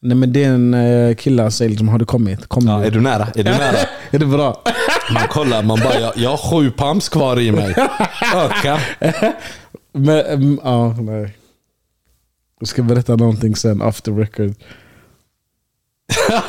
Nej 0.01 0.17
men 0.17 0.33
det 0.33 0.43
är 0.43 0.49
en 0.49 0.73
uh, 0.73 1.15
kille 1.15 1.51
säger 1.51 1.69
liksom, 1.69 1.89
har 1.89 1.99
du 1.99 2.05
kommit? 2.05 2.47
Kom 2.47 2.67
Ja, 2.67 2.79
nu. 2.79 2.85
är 2.85 2.91
du 2.91 3.01
nära? 3.01 3.27
Är 3.35 3.43
du 3.43 3.51
nära? 3.51 3.77
är 4.11 4.19
det 4.19 4.25
bra? 4.25 4.61
Man 5.13 5.27
kollar, 5.27 5.63
man 5.63 5.79
bara, 5.83 5.99
jag, 5.99 6.17
jag 6.17 6.29
har 6.29 6.37
sju 6.61 6.71
pumps 6.71 7.09
kvar 7.09 7.39
i 7.39 7.51
mig. 7.51 7.75
Öka. 8.35 8.79
men, 9.93 10.19
mm, 10.19 10.59
ja, 10.63 10.93
nej. 10.99 11.37
Jag 12.59 12.67
ska 12.67 12.83
berätta 12.83 13.15
någonting 13.15 13.55
sen, 13.55 13.81
after 13.81 14.11
record. 14.11 14.53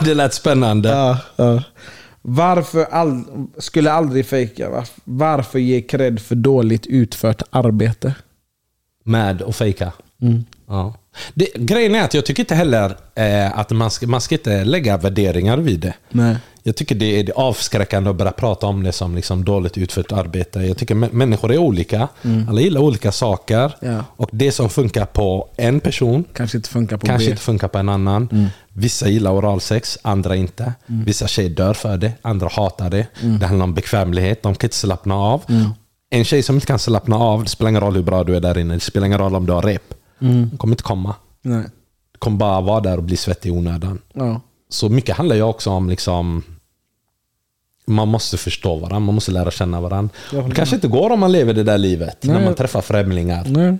Det 0.04 0.14
lät 0.14 0.34
spännande. 0.34 0.88
Ja, 0.88 1.18
ja. 1.36 1.62
Varför 2.22 2.84
all, 2.84 3.24
skulle 3.58 3.92
aldrig 3.92 4.26
fejka? 4.26 4.70
Varför, 4.70 5.00
varför 5.04 5.58
ge 5.58 5.82
cred 5.82 6.20
för 6.20 6.34
dåligt 6.34 6.86
utfört 6.86 7.42
arbete? 7.50 8.14
Med 9.04 9.42
och 9.42 9.56
fejka. 9.56 9.92
Mm. 10.22 10.44
Ja. 10.68 10.94
Det, 11.34 11.48
grejen 11.54 11.94
är 11.94 12.02
att 12.04 12.14
jag 12.14 12.26
tycker 12.26 12.42
inte 12.42 12.54
heller 12.54 12.96
eh, 13.14 13.58
att 13.58 13.70
man 13.70 13.90
ska, 13.90 14.06
man 14.06 14.20
ska 14.20 14.34
inte 14.34 14.64
lägga 14.64 14.96
värderingar 14.96 15.56
vid 15.58 15.80
det. 15.80 15.94
Nej. 16.10 16.36
Jag 16.62 16.76
tycker 16.76 16.94
det 16.94 17.20
är 17.20 17.30
avskräckande 17.36 18.10
att 18.10 18.16
börja 18.16 18.32
prata 18.32 18.66
om 18.66 18.82
det 18.82 18.92
som 18.92 19.14
liksom 19.14 19.44
dåligt 19.44 19.78
utfört 19.78 20.12
arbete. 20.12 20.58
Jag 20.60 20.76
tycker 20.76 20.94
mä- 20.94 21.12
människor 21.12 21.52
är 21.52 21.58
olika. 21.58 22.08
Alla 22.48 22.60
gillar 22.60 22.80
olika 22.80 23.12
saker. 23.12 23.74
Mm. 23.82 23.94
Ja. 23.94 24.04
Och 24.16 24.28
det 24.32 24.52
som 24.52 24.70
funkar 24.70 25.06
på 25.06 25.48
en 25.56 25.80
person 25.80 26.24
Kanske 26.34 26.56
inte 26.58 26.68
funkar 26.68 26.96
på 26.96 27.06
kanske 27.06 27.26
B. 27.26 27.30
inte 27.30 27.42
funkar 27.42 27.68
på 27.68 27.78
en 27.78 27.88
annan. 27.88 28.28
Mm. 28.32 28.46
Vissa 28.72 29.08
gillar 29.08 29.30
oralsex, 29.32 29.98
andra 30.02 30.36
inte. 30.36 30.72
Vissa 30.86 31.26
tjejer 31.28 31.50
dör 31.50 31.74
för 31.74 31.96
det, 31.96 32.12
andra 32.22 32.48
hatar 32.52 32.90
det. 32.90 33.06
Mm. 33.22 33.38
Det 33.38 33.46
handlar 33.46 33.64
om 33.64 33.74
bekvämlighet, 33.74 34.42
de 34.42 34.54
kan 34.54 34.66
inte 34.66 34.76
slappna 34.76 35.14
av. 35.14 35.42
En 36.10 36.24
tjej 36.24 36.42
som 36.42 36.54
inte 36.54 36.66
kan 36.66 36.78
slappna 36.78 37.16
av, 37.16 37.42
det 37.44 37.50
spelar 37.50 37.68
ingen 37.68 37.80
roll 37.82 37.94
hur 37.94 38.02
bra 38.02 38.24
du 38.24 38.36
är 38.36 38.40
där 38.40 38.58
inne. 38.58 38.74
Det 38.74 38.80
spelar 38.80 39.06
ingen 39.06 39.18
roll 39.18 39.34
om 39.34 39.46
du 39.46 39.52
har 39.52 39.62
rep. 39.62 39.94
Mm. 40.24 40.58
Kommer 40.58 40.72
inte 40.72 40.82
komma. 40.82 41.14
Nej. 41.42 41.64
Du 42.12 42.18
kommer 42.18 42.36
bara 42.36 42.60
vara 42.60 42.80
där 42.80 42.96
och 42.96 43.02
bli 43.02 43.16
svettig 43.16 43.48
i 43.48 43.52
onödan. 43.52 43.98
Ja. 44.12 44.40
Så 44.68 44.88
mycket 44.88 45.16
handlar 45.16 45.36
ju 45.36 45.42
också 45.42 45.70
om 45.70 45.90
liksom 45.90 46.42
man 47.86 48.08
måste 48.08 48.36
förstå 48.36 48.74
varandra, 48.74 48.98
man 48.98 49.14
måste 49.14 49.32
lära 49.32 49.50
känna 49.50 49.80
varandra. 49.80 50.14
Jag 50.32 50.48
Det 50.48 50.54
kanske 50.54 50.74
inte 50.74 50.88
går 50.88 51.10
om 51.10 51.20
man 51.20 51.32
lever 51.32 51.54
det 51.54 51.62
där 51.62 51.78
livet, 51.78 52.22
när 52.24 52.34
Nej. 52.34 52.44
man 52.44 52.54
träffar 52.54 52.80
främlingar. 52.80 53.44
Nej. 53.48 53.78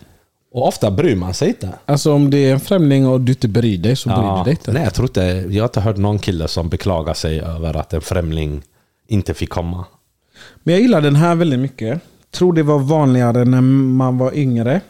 Och 0.52 0.68
ofta 0.68 0.90
bryr 0.90 1.16
man 1.16 1.34
sig 1.34 1.48
inte. 1.48 1.72
Alltså 1.86 2.12
om 2.12 2.30
det 2.30 2.38
är 2.38 2.52
en 2.52 2.60
främling 2.60 3.06
och 3.06 3.20
du 3.20 3.32
inte 3.32 3.48
bryr 3.48 3.78
dig 3.78 3.96
så 3.96 4.08
bryr 4.08 4.38
du 4.38 4.44
dig 4.44 4.50
inte. 4.50 4.72
Nej, 4.72 4.82
jag 4.82 4.94
tror 4.94 5.08
inte. 5.08 5.20
Jag 5.50 5.62
har 5.62 5.68
inte 5.68 5.80
hört 5.80 5.96
någon 5.96 6.18
kille 6.18 6.48
som 6.48 6.68
beklagar 6.68 7.14
sig 7.14 7.40
över 7.40 7.76
att 7.76 7.92
en 7.92 8.00
främling 8.00 8.62
inte 9.08 9.34
fick 9.34 9.50
komma. 9.50 9.84
Men 10.62 10.74
jag 10.74 10.82
gillar 10.82 11.00
den 11.00 11.16
här 11.16 11.34
väldigt 11.34 11.60
mycket. 11.60 12.00
Tror 12.30 12.52
det 12.52 12.62
var 12.62 12.78
vanligare 12.78 13.44
när 13.44 13.60
man 13.60 14.18
var 14.18 14.34
yngre. 14.34 14.80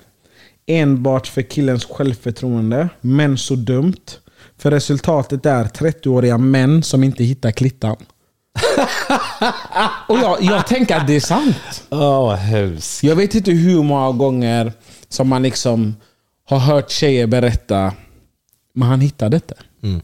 Enbart 0.66 1.26
för 1.26 1.42
killens 1.42 1.84
självförtroende. 1.84 2.88
Men 3.00 3.38
så 3.38 3.54
dumt. 3.54 4.04
För 4.58 4.70
resultatet 4.70 5.46
är 5.46 5.64
30-åriga 5.64 6.38
män 6.38 6.82
som 6.82 7.04
inte 7.04 7.24
hittar 7.24 7.50
klittan. 7.50 7.96
Och 10.08 10.18
jag, 10.18 10.42
jag 10.42 10.66
tänker 10.66 10.96
att 10.96 11.06
det 11.06 11.16
är 11.16 11.20
sant. 11.20 11.56
Hemskt. 12.38 13.02
Jag 13.02 13.16
vet 13.16 13.34
inte 13.34 13.50
hur 13.50 13.82
många 13.82 14.12
gånger 14.12 14.72
som 15.08 15.28
man 15.28 15.42
liksom 15.42 15.96
har 16.48 16.58
hört 16.58 16.90
tjejer 16.90 17.26
berätta 17.26 17.92
men 18.74 18.88
han 18.88 19.00
hittade 19.00 19.36
inte. 19.36 19.54
Mm. 19.82 20.00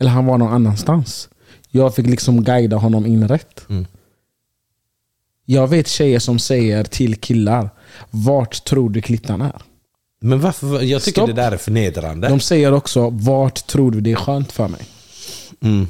Eller 0.00 0.10
han 0.10 0.26
var 0.26 0.38
någon 0.38 0.52
annanstans. 0.52 1.28
Jag 1.70 1.94
fick 1.94 2.06
liksom 2.06 2.44
guida 2.44 2.76
honom 2.76 3.06
in 3.06 3.28
rätt. 3.28 3.66
Mm. 3.68 3.86
Jag 5.50 5.68
vet 5.68 5.88
tjejer 5.88 6.18
som 6.18 6.38
säger 6.38 6.84
till 6.84 7.16
killar 7.16 7.70
Vart 8.10 8.64
tror 8.64 8.90
du 8.90 9.02
klittan 9.02 9.40
är? 9.40 9.62
Men 10.20 10.40
varför? 10.40 10.82
Jag 10.82 11.02
tycker 11.02 11.20
Stopp. 11.20 11.26
det 11.26 11.42
där 11.42 11.52
är 11.52 11.56
förnedrande. 11.56 12.28
De 12.28 12.40
säger 12.40 12.72
också 12.72 13.10
Vart 13.10 13.66
tror 13.66 13.90
du 13.90 14.00
det 14.00 14.12
är 14.12 14.16
skönt 14.16 14.52
för 14.52 14.68
mig? 14.68 14.80
Mm. 15.60 15.88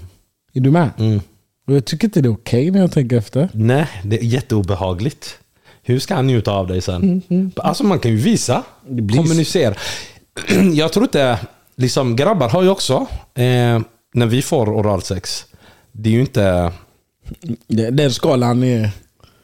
Är 0.54 0.60
du 0.60 0.70
med? 0.70 0.90
Mm. 0.98 1.20
Och 1.66 1.74
jag 1.74 1.84
tycker 1.84 2.06
inte 2.06 2.20
det 2.20 2.28
är 2.28 2.32
okej 2.32 2.70
när 2.70 2.80
jag 2.80 2.92
tänker 2.92 3.16
efter. 3.16 3.48
Nej, 3.52 3.86
det 4.04 4.18
är 4.18 4.24
jätteobehagligt. 4.24 5.38
Hur 5.82 5.98
ska 5.98 6.14
han 6.14 6.26
njuta 6.26 6.52
av 6.52 6.66
dig 6.66 6.80
sen? 6.80 7.22
Alltså 7.56 7.84
man 7.84 7.98
kan 7.98 8.10
ju 8.10 8.16
visa, 8.16 8.62
kommunicera. 8.86 9.74
Jag 10.74 10.92
tror 10.92 11.04
inte, 11.04 11.38
liksom 11.76 12.16
grabbar 12.16 12.48
har 12.48 12.62
ju 12.62 12.68
också, 12.68 13.06
eh, 13.34 13.80
när 14.14 14.26
vi 14.26 14.42
får 14.42 14.68
oralsex, 14.68 15.46
det 15.92 16.08
är 16.08 16.12
ju 16.12 16.20
inte, 16.20 16.72
Den 17.68 18.12
skalan 18.12 18.62
är... 18.62 18.90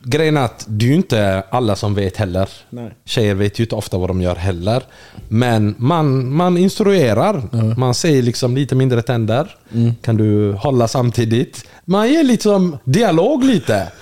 grejen 0.05 0.37
är 0.37 0.45
att 0.45 0.65
det 0.69 0.85
är 0.85 0.89
ju 0.89 0.95
inte 0.95 1.43
alla 1.51 1.77
som 1.77 1.95
vet 1.95 2.17
heller. 2.17 2.49
Nej. 2.71 2.91
Tjejer 3.05 3.35
vet 3.35 3.59
ju 3.61 3.65
inte 3.65 3.75
ofta 3.75 3.99
vad 3.99 4.11
de 4.11 4.23
gör 4.23 4.35
heller. 4.35 4.83
Men 5.29 5.75
man, 5.79 6.35
man 6.35 6.57
instruerar. 6.59 7.43
Man 7.79 7.95
säger 7.95 8.23
liksom 8.23 8.55
lite 8.57 8.75
mindre 8.75 9.03
tänder. 9.03 9.57
Kan 10.03 10.17
du 10.17 10.53
hålla 10.53 10.89
samtidigt? 10.89 11.65
Man 11.85 12.09
ger 12.13 12.23
liksom 12.25 12.79
dialog 12.85 13.45
lite. 13.45 13.93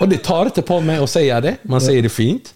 Och 0.00 0.08
det 0.08 0.16
tar 0.16 0.44
inte 0.44 0.62
på 0.62 0.80
mig 0.80 0.98
att 0.98 1.10
säga 1.10 1.40
det. 1.40 1.56
Man 1.62 1.80
säger 1.80 2.02
det 2.02 2.08
fint. 2.08 2.54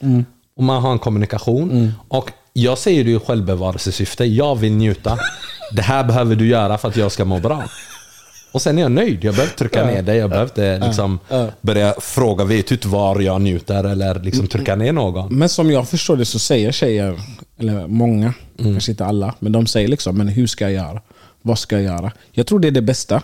Och 0.56 0.62
man 0.64 0.82
har 0.82 0.92
en 0.92 0.98
kommunikation. 0.98 1.92
Och 2.08 2.30
jag 2.52 2.78
säger 2.78 3.04
det 3.04 3.10
i 3.10 3.18
självbevarelsesyfte. 3.18 4.24
Jag 4.24 4.56
vill 4.56 4.72
njuta. 4.72 5.18
Det 5.72 5.82
här 5.82 6.04
behöver 6.04 6.36
du 6.36 6.46
göra 6.46 6.78
för 6.78 6.88
att 6.88 6.96
jag 6.96 7.12
ska 7.12 7.24
må 7.24 7.38
bra. 7.38 7.62
Och 8.54 8.62
sen 8.62 8.78
är 8.78 8.82
jag 8.82 8.92
nöjd. 8.92 9.24
Jag 9.24 9.34
behöver 9.34 9.42
inte 9.42 9.58
trycka 9.58 9.86
ner 9.86 10.02
dig. 10.02 10.16
Jag 10.16 10.30
behöver 10.30 10.50
inte 10.50 10.86
liksom 10.86 11.18
börja 11.60 11.94
fråga, 12.00 12.44
vet 12.44 12.66
du 12.66 12.74
inte 12.74 12.88
var 12.88 13.20
jag 13.20 13.40
njuter? 13.40 13.84
Eller 13.84 14.14
liksom 14.20 14.46
trycka 14.46 14.76
ner 14.76 14.92
någon. 14.92 15.38
Men 15.38 15.48
som 15.48 15.70
jag 15.70 15.88
förstår 15.88 16.16
det 16.16 16.24
så 16.24 16.38
säger 16.38 16.72
tjejer, 16.72 17.20
eller 17.58 17.86
många, 17.86 18.34
kanske 18.58 18.92
inte 18.92 19.04
alla, 19.04 19.34
men 19.38 19.52
de 19.52 19.66
säger 19.66 19.88
liksom 19.88 20.18
men 20.18 20.28
hur 20.28 20.46
ska 20.46 20.64
jag 20.64 20.72
göra? 20.72 21.00
Vad 21.42 21.58
ska 21.58 21.76
jag 21.76 21.84
göra? 21.84 22.12
Jag 22.32 22.46
tror 22.46 22.60
det 22.60 22.68
är 22.68 22.72
det 22.72 22.82
bästa. 22.82 23.22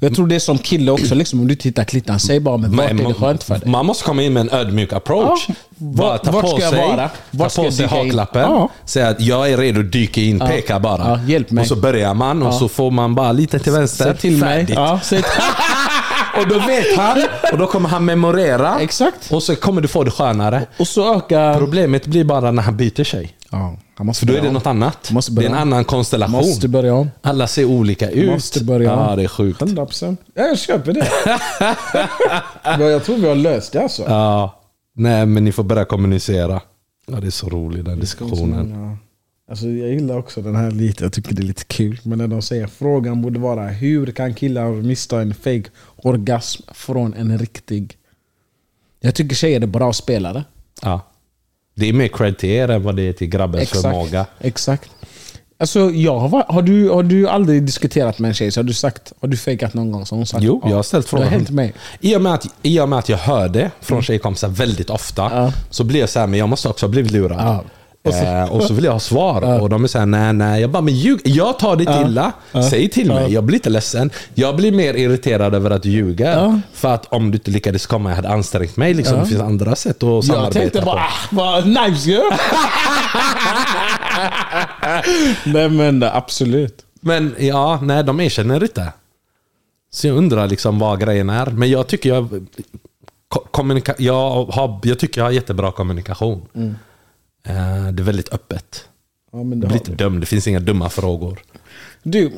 Jag 0.00 0.14
tror 0.14 0.26
det 0.26 0.34
är 0.34 0.38
som 0.38 0.58
kille 0.58 0.90
också, 0.90 1.14
liksom, 1.14 1.40
om 1.40 1.48
du 1.48 1.54
tittar 1.54 1.84
klittan, 1.84 2.20
säg 2.20 2.40
bara 2.40 2.56
men 2.56 2.76
vart 2.76 2.90
är 2.90 2.94
det 2.94 3.14
skönt 3.14 3.42
för 3.44 3.58
dig? 3.58 3.68
Man 3.68 3.86
måste 3.86 4.04
komma 4.04 4.22
in 4.22 4.32
med 4.32 4.40
en 4.40 4.50
ödmjuk 4.50 4.92
approach. 4.92 5.44
Ja. 5.48 5.54
Bara 5.76 6.18
ta 6.18 6.30
vart 6.30 6.42
på 6.42 6.48
ska 6.48 6.60
jag 6.60 6.70
sig, 6.70 6.88
vara? 6.88 7.10
Vart 7.30 7.54
ta 7.54 7.62
på 7.62 7.66
jag 7.66 7.74
sig 7.74 7.86
haklappen. 7.86 8.42
Ja. 8.42 8.68
Säga 8.84 9.08
att 9.08 9.20
jag 9.20 9.50
är 9.50 9.58
redo 9.58 9.82
dyka 9.82 10.20
in. 10.20 10.38
Peka 10.38 10.80
bara. 10.80 11.08
Ja, 11.08 11.20
hjälp 11.26 11.50
mig. 11.50 11.62
Och 11.62 11.68
så 11.68 11.76
börjar 11.76 12.14
man 12.14 12.42
och 12.42 12.54
så 12.54 12.68
får 12.68 12.90
man 12.90 13.14
bara 13.14 13.32
lite 13.32 13.58
till 13.58 13.72
vänster. 13.72 14.04
Säg 14.04 14.16
till 14.16 14.36
mig. 14.36 14.66
Ja, 14.68 15.00
säg 15.02 15.22
Och 16.40 16.48
då 16.48 16.58
vet 16.58 16.96
han. 16.96 17.24
Och 17.52 17.58
då 17.58 17.66
kommer 17.66 17.88
han 17.88 18.04
memorera. 18.04 18.80
Exakt. 18.80 19.32
Och 19.32 19.42
så 19.42 19.56
kommer 19.56 19.80
du 19.80 19.88
få 19.88 20.04
det 20.04 20.10
skönare. 20.10 20.66
Och 20.76 20.88
så 20.88 21.16
ökar... 21.16 21.58
Problemet 21.58 22.06
blir 22.06 22.24
bara 22.24 22.50
när 22.50 22.62
han 22.62 22.76
byter 22.76 23.04
sig. 23.04 23.35
Ja, 23.50 23.76
För 24.14 24.26
då 24.26 24.34
är 24.34 24.42
det 24.42 24.52
något 24.52 24.66
annat. 24.66 25.12
Det 25.30 25.44
är 25.44 25.48
en 25.48 25.54
annan 25.54 25.84
konstellation. 25.84 26.36
Måste 26.36 26.68
börja 26.68 26.94
om. 26.94 27.10
Alla 27.22 27.46
ser 27.46 27.64
olika 27.64 28.10
ut. 28.10 28.30
Måste 28.30 28.64
börja 28.64 28.94
om. 28.94 29.08
Ja, 29.10 29.16
det 29.16 29.22
är 29.22 29.28
sjukt. 29.28 29.60
100%. 29.60 30.16
Ja, 30.34 30.42
jag 30.42 30.58
köper 30.58 30.92
det. 30.92 31.08
Jag 32.92 33.04
tror 33.04 33.16
vi 33.16 33.28
har 33.28 33.34
löst 33.34 33.72
det 33.72 33.82
alltså. 33.82 34.02
Ja. 34.02 34.60
Nej, 34.94 35.26
men 35.26 35.44
ni 35.44 35.52
får 35.52 35.64
börja 35.64 35.84
kommunicera. 35.84 36.60
Ja, 37.06 37.20
det 37.20 37.26
är 37.26 37.30
så 37.30 37.48
roligt 37.48 37.84
den 37.84 38.00
diskussionen. 38.00 38.70
Ja. 38.70 38.96
Alltså, 39.50 39.66
jag 39.66 39.90
gillar 39.90 40.18
också 40.18 40.42
den 40.42 40.56
här 40.56 40.70
lite, 40.70 41.04
jag 41.04 41.12
tycker 41.12 41.34
det 41.34 41.42
är 41.42 41.46
lite 41.46 41.64
kul. 41.64 42.00
Men 42.02 42.18
när 42.18 42.28
de 42.28 42.42
säger 42.42 42.66
frågan 42.66 43.22
borde 43.22 43.38
vara 43.38 43.66
hur 43.66 44.06
kan 44.06 44.34
killar 44.34 44.70
missta 44.70 45.20
en 45.20 45.34
fake 45.34 45.64
orgasm 45.96 46.62
från 46.74 47.14
en 47.14 47.38
riktig? 47.38 47.96
Jag 49.00 49.14
tycker 49.14 49.36
tjejer 49.36 49.60
är 49.60 49.66
bra 49.66 49.92
spelare. 49.92 50.44
Ja. 50.82 51.00
Det 51.76 51.88
är 51.88 51.92
mer 51.92 52.08
cred 52.08 52.38
till 52.38 52.50
er 52.50 52.68
än 52.70 52.82
vad 52.82 52.96
det 52.96 53.02
är 53.08 53.12
till 53.12 53.26
grabbens 53.28 53.70
förmåga. 53.70 54.26
Exakt. 54.40 54.90
Alltså, 55.58 55.90
jag 55.90 56.18
har, 56.18 56.44
har, 56.48 56.62
du, 56.62 56.88
har 56.90 57.02
du 57.02 57.28
aldrig 57.28 57.62
diskuterat 57.62 58.18
med 58.18 58.28
en 58.28 58.34
tjej 58.34 58.50
så 58.50 58.60
har 58.60 58.64
du 58.64 58.74
sagt, 58.74 59.12
har 59.20 59.28
du 59.28 59.36
fejkat 59.36 59.74
någon 59.74 59.92
gång? 59.92 60.06
Så 60.06 60.14
har 60.14 60.16
hon 60.18 60.26
sagt, 60.26 60.42
Jo, 60.44 60.60
ja. 60.64 60.68
jag 60.70 60.76
har 60.76 60.82
ställt 60.82 61.08
frågan. 61.08 61.26
Är 61.26 61.30
helt 61.30 61.50
med. 61.50 61.72
I 62.00 62.16
och, 62.16 62.20
med 62.22 62.34
att, 62.34 62.46
I 62.62 62.80
och 62.80 62.88
med 62.88 62.98
att 62.98 63.08
jag 63.08 63.18
hör 63.18 63.48
det 63.48 63.70
från 63.80 64.02
tjejkompisar 64.02 64.48
väldigt 64.48 64.90
ofta 64.90 65.22
Ja. 65.34 65.52
så 65.70 65.84
blir 65.84 66.00
jag 66.00 66.08
så 66.08 66.18
här, 66.20 66.26
men 66.26 66.38
jag 66.38 66.48
måste 66.48 66.68
också 66.68 66.86
ha 66.86 66.90
blivit 66.90 67.10
lurad. 67.12 67.40
Ja. 67.40 67.64
Och 68.06 68.14
så, 68.14 68.24
eh, 68.24 68.52
och 68.52 68.62
så 68.62 68.74
vill 68.74 68.84
jag 68.84 68.92
ha 68.92 69.00
svar. 69.00 69.60
Och 69.60 69.68
de 69.68 69.84
är 69.84 69.88
såhär, 69.88 70.06
nej 70.06 70.32
nej. 70.32 70.60
Jag 70.60 70.70
bara, 70.70 70.82
men 70.82 70.94
ljug. 70.94 71.20
Jag 71.24 71.58
tar 71.58 71.76
det 71.76 72.02
illa. 72.06 72.32
Säg 72.70 72.88
till 72.88 73.08
mig. 73.12 73.32
Jag 73.32 73.44
blir 73.44 73.56
inte 73.56 73.70
ledsen. 73.70 74.10
Jag 74.34 74.56
blir 74.56 74.72
mer 74.72 74.94
irriterad 74.94 75.54
över 75.54 75.70
att 75.70 75.82
du 75.82 75.88
ljuger. 75.90 76.32
Ja. 76.38 76.60
För 76.72 76.94
att 76.94 77.06
om 77.06 77.30
du 77.30 77.36
inte 77.36 77.50
lyckades 77.50 77.86
komma, 77.86 78.08
jag 78.10 78.16
hade 78.16 78.28
ansträngt 78.28 78.76
mig. 78.76 78.94
Liksom. 78.94 79.18
Det 79.18 79.26
finns 79.26 79.40
andra 79.40 79.76
sätt 79.76 80.02
att 80.02 80.24
samarbeta 80.24 80.44
Jag 80.44 80.52
tänkte 80.52 80.80
bara, 80.82 80.94
på. 80.96 81.00
ah, 81.00 81.12
vad 81.30 81.66
nice 81.66 82.10
ju! 82.10 82.20
Nej 85.44 85.68
men 85.68 86.02
absolut. 86.02 86.82
Men 87.00 87.34
ja, 87.38 87.78
nej 87.82 88.04
de 88.04 88.20
erkänner 88.20 88.62
inte. 88.62 88.92
Så 89.92 90.06
jag 90.06 90.16
undrar 90.16 90.46
liksom 90.48 90.78
vad 90.78 91.00
grejen 91.00 91.30
är. 91.30 91.46
Men 91.46 91.70
jag 91.70 91.86
tycker 91.86 92.08
jag, 92.08 92.46
kommunika- 93.50 93.94
jag, 93.98 94.44
har, 94.44 94.78
jag, 94.82 94.98
tycker 94.98 95.20
jag 95.20 95.26
har 95.26 95.30
jättebra 95.32 95.72
kommunikation. 95.72 96.46
Eh, 96.54 96.62
Det 97.92 98.02
är 98.02 98.04
väldigt 98.04 98.32
öppet. 98.32 98.84
Ja, 99.32 99.38
har 99.38 99.72
inte 99.74 99.90
dömd, 99.90 100.20
det 100.22 100.26
finns 100.26 100.48
inga 100.48 100.60
dumma 100.60 100.88
frågor. 100.90 101.38
Du, 102.02 102.32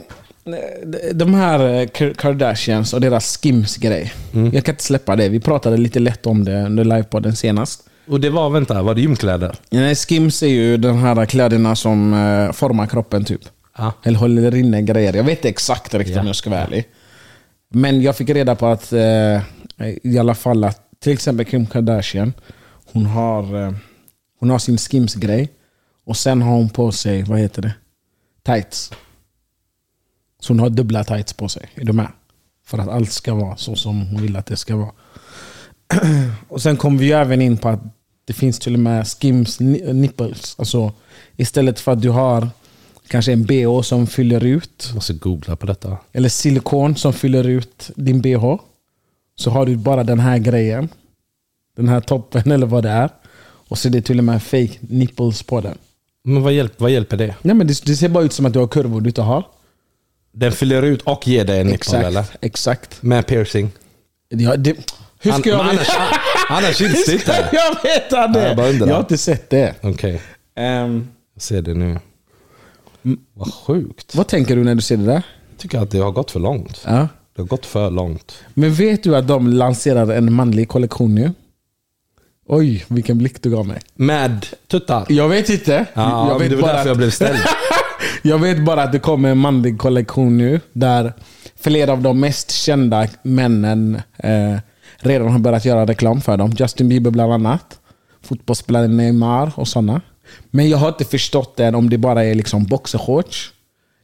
de 1.15 1.35
här 1.35 1.81
eh, 1.99 2.13
Kardashians 2.15 2.93
och 2.95 3.01
deras 3.01 3.37
Skims-grej. 3.43 4.13
Jag 4.53 4.65
kan 4.65 4.73
inte 4.73 4.85
släppa 4.85 5.17
det. 5.17 5.29
Vi 5.29 5.41
pratade 5.41 5.77
lite 5.77 5.99
lätt 5.99 6.27
om 6.27 6.45
det 6.45 6.63
under 6.63 6.85
livepodden 6.85 7.37
senast. 7.37 7.83
Och 8.09 8.21
det 8.21 8.31
var, 8.31 8.51
vänta, 8.51 8.83
var 8.83 8.95
det 8.95 9.01
gymkläder? 9.01 9.57
Nej, 9.71 9.95
Skims 9.95 10.43
är 10.43 10.47
ju 10.47 10.77
de 10.77 10.99
här 10.99 11.27
kläderna 11.27 11.77
som 11.77 12.15
eh, 12.15 12.53
formar 12.53 12.87
kroppen 12.87 13.25
typ. 13.25 13.41
Ja. 13.79 13.93
Eller 14.03 14.19
håller 14.19 14.55
inne 14.55 14.83
grejer. 14.83 15.15
Jag 15.15 15.25
vet 15.25 15.39
inte 15.39 15.49
exakt 15.49 15.95
riktigt 15.95 16.15
Ja. 16.15 16.21
om 16.21 16.27
jag 16.27 16.37
ska 16.37 16.51
vara 16.51 16.61
ärlig. 16.61 16.85
Men 17.71 18.03
jag 18.03 18.17
fick 18.17 18.31
reda 18.31 18.55
på 18.55 18.67
att 18.67 18.93
eh, 18.93 19.41
i 20.03 20.19
alla 20.19 20.35
fall 20.35 20.65
att 20.65 20.81
till 21.01 21.13
exempel 21.13 21.47
Kim 21.47 21.67
Kardashian, 21.67 22.33
hon 22.93 23.07
har, 23.07 23.67
eh, 23.67 23.73
hon 24.39 24.51
har 24.51 24.59
sin 24.59 24.79
Skims-grej. 24.79 25.49
Och 26.05 26.17
sen 26.17 26.43
har 26.43 26.51
hon 26.53 26.69
på 26.71 26.93
sig, 26.93 27.23
vad 27.23 27.39
heter 27.39 27.63
det? 27.63 27.75
Tights. 28.43 28.91
Så 30.41 30.53
hon 30.53 30.61
har 30.61 30.71
dubbla 30.71 31.05
tights 31.05 31.33
på 31.33 31.49
sig. 31.49 31.69
Är 31.75 31.85
du 31.85 31.93
med? 31.93 32.09
För 32.67 32.79
att 32.79 32.89
allt 32.89 33.13
ska 33.13 33.35
vara 33.35 33.57
så 33.57 33.77
som 33.77 34.07
hon 34.07 34.23
vill 34.23 34.37
att 34.37 34.47
det 34.47 34.57
ska 34.57 34.77
vara. 34.77 34.93
Och 36.49 36.63
sen 36.63 36.77
kom 36.77 36.99
vi 36.99 37.13
även 37.13 37.43
in 37.43 37.57
på 37.57 37.69
att 37.69 37.81
det 38.25 38.33
finns 38.33 38.59
till 38.59 38.75
och 38.75 38.81
med 38.81 39.07
skims 39.09 39.61
ni- 39.61 39.93
nipples. 39.93 40.55
Alltså 40.59 40.93
istället 41.37 41.81
för 41.81 41.93
att 41.93 42.03
du 42.03 42.11
har 42.11 42.49
kanske 43.09 43.33
en 43.33 43.45
bh 43.45 43.81
som 43.83 44.07
fyller 44.07 44.45
ut, 44.45 44.85
Jag 44.87 44.95
måste 44.95 45.13
googla 45.13 45.57
på 45.57 45.67
detta. 45.67 45.99
eller 46.13 46.29
silikon 46.29 46.97
som 46.97 47.13
fyller 47.13 47.45
ut 47.49 47.91
din 47.97 48.21
bh. 48.21 48.57
Så 49.37 49.51
har 49.51 49.67
du 49.67 49.77
bara 49.77 50.05
den 50.05 50.21
här 50.21 50.39
grejen. 50.39 50.89
Den 51.77 51.89
här 51.89 52.01
toppen 52.01 52.51
eller 52.53 52.67
vad 52.67 52.83
det 52.83 52.91
är. 52.91 53.11
Och 53.69 53.79
så 53.79 53.89
är 53.89 53.93
det 53.93 54.01
till 54.03 54.19
och 54.19 54.25
med 54.25 54.43
fake 54.43 54.71
nipples 54.81 55.43
på 55.43 55.61
den. 55.61 55.79
Men 56.25 56.43
vad, 56.43 56.53
hjälp, 56.53 56.73
vad 56.81 56.91
hjälper 56.91 57.17
det? 57.17 57.35
Nej 57.43 57.55
men 57.57 57.67
det, 57.67 57.85
det 57.85 57.97
ser 57.97 58.09
bara 58.09 58.25
ut 58.25 58.33
som 58.33 58.47
att 58.47 58.53
du 58.53 58.59
har 58.59 58.67
kurvor 58.69 59.01
du 59.01 59.09
inte 59.09 59.23
har. 59.23 59.47
Den 60.33 60.53
fyller 60.53 60.83
ut 60.83 61.03
och 61.03 61.29
ger 61.29 61.45
dig 61.45 61.61
en 61.61 61.67
nipple 61.67 61.75
Exakt. 61.77 62.05
eller? 62.07 62.25
Exakt. 62.41 63.03
Med 63.03 63.27
piercing. 63.27 63.71
Ja, 64.29 64.57
det, 64.57 64.77
hur 65.21 65.33
ska 65.33 65.35
An- 65.35 65.43
jag 65.45 65.65
veta? 65.65 65.71
annars, 65.71 65.89
annars 66.51 66.77
syns 66.79 67.07
det 67.07 67.13
inte. 67.13 67.49
jag 67.53 67.83
veta 67.91 68.27
det? 68.27 68.47
jag 68.49 68.57
bara 68.57 68.69
undrar. 68.69 68.87
jag 68.89 68.95
har 68.95 69.01
inte 69.01 69.19
sett 69.19 69.51
det. 69.51 69.75
Okej, 69.83 70.21
Ehm, 70.55 71.09
jag 71.35 71.43
ser 71.43 71.63
det 71.63 71.75
nu. 71.75 71.99
Vad 73.35 73.55
sjukt. 73.55 74.15
vad 74.15 74.27
tänker 74.29 74.57
du 74.57 74.65
när 74.65 74.75
du 74.75 74.81
ser 74.81 74.97
det 74.97 75.05
där? 75.05 75.23
Jag 75.51 75.59
tycker 75.59 75.79
att 75.79 75.91
det 75.91 75.99
har 75.99 76.11
gått 76.13 76.31
för 76.31 76.41
långt. 76.41 76.81
Ja. 76.87 77.09
Det 77.37 77.43
har 77.43 77.47
gått 77.47 77.67
för 77.67 77.91
långt. 77.91 78.35
Men 78.55 78.75
vet 78.75 79.03
du 79.03 79.17
att 79.17 79.29
de 79.29 79.47
lanserar 79.49 80.09
en 80.13 80.33
manlig 80.33 80.69
kollektion 80.69 81.15
nu? 81.15 81.33
Oj, 82.51 82.85
vilken 82.89 83.19
blick 83.19 83.43
du 83.43 83.51
gav 83.51 83.67
mig. 83.67 83.81
Med 83.95 84.47
tuttar. 84.67 85.07
Jag 85.09 85.29
vet 85.29 85.49
inte. 85.51 85.87
Ja, 85.95 86.29
jag, 86.29 86.41
det 86.41 86.49
vet 86.49 86.53
var 86.53 86.63
bara 86.63 86.73
därför 86.73 86.89
jag 86.89 86.93
att, 86.93 86.99
blev 86.99 87.11
ställd. 87.11 87.39
jag 88.23 88.39
vet 88.39 88.65
bara 88.65 88.83
att 88.83 88.93
det 88.93 88.99
kommer 88.99 89.31
en 89.31 89.39
manlig 89.39 89.79
kollektion 89.79 90.39
nu. 90.39 90.61
Där 90.73 91.13
flera 91.61 91.93
av 91.93 92.03
de 92.03 92.21
mest 92.21 92.51
kända 92.51 93.07
männen 93.23 94.01
eh, 94.17 94.57
redan 94.99 95.29
har 95.29 95.39
börjat 95.39 95.65
göra 95.65 95.87
reklam 95.87 96.21
för 96.21 96.37
dem. 96.37 96.53
Justin 96.59 96.89
Bieber 96.89 97.11
bland 97.11 97.33
annat. 97.33 97.81
Fotbollsspelaren 98.23 98.97
Neymar 98.97 99.53
och 99.55 99.69
sådana. 99.69 100.01
Men 100.51 100.69
jag 100.69 100.79
har 100.79 100.89
inte 100.89 101.05
förstått 101.05 101.61
än 101.61 101.75
om 101.75 101.91
det 101.91 101.99
bara 101.99 102.25
är 102.25 102.35
liksom 102.35 102.65
boxershorts. 102.65 103.53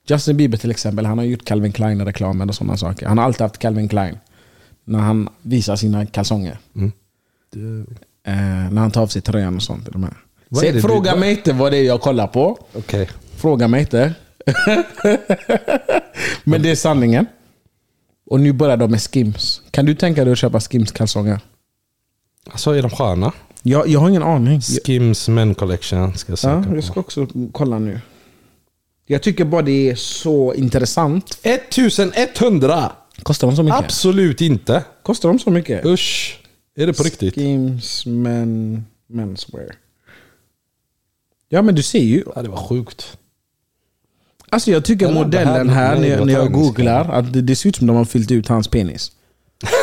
Justin 0.06 0.36
Bieber 0.36 0.58
till 0.58 0.70
exempel, 0.70 1.06
han 1.06 1.18
har 1.18 1.24
gjort 1.24 1.44
Calvin 1.44 1.72
Klein-reklamen 1.72 2.48
och 2.48 2.54
sådana 2.54 2.76
saker. 2.76 3.06
Han 3.06 3.18
har 3.18 3.24
alltid 3.24 3.40
haft 3.40 3.58
Calvin 3.58 3.88
Klein. 3.88 4.18
När 4.84 4.98
han 4.98 5.28
visar 5.42 5.76
sina 5.76 6.06
kalsonger. 6.06 6.58
Eh, 8.26 8.34
när 8.70 8.80
han 8.80 8.90
tar 8.90 9.02
av 9.02 9.06
sig 9.06 9.22
tröjan 9.22 9.56
och 9.56 9.62
sånt. 9.62 9.88
De 9.92 10.02
här. 10.02 10.12
Du- 10.72 10.80
fråga 10.80 11.10
vad- 11.10 11.20
mig 11.20 11.30
inte 11.30 11.52
vad 11.52 11.72
det 11.72 11.78
är 11.78 11.82
jag 11.84 12.00
kollar 12.00 12.26
på. 12.26 12.58
Okej. 12.72 13.08
Fråga 13.36 13.68
mig 13.68 13.80
inte. 13.80 14.14
Men 16.44 16.62
det 16.62 16.70
är 16.70 16.74
sanningen. 16.76 17.26
Och 18.30 18.40
nu 18.40 18.52
börjar 18.52 18.76
de 18.76 18.90
med 18.90 19.00
Skims. 19.02 19.62
Kan 19.70 19.86
du 19.86 19.94
tänka 19.94 20.24
dig 20.24 20.32
att 20.32 20.38
köpa 20.38 20.60
Skims 20.60 20.92
kalsonger? 20.92 21.40
Alltså 22.50 22.70
är 22.70 22.82
de 22.82 22.90
sköna? 22.90 23.32
Jag, 23.62 23.88
jag 23.88 24.00
har 24.00 24.08
ingen 24.08 24.22
aning. 24.22 24.60
Skims 24.60 25.28
Men 25.28 25.54
Collection 25.54 26.14
ska 26.16 26.32
jag 26.32 26.38
söka 26.38 26.54
Ja, 26.56 26.62
på. 26.62 26.74
jag 26.74 26.84
ska 26.84 27.00
också 27.00 27.26
kolla 27.52 27.78
nu. 27.78 28.00
Jag 29.06 29.22
tycker 29.22 29.44
bara 29.44 29.62
det 29.62 29.90
är 29.90 29.94
så 29.94 30.54
intressant. 30.54 31.38
1100! 31.42 32.92
Kostar 33.22 33.46
de 33.48 33.56
så 33.56 33.62
mycket? 33.62 33.78
Absolut 33.78 34.40
inte. 34.40 34.84
Kostar 35.02 35.28
de 35.28 35.38
så 35.38 35.50
mycket? 35.50 35.84
Usch. 35.86 36.38
Är 36.76 36.86
det 36.86 36.92
på 36.92 37.02
riktigt? 37.02 37.34
Skims 37.34 38.06
men, 38.06 38.84
menswear. 39.06 39.74
Ja 41.48 41.62
men 41.62 41.74
du 41.74 41.82
ser 41.82 41.98
ju. 42.02 42.24
Ja, 42.36 42.42
det 42.42 42.48
var 42.48 42.56
sjukt. 42.56 43.18
Alltså 44.48 44.70
jag 44.70 44.84
tycker 44.84 45.06
Eller, 45.08 45.24
modellen 45.24 45.68
här, 45.68 46.00
när, 46.00 46.08
jag- 46.08 46.26
när 46.26 46.32
jag 46.32 46.52
googlar, 46.52 47.08
att 47.08 47.32
det, 47.32 47.42
det 47.42 47.56
ser 47.56 47.68
ut 47.68 47.76
som 47.76 47.86
de 47.86 47.96
har 47.96 48.04
fyllt 48.04 48.30
ut 48.30 48.48
hans 48.48 48.68
penis. 48.68 49.12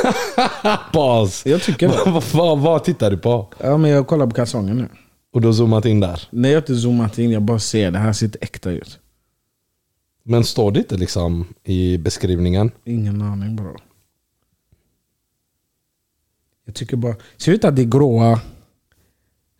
Bas. 0.93 1.45
Jag 1.45 1.61
tycker 1.61 1.87
det. 1.87 1.99
vad, 2.11 2.23
vad, 2.33 2.59
vad 2.59 2.83
tittar 2.83 3.11
du 3.11 3.17
på? 3.17 3.47
Ja, 3.59 3.77
men 3.77 3.91
jag 3.91 4.07
kollar 4.07 4.27
på 4.27 4.33
kalsongen 4.33 4.77
nu. 4.77 4.87
Och 5.33 5.41
du 5.41 5.47
har 5.47 5.53
zoomat 5.53 5.85
in 5.85 5.99
där. 5.99 6.27
Nej, 6.29 6.51
jag 6.51 6.57
har 6.57 6.61
inte 6.61 6.75
zoomat 6.75 7.17
in. 7.19 7.31
Jag 7.31 7.41
bara 7.41 7.59
ser 7.59 7.91
det 7.91 7.99
här 7.99 8.13
ser 8.13 8.31
äkta 8.41 8.71
ut. 8.71 8.99
Men 10.23 10.43
står 10.43 10.71
det 10.71 10.79
inte 10.79 10.97
liksom 10.97 11.47
i 11.63 11.97
beskrivningen? 11.97 12.71
Ingen 12.85 13.21
aning 13.21 13.55
bro. 13.55 13.77
Jag 16.71 16.75
tycker 16.75 16.97
bara... 16.97 17.15
Ser 17.37 17.51
ut 17.51 17.65
att 17.65 17.75
det 17.75 17.81
är 17.81 17.85
gråa, 17.85 18.39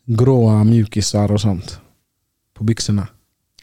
gråa 0.05 0.63
mjukisar 0.63 1.31
och 1.31 1.41
sånt. 1.41 1.79
På 2.53 2.63
byxorna. 2.63 3.07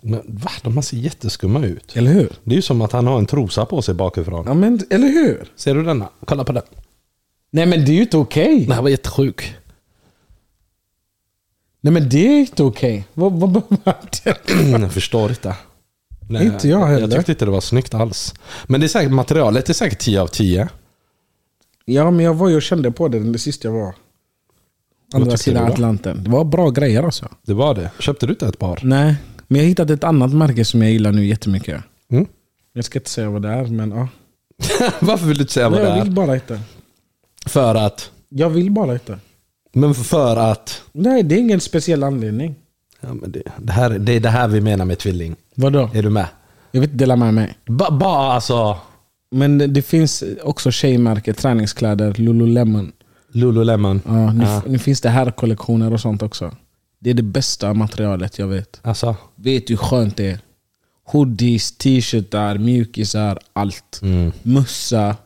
Men 0.03 0.21
va? 0.27 0.51
De 0.63 0.83
ser 0.83 0.97
jätteskumma 0.97 1.65
ut. 1.65 1.97
Eller 1.97 2.13
hur? 2.13 2.33
Det 2.45 2.51
är 2.51 2.57
ju 2.57 2.63
som 2.63 2.81
att 2.83 2.93
han 2.93 3.07
har 3.07 3.19
en 3.19 3.27
trosa 3.27 3.67
på 3.67 3.83
sig 3.83 3.95
bakifrån. 3.95 4.45
Ja 4.47 4.55
men, 4.55 4.81
eller 4.91 5.09
hur? 5.09 5.53
Ser 5.57 5.75
du 5.75 5.83
denna? 5.83 6.09
Kolla 6.25 6.45
på 6.45 6.53
den. 6.53 6.63
Nej 7.51 7.67
men 7.67 7.85
det 7.85 7.91
är 7.91 7.95
ju 7.95 8.01
inte 8.03 8.17
okej. 8.17 8.61
Den 8.61 8.73
här 8.73 8.83
var 8.83 8.89
jättesjuk. 8.89 9.57
Nej 11.81 11.93
men 11.93 12.09
det 12.09 12.27
är 12.27 12.41
inte 12.41 12.63
okej. 12.63 13.05
Vad 13.15 13.33
behöver 13.33 13.63
man 13.85 13.95
det? 14.25 14.39
Jag 14.81 14.93
förstår 14.93 15.31
inte. 15.31 15.57
Nej, 16.29 16.47
Inte 16.47 16.69
jag 16.69 16.87
heller. 16.87 17.01
Jag 17.01 17.11
tyckte 17.11 17.33
inte 17.33 17.45
det 17.45 17.51
var 17.51 17.61
snyggt 17.61 17.95
alls. 17.95 18.35
Men 18.67 18.81
det 18.81 18.87
är 18.87 18.89
säkert, 18.89 19.13
materialet 19.13 19.69
är 19.69 19.75
säkert 19.75 19.99
10 19.99 20.21
av 20.21 20.27
10. 20.27 20.69
Ja 21.91 22.11
men 22.11 22.25
jag 22.25 22.35
var 22.35 22.49
ju 22.49 22.57
och 22.57 22.63
kände 22.63 22.91
på 22.91 23.09
det 23.09 23.19
det 23.33 23.39
sista 23.39 23.69
jag 23.69 23.73
var. 23.75 23.95
Andra 25.15 25.31
tyckte 25.31 25.45
sidan 25.45 25.63
du 25.63 25.69
då? 25.69 25.73
Atlanten. 25.75 26.25
Det 26.25 26.31
var 26.31 26.45
bra 26.45 26.71
grejer 26.71 27.03
alltså. 27.03 27.29
Det 27.47 27.55
var 27.55 27.75
det. 27.75 27.91
Köpte 27.99 28.27
du 28.27 28.33
inte 28.33 28.47
ett 28.47 28.59
par? 28.59 28.81
Nej, 28.83 29.15
men 29.49 29.57
jag 29.59 29.65
har 29.65 29.69
hittat 29.69 29.91
ett 29.91 30.05
annat 30.05 30.33
märke 30.35 30.65
som 30.65 30.83
jag 30.83 30.91
gillar 30.93 31.13
nu 31.13 31.27
jättemycket. 31.27 31.83
Mm. 32.11 32.27
Jag 32.73 32.85
ska 32.85 32.99
inte 32.99 33.11
säga 33.11 33.31
vad 33.31 33.43
det 33.43 33.49
är 33.49 33.65
men 33.65 33.91
ja. 33.91 34.09
Varför 35.01 35.27
vill 35.27 35.37
du 35.37 35.43
inte 35.43 35.53
säga 35.53 35.69
vad 35.69 35.79
Nej, 35.79 35.85
det 35.85 35.91
jag 35.91 35.99
är? 35.99 36.05
vill 36.05 36.13
bara 36.13 36.35
hitta. 36.35 36.61
För 37.47 37.75
att... 37.75 38.11
Jag 38.29 38.51
vill 38.51 38.71
bara 38.71 38.93
hitta. 38.93 39.19
Men 39.73 39.95
för 39.95 40.37
att... 40.37 40.83
Nej 40.93 41.23
det 41.23 41.35
är 41.35 41.39
ingen 41.39 41.61
speciell 41.61 42.03
anledning. 42.03 42.55
Ja, 43.01 43.15
men 43.15 43.33
det, 43.33 43.43
det, 43.59 43.73
här, 43.73 43.91
det 43.91 44.13
är 44.13 44.21
det 44.21 44.29
här 44.29 44.49
vi 44.49 44.61
menar 44.61 44.85
med 44.85 44.99
tvilling. 44.99 45.37
Vadå? 45.55 45.91
Är 45.95 46.03
du 46.03 46.11
med? 46.11 46.27
Jag 46.71 46.81
vill 46.81 46.91
inte 46.91 46.99
dela 47.05 47.17
med 47.17 47.35
mig. 47.35 47.59
Ba- 47.67 47.91
Bara 47.91 48.33
alltså... 48.33 48.77
Men 49.31 49.59
det, 49.59 49.67
det 49.67 49.83
finns 49.83 50.25
också 50.43 50.71
tjejmärke, 50.71 51.33
träningskläder, 51.35 52.15
Lululemon. 52.15 52.93
Lululemon. 53.33 54.01
Ja, 54.07 54.33
nu, 54.33 54.45
Ja. 54.45 54.63
nu 54.67 54.79
finns 54.79 55.01
det 55.01 55.09
här 55.09 55.31
kollektioner 55.31 55.93
och 55.93 56.01
sånt 56.01 56.23
också. 56.23 56.57
Det 56.99 57.11
är 57.11 57.15
det 57.15 57.23
bästa 57.23 57.75
materialet 57.75 58.39
jag 58.39 58.47
vet. 58.49 58.81
Alltså. 58.83 59.17
Vet 59.37 59.71
hur 59.71 59.77
skönt 59.77 60.17
det 60.17 60.31
är? 60.31 60.39
Hoodies, 61.05 61.73
t-shirtar, 61.79 62.59
mjukisar, 62.59 63.39
allt. 63.53 64.01
Mm. 64.03 64.33
Mössa. 64.43 65.17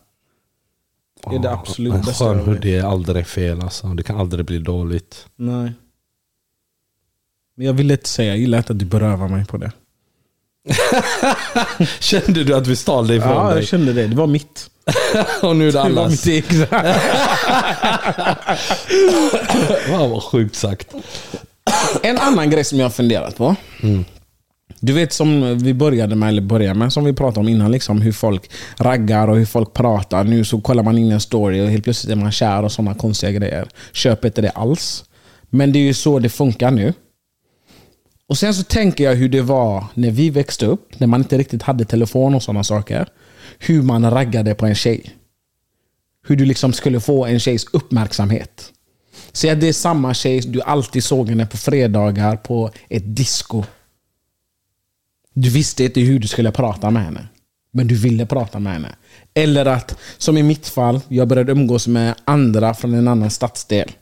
Det 1.31 1.37
är 1.37 1.39
det 1.43 1.53
absolut 1.53 1.95
en 1.95 2.01
bästa 2.01 2.25
skön 2.25 2.29
jag 2.39 2.45
vet. 2.45 2.47
hoodie 2.47 2.81
är 2.81 2.85
aldrig 2.85 3.27
fel 3.27 3.61
alltså. 3.61 3.87
Det 3.95 4.03
kan 4.03 4.21
aldrig 4.21 4.47
bli 4.47 4.59
dåligt. 4.59 5.27
Nej. 5.37 5.73
Men 7.55 7.67
jag 7.67 7.73
vill 7.73 7.91
inte 7.91 8.09
säga, 8.09 8.29
jag 8.29 8.39
gillar 8.39 8.59
inte 8.59 8.73
att 8.73 8.79
du 8.79 8.85
berövar 8.85 9.29
mig 9.29 9.45
på 9.47 9.57
det. 9.57 9.73
Kände 12.01 12.45
du 12.45 12.55
att 12.55 12.67
vi 12.67 12.77
stal 12.77 13.07
det 13.07 13.15
ifrån 13.15 13.31
Ja, 13.33 13.49
dig? 13.49 13.59
jag 13.59 13.67
kände 13.69 13.93
det. 13.93 14.07
Det 14.07 14.17
var 14.17 14.27
mitt. 14.27 14.69
Och 15.43 15.57
nu 15.57 15.69
är 15.69 15.73
det 15.73 15.79
Det 15.79 15.95
var 15.95 16.03
allas. 16.05 16.11
mitt 16.11 16.27
eget. 16.27 16.71
Wow, 19.91 20.11
vad 20.11 20.23
sjukt 20.23 20.55
sagt. 20.57 20.89
En 22.03 22.19
annan 22.19 22.51
grej 22.51 22.65
som 22.65 22.79
jag 22.79 22.85
har 22.85 22.91
funderat 22.91 23.37
på. 23.37 23.57
Du 24.81 24.93
vet 24.93 25.13
som 25.13 25.59
vi 25.59 25.75
började 25.75 26.15
med, 26.15 26.29
eller 26.29 26.43
började 26.43 26.79
med, 26.79 26.93
som 26.93 27.05
vi 27.05 27.13
pratade 27.13 27.41
om 27.41 27.49
innan. 27.49 27.73
Liksom, 27.73 28.01
hur 28.03 28.13
folk 28.13 28.51
raggar 28.79 29.29
och 29.29 29.37
hur 29.37 29.47
folk 29.47 29.73
pratar. 29.75 30.25
Nu 30.25 30.45
så 30.45 30.61
kollar 30.61 30.83
man 30.83 30.99
in 30.99 31.13
en 31.13 31.21
story 31.21 31.61
och 31.61 31.69
helt 31.69 31.85
plötsligt 31.85 32.13
är 32.13 32.17
man 32.17 32.33
kär 32.33 32.63
och 32.63 32.73
sådana 32.73 32.95
konstiga 32.95 33.33
grejer. 33.33 33.69
Köp 33.93 34.25
inte 34.25 34.41
det 34.43 34.51
alls. 34.51 35.05
Men 35.51 35.73
det 35.73 35.79
är 35.79 35.83
ju 35.83 35.95
så 35.95 36.19
det 36.19 36.29
funkar 36.29 36.71
nu. 36.71 36.93
Och 38.33 38.39
Sen 38.39 38.55
så 38.55 38.63
tänker 38.63 39.05
jag 39.05 39.15
hur 39.15 39.29
det 39.29 39.43
var 39.43 39.85
när 39.95 40.11
vi 40.11 40.31
växte 40.31 40.67
upp. 40.67 41.01
När 41.01 41.07
man 41.07 41.21
inte 41.21 41.39
riktigt 41.39 41.63
hade 41.63 41.85
telefon 41.85 42.35
och 42.35 42.43
sådana 42.43 42.65
saker. 42.65 43.09
Hur 43.59 43.83
man 43.83 44.11
raggade 44.11 44.55
på 44.55 44.67
en 44.67 44.75
tjej. 44.75 45.11
Hur 46.27 46.37
du 46.37 46.45
liksom 46.45 46.73
skulle 46.73 47.01
få 47.01 47.27
en 47.27 47.41
tjejs 47.41 47.67
uppmärksamhet. 47.73 48.73
Säg 49.33 49.51
att 49.51 49.61
det 49.61 49.69
är 49.69 49.73
samma 49.73 50.15
tjej, 50.15 50.41
du 50.41 50.63
alltid 50.63 51.05
såg 51.05 51.29
henne 51.29 51.47
på 51.47 51.57
fredagar 51.57 52.37
på 52.37 52.71
ett 52.89 53.17
disco. 53.17 53.65
Du 55.35 55.51
visste 55.51 55.85
inte 55.85 56.01
hur 56.01 56.19
du 56.19 56.29
skulle 56.29 56.53
prata 56.53 56.91
med 56.91 57.05
henne. 57.05 57.29
Men 57.73 57.87
du 57.87 57.95
ville 57.95 58.27
prata 58.27 58.59
med 58.59 58.73
henne. 58.73 58.95
Eller 59.35 59.67
att, 59.67 59.99
som 60.19 60.37
i 60.39 60.43
mitt 60.43 60.69
fall, 60.69 61.01
jag 61.09 61.29
började 61.29 61.53
umgås 61.53 61.87
med 61.87 62.15
andra 62.25 62.75
från 62.75 62.95
en 62.95 63.09
annan 63.09 63.31
stadsdel. 63.31 63.93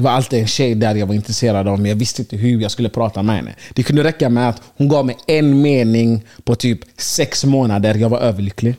Det 0.00 0.04
var 0.04 0.10
alltid 0.10 0.40
en 0.40 0.46
tjej 0.46 0.74
där 0.74 0.94
jag 0.94 1.06
var 1.06 1.14
intresserad 1.14 1.68
av, 1.68 1.80
men 1.80 1.88
jag 1.88 1.96
visste 1.96 2.22
inte 2.22 2.36
hur 2.36 2.60
jag 2.60 2.70
skulle 2.70 2.88
prata 2.88 3.22
med 3.22 3.36
henne. 3.36 3.54
Det 3.74 3.82
kunde 3.82 4.04
räcka 4.04 4.28
med 4.28 4.48
att 4.48 4.62
hon 4.76 4.88
gav 4.88 5.06
mig 5.06 5.16
en 5.26 5.62
mening 5.62 6.24
på 6.44 6.54
typ 6.54 6.80
sex 6.96 7.44
månader. 7.44 7.94
Jag 7.94 8.08
var 8.08 8.18
överlycklig. 8.18 8.74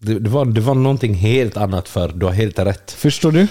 Det, 0.00 0.18
det, 0.18 0.30
var, 0.30 0.44
det 0.44 0.60
var 0.60 0.74
någonting 0.74 1.14
helt 1.14 1.56
annat 1.56 1.88
för 1.88 2.08
Du 2.08 2.26
har 2.26 2.32
helt 2.32 2.58
rätt. 2.58 2.90
Förstår 2.90 3.32
du? 3.32 3.46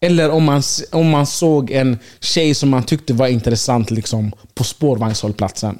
Eller 0.00 0.30
om 0.30 0.44
man, 0.44 0.62
om 0.92 1.10
man 1.10 1.26
såg 1.26 1.70
en 1.70 1.98
tjej 2.20 2.54
som 2.54 2.68
man 2.68 2.82
tyckte 2.82 3.12
var 3.12 3.26
intressant 3.26 3.90
liksom, 3.90 4.32
på 4.54 4.64
spårvagnshållplatsen. 4.64 5.78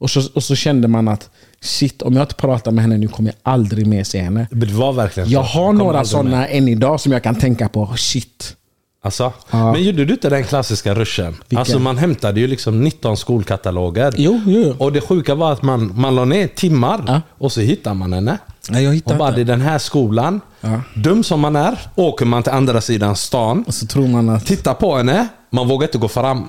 Och 0.00 0.10
så, 0.10 0.22
och 0.34 0.42
så 0.44 0.54
kände 0.54 0.88
man 0.88 1.08
att 1.08 1.30
shit, 1.60 2.02
om 2.02 2.14
jag 2.14 2.22
inte 2.22 2.34
pratar 2.34 2.70
med 2.70 2.82
henne 2.82 2.98
nu 2.98 3.08
kommer 3.08 3.30
jag 3.30 3.52
aldrig 3.52 3.86
mer 3.86 4.04
se 4.04 4.20
henne. 4.20 4.46
Det 4.50 4.66
var 4.66 4.92
verkligen 4.92 5.30
Jag 5.30 5.42
har 5.42 5.72
några 5.72 6.04
sådana 6.04 6.48
än 6.48 6.68
idag 6.68 7.00
som 7.00 7.12
jag 7.12 7.22
kan 7.22 7.34
tänka 7.34 7.68
på. 7.68 7.94
Shit. 7.96 8.56
Alltså, 9.04 9.32
Ja. 9.50 9.72
Men 9.72 9.82
gjorde 9.82 10.04
du 10.04 10.12
inte 10.12 10.30
den 10.30 10.44
klassiska 10.44 10.94
ruschen? 10.94 11.36
Alltså 11.56 11.78
man 11.78 11.98
hämtade 11.98 12.40
ju 12.40 12.46
liksom 12.46 12.84
19 12.84 13.16
skolkataloger. 13.16 14.12
Jo, 14.16 14.40
jo. 14.46 14.74
Och 14.78 14.92
det 14.92 15.00
sjuka 15.00 15.34
var 15.34 15.52
att 15.52 15.62
man, 15.62 15.92
man 16.00 16.14
la 16.14 16.24
ner 16.24 16.46
timmar 16.46 17.04
Ja. 17.06 17.20
och 17.38 17.52
så 17.52 17.60
hittar 17.60 17.94
man 17.94 18.12
henne. 18.12 18.38
Nej, 18.70 18.84
jag 18.84 18.94
hittar 18.94 19.12
Och 19.12 19.18
bara, 19.18 19.30
det 19.30 19.40
är 19.40 19.44
den 19.44 19.60
här 19.60 19.78
skolan. 19.78 20.40
Ja. 20.60 20.80
Dum 20.94 21.24
som 21.24 21.40
man 21.40 21.56
är, 21.56 21.78
åker 21.94 22.24
man 22.26 22.42
till 22.42 22.52
andra 22.52 22.80
sidan 22.80 23.16
stan. 23.16 23.64
Och 23.66 23.74
så 23.74 23.86
tror 23.86 24.08
man 24.08 24.28
att... 24.28 24.46
Tittar 24.46 24.74
på 24.74 24.96
henne, 24.96 25.28
man 25.50 25.68
vågar 25.68 25.88
inte 25.88 25.98
gå 25.98 26.08
fram. 26.08 26.44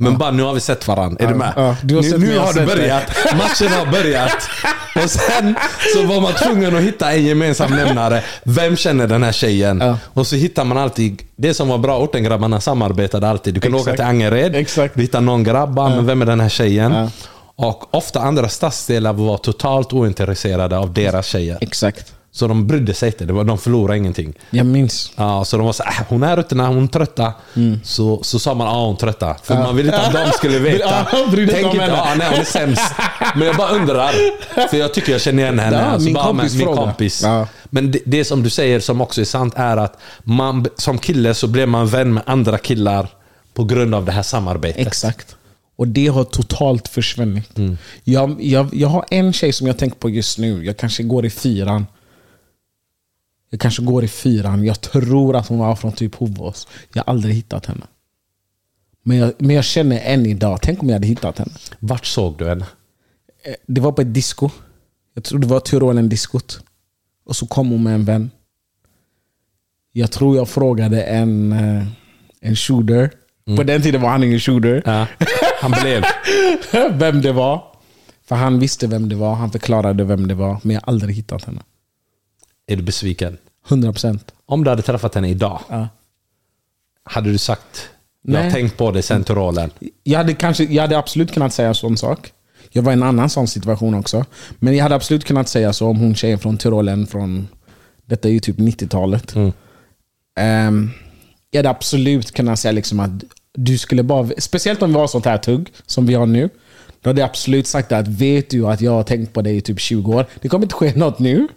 Ja. 0.00 0.04
Men 0.04 0.18
bara 0.18 0.30
nu 0.30 0.42
har 0.42 0.54
vi 0.54 0.60
sett 0.60 0.88
varandra. 0.88 1.16
Är 1.20 1.24
Ja, 1.24 1.30
du 1.32 1.36
med? 1.38 1.52
ja, 1.56 1.76
du 1.82 1.94
har 1.96 2.02
nu 2.02 2.18
nu 2.18 2.38
har 2.38 2.52
det 2.52 2.60
dig. 2.64 2.66
börjat. 2.76 3.02
Matchen 3.38 3.68
har 3.72 3.86
börjat. 3.92 4.48
Och 5.04 5.10
sen 5.10 5.54
så 5.94 6.02
var 6.06 6.20
man 6.20 6.32
tvungen 6.32 6.76
att 6.76 6.82
hitta 6.82 7.12
en 7.12 7.24
gemensam 7.26 7.70
nämnare. 7.70 8.22
Vem 8.44 8.76
känner 8.76 9.06
den 9.06 9.22
här 9.22 9.32
tjejen? 9.32 9.80
Ja. 9.80 9.96
Och 10.14 10.26
så 10.26 10.36
hittar 10.36 10.64
man 10.64 10.78
alltid, 10.78 11.22
det 11.36 11.54
som 11.54 11.68
var 11.68 11.78
bra, 11.78 11.98
ortengrabbarna 11.98 12.60
samarbetade 12.60 13.28
alltid. 13.28 13.54
Du 13.54 13.60
kunde 13.60 13.78
Exakt. 13.78 13.88
åka 13.94 13.96
till 13.96 14.04
Angered, 14.10 14.56
Exakt. 14.56 14.94
du 14.94 15.02
hittar 15.02 15.20
någon 15.20 15.44
grabb, 15.44 15.72
ja. 15.76 15.88
men 15.88 16.06
vem 16.06 16.22
är 16.22 16.26
den 16.26 16.40
här 16.40 16.48
tjejen? 16.48 16.92
Ja. 16.94 17.10
Och 17.56 17.94
ofta 17.94 18.20
andra 18.20 18.48
stadsdelar 18.48 19.12
var 19.12 19.36
totalt 19.36 19.92
ointresserade 19.92 20.78
av 20.78 20.92
deras 20.92 21.26
tjejer. 21.26 21.58
Exakt. 21.60 22.12
Så 22.32 22.46
de 22.48 22.66
brydde 22.66 22.94
sig 22.94 23.06
inte, 23.08 23.24
de 23.24 23.58
förlorade 23.58 23.98
ingenting. 23.98 24.34
Jag 24.50 24.66
minns. 24.66 25.12
Ja, 25.16 25.44
så 25.44 25.56
de 25.56 25.66
var 25.66 25.72
så 25.72 25.82
äh, 25.82 25.88
hon 26.08 26.22
är 26.22 26.40
ute 26.40 26.54
när 26.54 26.66
hon 26.66 26.88
trötta. 26.88 27.32
Så, 27.84 28.22
så 28.22 28.38
sa 28.38 28.54
man 28.54 28.66
ja 28.66 28.86
hon 28.86 28.96
trötta. 28.96 29.36
För 29.42 29.54
man 29.54 29.76
ville 29.76 29.88
inte 29.88 30.06
att 30.06 30.12
de 30.26 30.32
skulle 30.32 30.58
veta. 30.70 30.84
Ja, 30.88 31.06
Tänk 31.34 31.48
inte, 31.74 31.76
ja, 31.76 32.08
nej 32.18 32.26
hon 32.30 32.38
är 32.40 32.44
sämst. 32.44 32.92
Men 33.34 33.46
jag 33.46 33.56
bara 33.56 33.68
undrar. 33.70 34.12
För 34.68 34.76
jag 34.76 34.94
tycker 34.94 35.12
jag 35.12 35.20
känner 35.20 35.42
igen 35.42 35.58
henne. 35.58 35.76
Ja, 35.76 35.82
Alltså 35.82 36.04
min 36.04 36.14
bara, 36.14 36.24
kompis 36.24 36.54
men- 36.54 36.66
min 36.66 36.76
kompis. 36.76 37.22
Ja. 37.22 37.46
Men 37.64 37.90
det, 37.90 37.98
det 38.04 38.24
som 38.24 38.42
du 38.42 38.50
säger 38.50 38.80
som 38.80 39.00
också 39.00 39.20
är 39.20 39.24
sant 39.24 39.54
är 39.56 39.76
att 39.76 39.98
man, 40.22 40.66
som 40.76 40.98
kille 40.98 41.34
så 41.34 41.46
blir 41.46 41.66
man 41.66 41.86
vän 41.86 42.14
med 42.14 42.22
andra 42.26 42.58
killar 42.58 43.08
på 43.54 43.64
grund 43.64 43.94
av 43.94 44.04
det 44.04 44.12
här 44.12 44.22
samarbetet. 44.22 44.86
Exakt. 44.86 45.36
Och 45.76 45.88
det 45.88 46.06
har 46.06 46.24
totalt 46.24 46.88
försvunnit. 46.88 47.58
Mm. 47.58 47.78
Jag, 48.04 48.36
jag, 48.42 48.68
jag 48.74 48.88
har 48.88 49.04
en 49.10 49.32
tjej 49.32 49.52
som 49.52 49.66
jag 49.66 49.78
tänker 49.78 49.96
på 49.98 50.10
just 50.10 50.38
nu. 50.38 50.64
Jag 50.64 50.76
kanske 50.76 51.02
går 51.02 51.26
i 51.26 51.30
fyran. 51.30 51.86
Jag 53.50 53.60
kanske 53.60 53.82
går 53.82 54.04
i 54.04 54.08
fyran. 54.08 54.64
Jag 54.64 54.80
tror 54.80 55.36
att 55.36 55.46
hon 55.48 55.58
var 55.58 55.76
från 55.76 55.92
typ 55.92 56.14
Hovås. 56.14 56.68
Jag 56.92 57.02
har 57.04 57.12
aldrig 57.12 57.34
hittat 57.34 57.66
henne. 57.66 57.86
Men 59.02 59.16
jag, 59.16 59.32
men 59.38 59.56
jag 59.56 59.64
känner 59.64 60.00
än 60.00 60.26
idag. 60.26 60.58
Tänk 60.62 60.82
om 60.82 60.88
jag 60.88 60.94
hade 60.94 61.06
hittat 61.06 61.38
henne. 61.38 61.52
Vart 61.78 62.06
såg 62.06 62.38
du 62.38 62.48
henne? 62.48 62.66
Eh, 63.44 63.54
Det 63.66 63.80
var 63.80 63.92
på 63.92 64.02
ett 64.02 64.14
disco. 64.14 64.50
Jag 65.14 65.24
tror 65.24 65.38
det 65.38 65.46
var 65.46 65.60
Tyrolen-diskot. 65.60 66.60
Och 67.24 67.36
så 67.36 67.46
kom 67.46 67.70
hon 67.70 67.82
med 67.82 67.94
en 67.94 68.04
vän. 68.04 68.30
Jag 69.92 70.10
tror 70.10 70.36
jag 70.36 70.48
frågade 70.48 71.02
en, 71.02 71.52
eh, 71.52 71.86
en 72.40 72.56
shooter. 72.56 73.10
På 73.56 73.62
den 73.62 73.82
tiden 73.82 74.00
var 74.02 74.08
han 74.08 74.24
ingen 74.24 74.40
shooter. 74.40 74.82
Ja. 74.86 75.06
Han 75.60 75.70
blev. 75.82 76.02
vem 76.98 77.22
det 77.22 77.32
var. 77.32 77.64
För 78.24 78.36
han 78.36 78.58
visste 78.58 78.86
vem 78.86 79.08
det 79.08 79.14
var. 79.16 79.34
Han 79.34 79.50
förklarade 79.50 80.04
vem 80.04 80.28
det 80.28 80.34
var. 80.34 80.60
Men 80.62 80.74
jag 80.74 80.80
har 80.82 80.88
aldrig 80.92 81.16
hittat 81.16 81.44
henne. 81.44 81.62
Är 82.70 82.76
du 82.76 82.82
besviken? 82.82 83.36
100%. 83.68 84.18
Om 84.46 84.64
du 84.64 84.70
hade 84.70 84.82
träffat 84.82 85.14
henne 85.14 85.28
idag, 85.30 85.60
Ja. 85.68 85.88
hade 87.04 87.30
du 87.32 87.38
sagt 87.38 87.88
jag 88.22 88.36
har 88.36 88.42
Nej. 88.42 88.52
tänkt 88.52 88.76
på 88.76 88.90
det 88.90 89.02
sen 89.02 89.24
Tyrolen? 89.24 89.70
Jag, 90.02 90.18
hade 90.18 90.34
kanske, 90.34 90.64
jag 90.64 90.82
hade 90.82 90.98
absolut 90.98 91.32
kunnat 91.32 91.54
säga 91.54 91.68
en 91.68 91.74
sån 91.74 91.96
sak. 91.96 92.32
Jag 92.70 92.82
var 92.82 92.92
i 92.92 92.94
en 92.94 93.02
annan 93.02 93.30
sån 93.30 93.48
situation 93.48 93.94
också. 93.94 94.24
Men 94.58 94.76
jag 94.76 94.82
hade 94.82 94.94
absolut 94.94 95.24
kunnat 95.24 95.48
säga 95.48 95.72
så 95.72 95.86
om 95.88 95.96
hon 95.98 96.14
tjejen 96.14 96.38
från 96.38 96.58
Tyrolen 96.58 97.06
från 97.06 97.48
Detta 98.06 98.28
är 98.28 98.32
ju 98.32 98.40
typ 98.40 98.58
90-talet. 98.58 99.34
Ehm, 100.36 100.90
jag 101.50 101.58
hade 101.58 101.70
absolut 101.70 102.32
kunnat 102.32 102.58
säga 102.58 102.72
liksom 102.72 103.00
att 103.00 103.10
du 103.54 103.78
skulle 103.78 104.02
bara... 104.02 104.28
Speciellt 104.38 104.82
om 104.82 104.92
vi 104.92 104.98
har 104.98 105.06
sånt 105.06 105.24
här 105.24 105.38
tugg 105.38 105.72
som 105.86 106.06
vi 106.06 106.14
har 106.14 106.26
nu. 106.26 106.48
Då 107.00 107.10
hade 107.10 107.20
jag 107.20 107.28
absolut 107.30 107.66
sagt 107.66 107.92
att 107.92 108.08
vet 108.08 108.50
du 108.50 108.66
att 108.66 108.80
jag 108.80 108.92
har 108.92 109.02
tänkt 109.02 109.32
på 109.32 109.42
dig 109.42 109.56
i 109.56 109.60
typ 109.60 109.80
20 109.80 110.12
år. 110.14 110.26
Det 110.42 110.48
kommer 110.48 110.64
inte 110.64 110.74
ske 110.74 110.92
något 110.96 111.18
nu. 111.18 111.48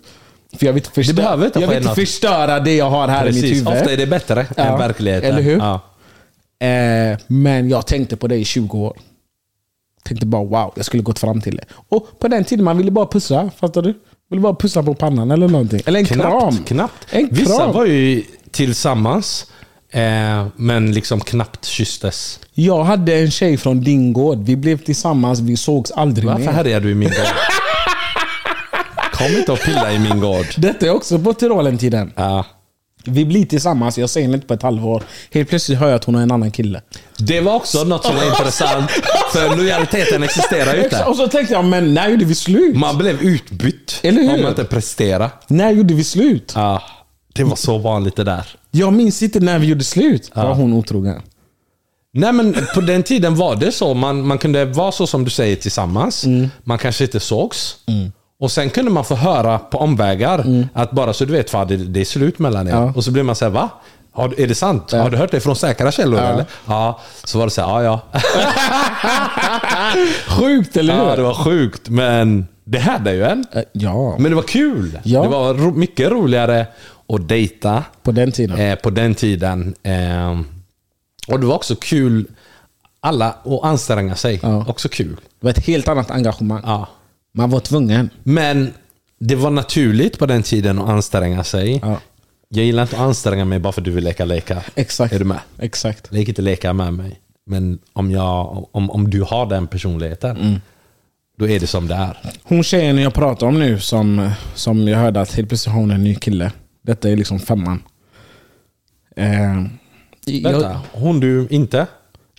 För 0.58 0.66
jag 0.66 0.74
vill 0.74 0.82
inte 0.84 0.91
förstöra, 0.93 1.16
behöver 1.16 1.45
inte 1.45 1.60
jag 1.60 1.68
vill 1.68 1.78
inte 1.78 1.95
förstöra 1.95 2.60
det 2.60 2.76
jag 2.76 2.89
har 2.89 3.08
här 3.08 3.24
i 3.28 3.32
mitt 3.32 3.41
Precis, 3.41 3.58
huvud. 3.58 3.68
ofta 3.68 3.91
är 3.93 3.97
det 3.97 4.08
bättre 4.08 4.47
Ja, 4.58 4.64
än 4.64 4.80
verkligheten. 4.80 5.30
eller 5.32 5.41
hur? 5.41 5.58
Ja. 5.58 5.80
Eh, 6.68 7.18
men 7.28 7.70
jag 7.70 7.88
tänkte 7.88 8.18
på 8.18 8.28
det 8.28 8.36
i 8.36 8.45
20 8.45 8.78
år. 8.78 8.97
Tänkte 10.06 10.26
bara 10.26 10.43
wow, 10.43 10.74
jag 10.76 10.86
skulle 10.86 11.04
gått 11.04 11.20
fram 11.20 11.41
till 11.41 11.56
det. 11.56 11.66
Och 11.89 12.20
på 12.20 12.28
den 12.28 12.43
tiden 12.43 12.66
man 12.66 12.78
ville 12.78 12.91
bara 12.91 13.06
pussa, 13.06 13.49
fattar 13.60 13.82
du? 13.82 13.93
Ville 14.30 14.41
bara 14.41 14.56
pussa 14.56 14.84
på 14.84 14.93
pannan 14.93 15.32
eller 15.32 15.47
någonting. 15.47 15.82
Eller 15.86 15.99
en 15.99 16.06
kram. 16.06 16.51
Knappt, 16.51 16.68
knappt. 16.68 17.08
En 17.10 17.28
Vissa 17.32 17.58
kram. 17.58 17.72
var 17.74 17.86
ju 17.86 18.24
tillsammans, 18.51 19.45
eh, 19.91 20.45
men 20.56 20.91
liksom 20.91 21.20
knappt 21.20 21.66
kysstes. 21.66 22.39
Jag 22.54 22.84
hade 22.84 23.16
en 23.20 23.32
tjej 23.32 23.58
från 23.58 23.82
din 23.82 24.14
gård. 24.14 24.38
Vi 24.43 24.56
blev 24.56 24.78
tillsammans, 24.78 25.39
vi 25.39 25.58
sågs 25.58 25.91
aldrig 25.91 26.26
Varför 26.26 26.45
mer. 26.45 26.51
härjar 26.51 26.80
du 26.80 26.91
i 26.91 26.95
min 26.95 27.10
gård? 27.10 27.18
Kom 29.14 29.28
inte 29.38 29.51
och 29.51 29.59
pilla 29.59 29.93
i 29.93 29.99
min 29.99 30.20
gård. 30.20 30.45
Detta 30.57 30.86
är 30.86 30.89
också 30.89 31.20
på 31.20 31.34
Tyrolen-tiden. 31.34 32.11
Ja. 32.16 32.45
Vi 33.05 33.26
blir 33.26 33.45
tillsammans, 33.45 33.97
jag 33.97 34.09
säger 34.09 34.34
inte 34.34 34.47
på 34.47 34.53
ett 34.53 34.61
halvår. 34.61 35.03
Helt 35.32 35.49
plötsligt 35.49 35.80
hör 35.80 35.88
jag 35.88 35.95
att 35.95 36.03
hon 36.03 36.16
har 36.16 36.22
en 36.22 36.32
annan 36.32 36.51
kille. 36.51 36.82
Det 37.18 37.41
var 37.41 37.55
också 37.55 37.84
något 37.84 38.05
som 38.05 38.16
var 38.16 38.26
intressant, 38.26 38.91
för 39.34 39.57
lojaliteten 39.57 40.24
existerar 40.24 40.76
ju 40.76 40.84
inte. 40.84 41.03
Och 41.03 41.16
så 41.16 41.28
tänkte 41.28 41.53
jag, 41.53 41.66
men 41.66 41.93
när 41.93 42.09
gjorde 42.09 42.26
vi 42.26 42.36
slut? 42.36 42.76
Man 42.78 42.97
blev 42.97 43.22
utbytt 43.22 43.99
Eller 44.03 44.22
hur? 44.22 44.34
om 44.34 44.41
man 44.41 44.49
inte 44.49 44.64
presterade. 44.64 45.32
När 45.47 45.72
gjorde 45.72 45.93
vi 45.93 46.03
slut? 46.03 46.51
Ja, 46.55 46.82
det 47.34 47.43
var 47.43 47.55
så 47.55 47.78
vanligt 47.78 48.16
det 48.16 48.24
där. 48.24 48.47
Jag 48.72 48.93
minns 48.93 49.24
inte 49.24 49.39
när 49.39 49.59
vi 49.59 49.68
gjorde 49.68 49.84
slut. 49.84 50.32
Var 50.36 50.53
hon 50.53 50.74
otrogen? 50.74 51.22
Nej 52.14 52.34
men 52.34 52.55
på 52.74 52.82
den 52.82 53.03
tiden 53.03 53.36
var 53.36 53.55
det 53.55 53.72
så. 53.72 53.93
Man, 53.93 54.28
man 54.28 54.38
kunde 54.38 54.66
vara 54.66 54.91
så 54.91 55.07
som 55.07 55.24
du 55.24 55.30
säger 55.30 55.55
tillsammans. 55.55 56.26
Man 56.64 56.78
kanske 56.78 57.03
inte 57.03 57.20
sågs. 57.20 57.76
Och 58.44 58.52
sen 58.52 58.70
kunde 58.70 58.91
man 58.91 59.06
få 59.06 59.16
höra 59.16 59.60
på 59.60 59.78
omvägar 59.78 60.46
att 60.74 60.91
bara 60.91 61.14
så 61.14 61.26
du 61.26 61.32
vet, 61.34 61.50
fan, 61.50 61.68
det, 61.88 62.00
är 62.02 62.06
slut 62.06 62.39
mellan 62.39 62.68
er. 62.68 62.72
Ja. 62.72 62.94
Och 62.96 63.04
så 63.04 63.12
blir 63.12 63.24
man 63.24 63.36
såhär, 63.36 63.52
va? 63.52 63.70
Har, 64.12 64.39
är 64.39 64.48
det 64.48 64.56
sant? 64.56 64.91
Har 64.91 65.10
du 65.10 65.18
hört 65.18 65.32
det 65.32 65.39
från 65.39 65.56
säkra 65.56 65.91
källor 65.91 66.20
eller? 66.20 66.46
Ja. 66.68 67.00
Så 67.24 67.38
var 67.38 67.46
det 67.46 67.52
såhär, 67.52 67.84
ja 67.84 67.84
ja. 67.84 68.20
Sjukt, 70.39 70.78
eller 70.78 70.94
hur? 70.98 71.04
ja. 71.10 71.16
Det 71.16 71.22
var 71.22 71.34
sjukt, 71.34 71.89
men 71.89 72.48
det 72.64 72.80
hade 72.80 73.14
ju 73.14 73.24
en. 73.24 73.46
Eh, 73.52 73.62
Ja, 73.72 74.16
Men 74.20 74.32
det 74.32 74.36
var 74.36 74.44
kul. 74.44 75.00
Ja. 75.04 75.22
Det 75.22 75.28
var 75.30 75.54
ro, 75.54 75.72
mycket 75.72 76.12
roligare 76.12 76.68
att 77.14 77.28
dejta 77.28 77.84
på 78.04 78.12
den 78.12 78.32
tiden. 78.32 78.60
eh, 78.60 78.76
på 78.76 78.89
den 78.89 79.16
tiden. 79.16 79.76
Eh, 79.84 80.39
och 81.28 81.39
det 81.39 81.46
var 81.46 81.56
också 81.56 81.76
kul, 81.76 82.26
alla 83.00 83.28
att 83.28 83.64
anstränga 83.64 84.16
sig. 84.16 84.39
Ja. 84.44 84.66
Också 84.68 84.89
kul. 84.89 85.16
Det 85.16 85.46
var 85.46 85.50
ett 85.52 85.66
helt 85.66 85.88
annat 85.88 86.12
engagemang. 86.12 86.62
Ja. 86.66 86.88
Man 87.34 87.49
var 87.49 87.59
tvungen. 87.59 88.09
Men 88.23 88.73
det 89.19 89.36
var 89.36 89.49
naturligt 89.49 90.19
på 90.19 90.25
den 90.25 90.43
tiden 90.43 90.79
att 90.79 90.89
anstränga 90.89 91.43
sig. 91.43 91.79
Ja. 91.84 91.99
Jag 92.49 92.65
gillar 92.65 92.84
inte 92.84 92.95
att 92.95 93.01
anstränga 93.01 93.45
mig 93.45 93.59
bara 93.59 93.73
för 93.73 93.81
att 93.81 93.86
du 93.86 93.91
vill 93.91 94.03
leka 94.03 94.25
lekar. 94.25 94.65
Exakt. 94.75 95.13
Är 95.13 95.19
du 95.19 95.25
med? 95.25 95.39
Exakt. 95.59 96.11
Lek 96.11 96.27
inte 96.29 96.41
lekar 96.41 96.73
med 96.73 96.93
mig. 96.93 97.19
Men 97.45 97.79
om, 97.93 98.11
jag, 98.11 98.65
om, 98.71 98.89
om 98.91 99.09
du 99.09 99.21
har 99.21 99.45
den 99.45 99.67
personligheten, 99.67 100.38
Mm. 100.38 100.61
då 101.38 101.47
är 101.49 101.59
det 101.59 101.67
som 101.67 101.88
det 101.88 101.95
är. 101.95 102.17
Hon 102.43 102.63
tjejen 102.63 102.97
jag 102.97 103.13
pratar 103.13 103.47
om 103.47 103.59
nu 103.59 103.79
som, 103.79 104.29
som 104.55 104.88
jag 104.88 104.97
hörde 104.99 105.21
att 105.21 105.34
helt 105.34 105.49
plötsligt 105.49 105.73
har 105.73 105.79
hon 105.81 105.91
en 105.91 106.03
ny 106.03 106.15
kille. 106.15 106.51
Detta 106.81 107.09
är 107.09 107.15
liksom 107.15 107.39
femman. 107.39 107.84
Eh, 109.15 109.63
Vänta, 110.43 110.81
hon 110.91 111.19
du 111.19 111.47
inte? 111.49 111.88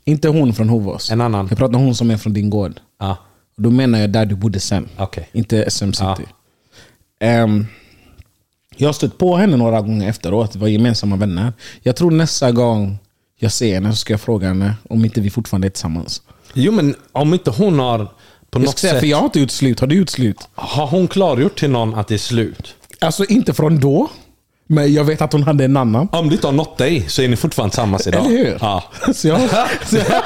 inte 0.04 0.28
hon 0.28 0.52
från 0.54 0.68
Hovås. 0.68 1.10
En 1.10 1.20
annan? 1.20 1.46
Jag 1.50 1.58
pratar 1.58 1.74
om 1.78 1.84
hon 1.84 1.94
som 1.94 2.10
är 2.10 2.16
från 2.16 2.32
din 2.32 2.50
gård. 2.50 2.80
Och 3.00 3.16
Då 3.56 3.70
menar 3.70 3.98
jag 3.98 4.10
där 4.10 4.26
du 4.26 4.34
bodde 4.34 4.60
sen. 4.60 4.88
okej. 4.96 5.28
Inte 5.32 5.70
SM 5.70 5.92
City. 5.92 6.24
Ja. 7.18 7.26
Ehm, 7.26 7.66
jag 8.76 8.88
har 8.88 8.92
stött 8.92 9.18
på 9.18 9.36
henne 9.36 9.56
några 9.56 9.80
gånger 9.80 10.08
efteråt. 10.08 10.56
Vi 10.56 10.60
var 10.60 10.68
gemensamma 10.68 11.16
vänner. 11.16 11.52
Jag 11.82 11.96
tror 11.96 12.10
nästa 12.10 12.52
gång 12.52 12.98
jag 13.36 13.52
ser 13.52 13.74
henne 13.74 13.90
så 13.90 13.96
ska 13.96 14.12
jag 14.12 14.20
fråga 14.20 14.48
henne 14.48 14.74
om 14.88 15.04
inte 15.04 15.20
vi 15.20 15.30
fortfarande 15.30 15.68
är 15.68 15.70
tillsammans. 15.70 16.22
Jo 16.54 16.72
men 16.72 16.94
om 17.12 17.34
inte 17.34 17.50
hon 17.50 17.78
har 17.78 18.08
på 18.50 18.58
något 18.58 18.78
säga, 18.78 18.92
sätt... 18.92 19.00
för 19.00 19.06
jag 19.06 19.16
har 19.16 19.24
inte 19.24 19.40
gjort 19.40 19.50
slut. 19.50 19.80
Har 19.80 19.86
du 19.86 19.96
gjort 19.96 20.10
slut? 20.10 20.48
Har 20.54 20.86
hon 20.86 21.08
klargjort 21.08 21.58
till 21.58 21.70
någon 21.70 21.94
att 21.94 22.08
det 22.08 22.14
är 22.14 22.18
slut? 22.18 22.74
Alltså 23.00 23.24
inte 23.24 23.54
från 23.54 23.80
då. 23.80 24.10
Men 24.66 24.92
jag 24.92 25.04
vet 25.04 25.22
att 25.22 25.32
hon 25.32 25.42
hade 25.42 25.64
en 25.64 25.76
annan. 25.76 26.08
Om 26.12 26.28
det 26.28 26.34
inte 26.34 26.46
har 26.46 26.52
nått 26.52 26.78
dig 26.78 27.04
så 27.08 27.22
är 27.22 27.28
ni 27.28 27.36
fortfarande 27.36 27.70
tillsammans 27.70 28.06
idag. 28.06 28.26
Eller 28.26 28.36
hur? 28.38 28.58
Ja. 28.60 28.82
Så 29.14 29.28
jag, 29.28 29.40
så 29.86 29.96
jag, 29.96 30.06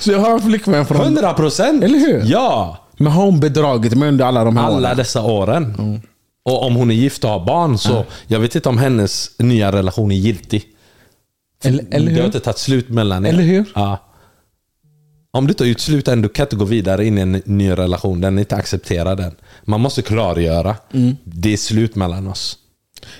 så 0.00 0.12
jag 0.12 0.18
har 0.18 0.30
en 0.32 0.40
flickvän 0.40 0.86
från... 0.86 1.00
100 1.00 1.32
procent! 1.34 1.84
Eller 1.84 1.98
hur? 1.98 2.22
Ja! 2.26 2.76
Men 2.96 3.12
har 3.12 3.24
hon 3.24 3.40
bedragit 3.40 3.94
mig 3.94 4.08
under 4.08 4.24
alla 4.24 4.44
de 4.44 4.56
här 4.56 4.64
Alla 4.66 4.88
åren? 4.88 4.96
dessa 4.96 5.22
åren. 5.22 6.00
Och 6.44 6.62
om 6.66 6.74
hon 6.76 6.90
är 6.90 6.94
gift 6.94 7.24
och 7.24 7.30
har 7.30 7.44
barn 7.44 7.78
så, 7.78 8.04
jag 8.26 8.40
vet 8.40 8.54
inte 8.54 8.68
om 8.68 8.78
hennes 8.78 9.30
nya 9.38 9.72
relation 9.72 10.12
är 10.12 10.16
giltig. 10.16 10.64
Eller, 11.64 11.84
eller 11.90 12.06
Det 12.06 12.12
har 12.12 12.18
hur? 12.18 12.26
inte 12.26 12.40
tagit 12.40 12.58
slut 12.58 12.88
mellan 12.88 13.26
er. 13.26 13.30
Eller 13.30 13.42
hur? 13.42 13.64
Ja. 13.74 13.98
Om 15.30 15.46
du 15.46 15.54
har 15.58 15.66
gjort 15.66 15.80
slut 15.80 16.08
än, 16.08 16.22
du 16.22 16.28
kan 16.28 16.46
inte 16.46 16.56
gå 16.56 16.64
vidare 16.64 17.06
in 17.06 17.18
i 17.18 17.20
en 17.20 17.42
ny 17.44 17.70
relation. 17.70 18.20
Den 18.20 18.38
är 18.38 18.42
inte 18.42 18.56
accepterad 18.56 19.18
den. 19.18 19.34
Man 19.64 19.80
måste 19.80 20.02
klargöra. 20.02 20.76
Mm. 20.92 21.16
Det 21.24 21.52
är 21.52 21.56
slut 21.56 21.94
mellan 21.94 22.26
oss. 22.26 22.58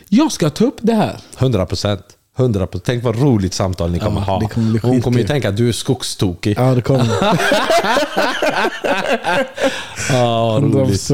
Jag 0.09 0.33
ska 0.33 0.51
ta 0.51 0.65
upp 0.65 0.79
det 0.81 0.95
här. 0.95 1.21
100 1.39 1.67
procent. 1.67 2.03
100% 2.37 2.81
Tänk 2.85 3.05
vad 3.05 3.23
roligt 3.23 3.55
samtal 3.55 3.91
ni 3.91 3.99
kommer 3.99 4.21
Ja, 4.21 4.25
ha. 4.25 4.49
kommer 4.49 4.81
Hon 4.81 5.03
kommer 5.03 5.19
ju 5.19 5.27
tänka 5.27 5.49
att 5.49 5.57
du 5.57 5.69
är 5.69 5.73
skogstokig. 5.73 6.57
Ja, 6.59 6.75
det 6.75 6.83
kommer. 6.83 7.09
Ja, 10.11 10.59
roligt. 10.63 11.11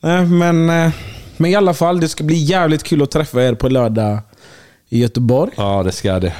Nej, 0.00 0.26
men, 0.26 0.70
eh, 0.70 0.90
men 1.36 1.50
i 1.50 1.54
alla 1.54 1.74
fall, 1.74 2.00
det 2.00 2.08
ska 2.08 2.24
bli 2.24 2.36
jävligt 2.36 2.82
kul 2.82 3.02
att 3.02 3.10
träffa 3.10 3.42
er 3.42 3.54
på 3.54 3.68
lördag 3.68 4.18
i 4.88 4.98
Göteborg. 5.00 5.52
Ja, 5.56 5.82
det 5.82 5.92
ska 5.92 6.20
det. 6.20 6.32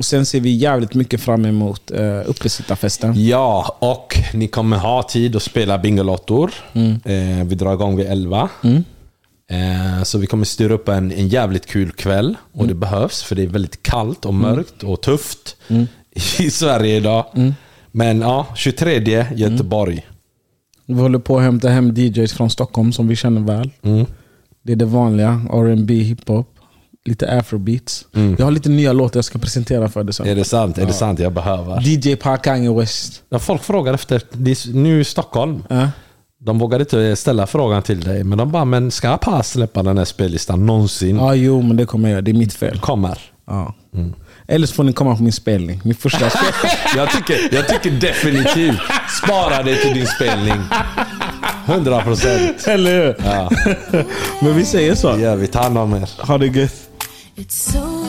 Och 0.00 0.04
Sen 0.04 0.26
ser 0.26 0.40
vi 0.40 0.50
jävligt 0.50 0.94
mycket 0.94 1.20
fram 1.20 1.44
emot 1.44 1.90
uh, 1.90 2.22
uppesittarfesten. 2.26 3.26
Ja, 3.26 3.76
och 3.78 4.18
ni 4.34 4.48
kommer 4.48 4.76
ha 4.78 5.02
tid 5.02 5.36
att 5.36 5.42
spela 5.42 5.78
Bingolottor. 5.78 6.52
Eh, 7.04 7.44
vi 7.44 7.54
drar 7.54 7.74
igång 7.74 7.96
vid 7.96 8.06
11. 8.06 8.48
Eh, 9.50 10.02
så 10.02 10.18
vi 10.18 10.26
kommer 10.26 10.44
styra 10.44 10.74
upp 10.74 10.88
en, 10.88 11.12
en 11.12 11.28
jävligt 11.28 11.66
kul 11.66 11.92
kväll. 11.92 12.36
Och 12.52 12.66
det 12.66 12.74
behövs, 12.74 13.22
för 13.22 13.36
det 13.36 13.42
är 13.42 13.46
väldigt 13.46 13.82
kallt 13.82 14.24
och 14.24 14.34
mörkt 14.34 14.82
och 14.82 15.00
tufft 15.00 15.56
i 16.38 16.50
Sverige 16.50 16.96
idag. 16.96 17.24
Men 17.92 18.20
ja, 18.20 18.46
23 18.56 19.26
Göteborg. 19.34 20.06
Vi 20.86 20.94
håller 20.94 21.18
på 21.18 21.36
att 21.36 21.42
hämta 21.42 21.68
hem 21.68 21.94
DJs 21.94 22.32
från 22.32 22.50
Stockholm 22.50 22.92
som 22.92 23.08
vi 23.08 23.16
känner 23.16 23.40
väl. 23.40 23.70
Mm. 23.82 24.06
Det 24.62 24.72
är 24.72 24.76
det 24.76 24.84
vanliga. 24.84 25.42
R&B, 25.52 25.94
hiphop, 25.94 26.59
lite 27.04 27.38
afrobeats. 27.38 28.06
Jag 28.38 28.46
har 28.46 28.50
lite 28.50 28.68
nya 28.68 28.92
låtar 28.92 29.18
jag 29.18 29.24
ska 29.24 29.38
presentera 29.38 29.88
för 29.88 30.04
dig 30.04 30.14
sen. 30.14 30.26
Är 30.26 30.34
det 30.34 30.44
sant? 30.44 30.78
Är 30.78 30.86
det 30.86 30.92
sant? 30.92 31.18
Jag 31.18 31.32
behöver. 31.32 31.80
DJ 31.80 32.16
Park 32.16 32.44
Kanye 32.44 32.72
West. 32.74 33.22
Ja, 33.30 33.38
folk 33.38 33.62
frågar 33.62 33.94
efter, 33.94 34.22
det 34.32 34.50
är 34.50 34.74
nu 34.74 35.00
i 35.00 35.04
Stockholm. 35.04 35.62
Ja. 35.68 35.88
De 36.44 36.58
vågade 36.58 36.82
inte 36.82 37.16
ställa 37.16 37.46
frågan 37.46 37.82
till 37.82 38.00
dig, 38.00 38.24
men 38.24 38.38
de 38.38 38.50
bara, 38.52 38.64
men 38.64 38.90
ska 38.90 39.16
Pass 39.16 39.50
släppa 39.50 39.82
den 39.82 39.98
här 39.98 40.04
spellistan 40.04 40.66
någonsin? 40.66 41.16
Ja, 41.16 41.34
jo, 41.34 41.62
men 41.62 41.76
det 41.76 41.86
kommer 41.86 42.08
jag 42.08 42.12
göra. 42.12 42.22
Det 42.22 42.30
är 42.30 42.34
mitt 42.34 42.54
fel. 42.54 42.78
Kommer. 42.80 43.18
Ja. 43.46 43.74
Eller 44.48 44.66
så 44.66 44.74
får 44.74 44.84
ni 44.84 44.92
komma 44.92 45.16
på 45.16 45.22
min 45.22 45.32
spelning. 45.32 45.80
Min 45.84 45.94
första 45.94 46.30
spelning. 46.30 46.76
Jag 46.96 47.10
tycker, 47.10 47.54
jag 47.54 47.68
tycker 47.68 47.90
definitivt, 47.90 48.78
spara 49.24 49.62
det 49.62 49.76
till 49.76 49.94
din 49.94 50.06
spelning. 50.06 50.60
100 51.66 52.00
procent. 52.02 52.66
Eller 52.66 53.04
hur? 53.04 53.16
Ja, 53.24 53.50
Men 54.42 54.56
vi 54.56 54.64
säger 54.64 54.94
så. 54.94 55.18
gör 55.18 55.36
vi. 55.36 55.46
Ta 55.46 55.62
hand 55.62 55.78
om 55.78 55.94
er. 55.94 56.10
Ha 56.26 56.38
det 56.38 56.46
gött. 56.46 56.89
It's 57.36 57.54
so 57.54 57.99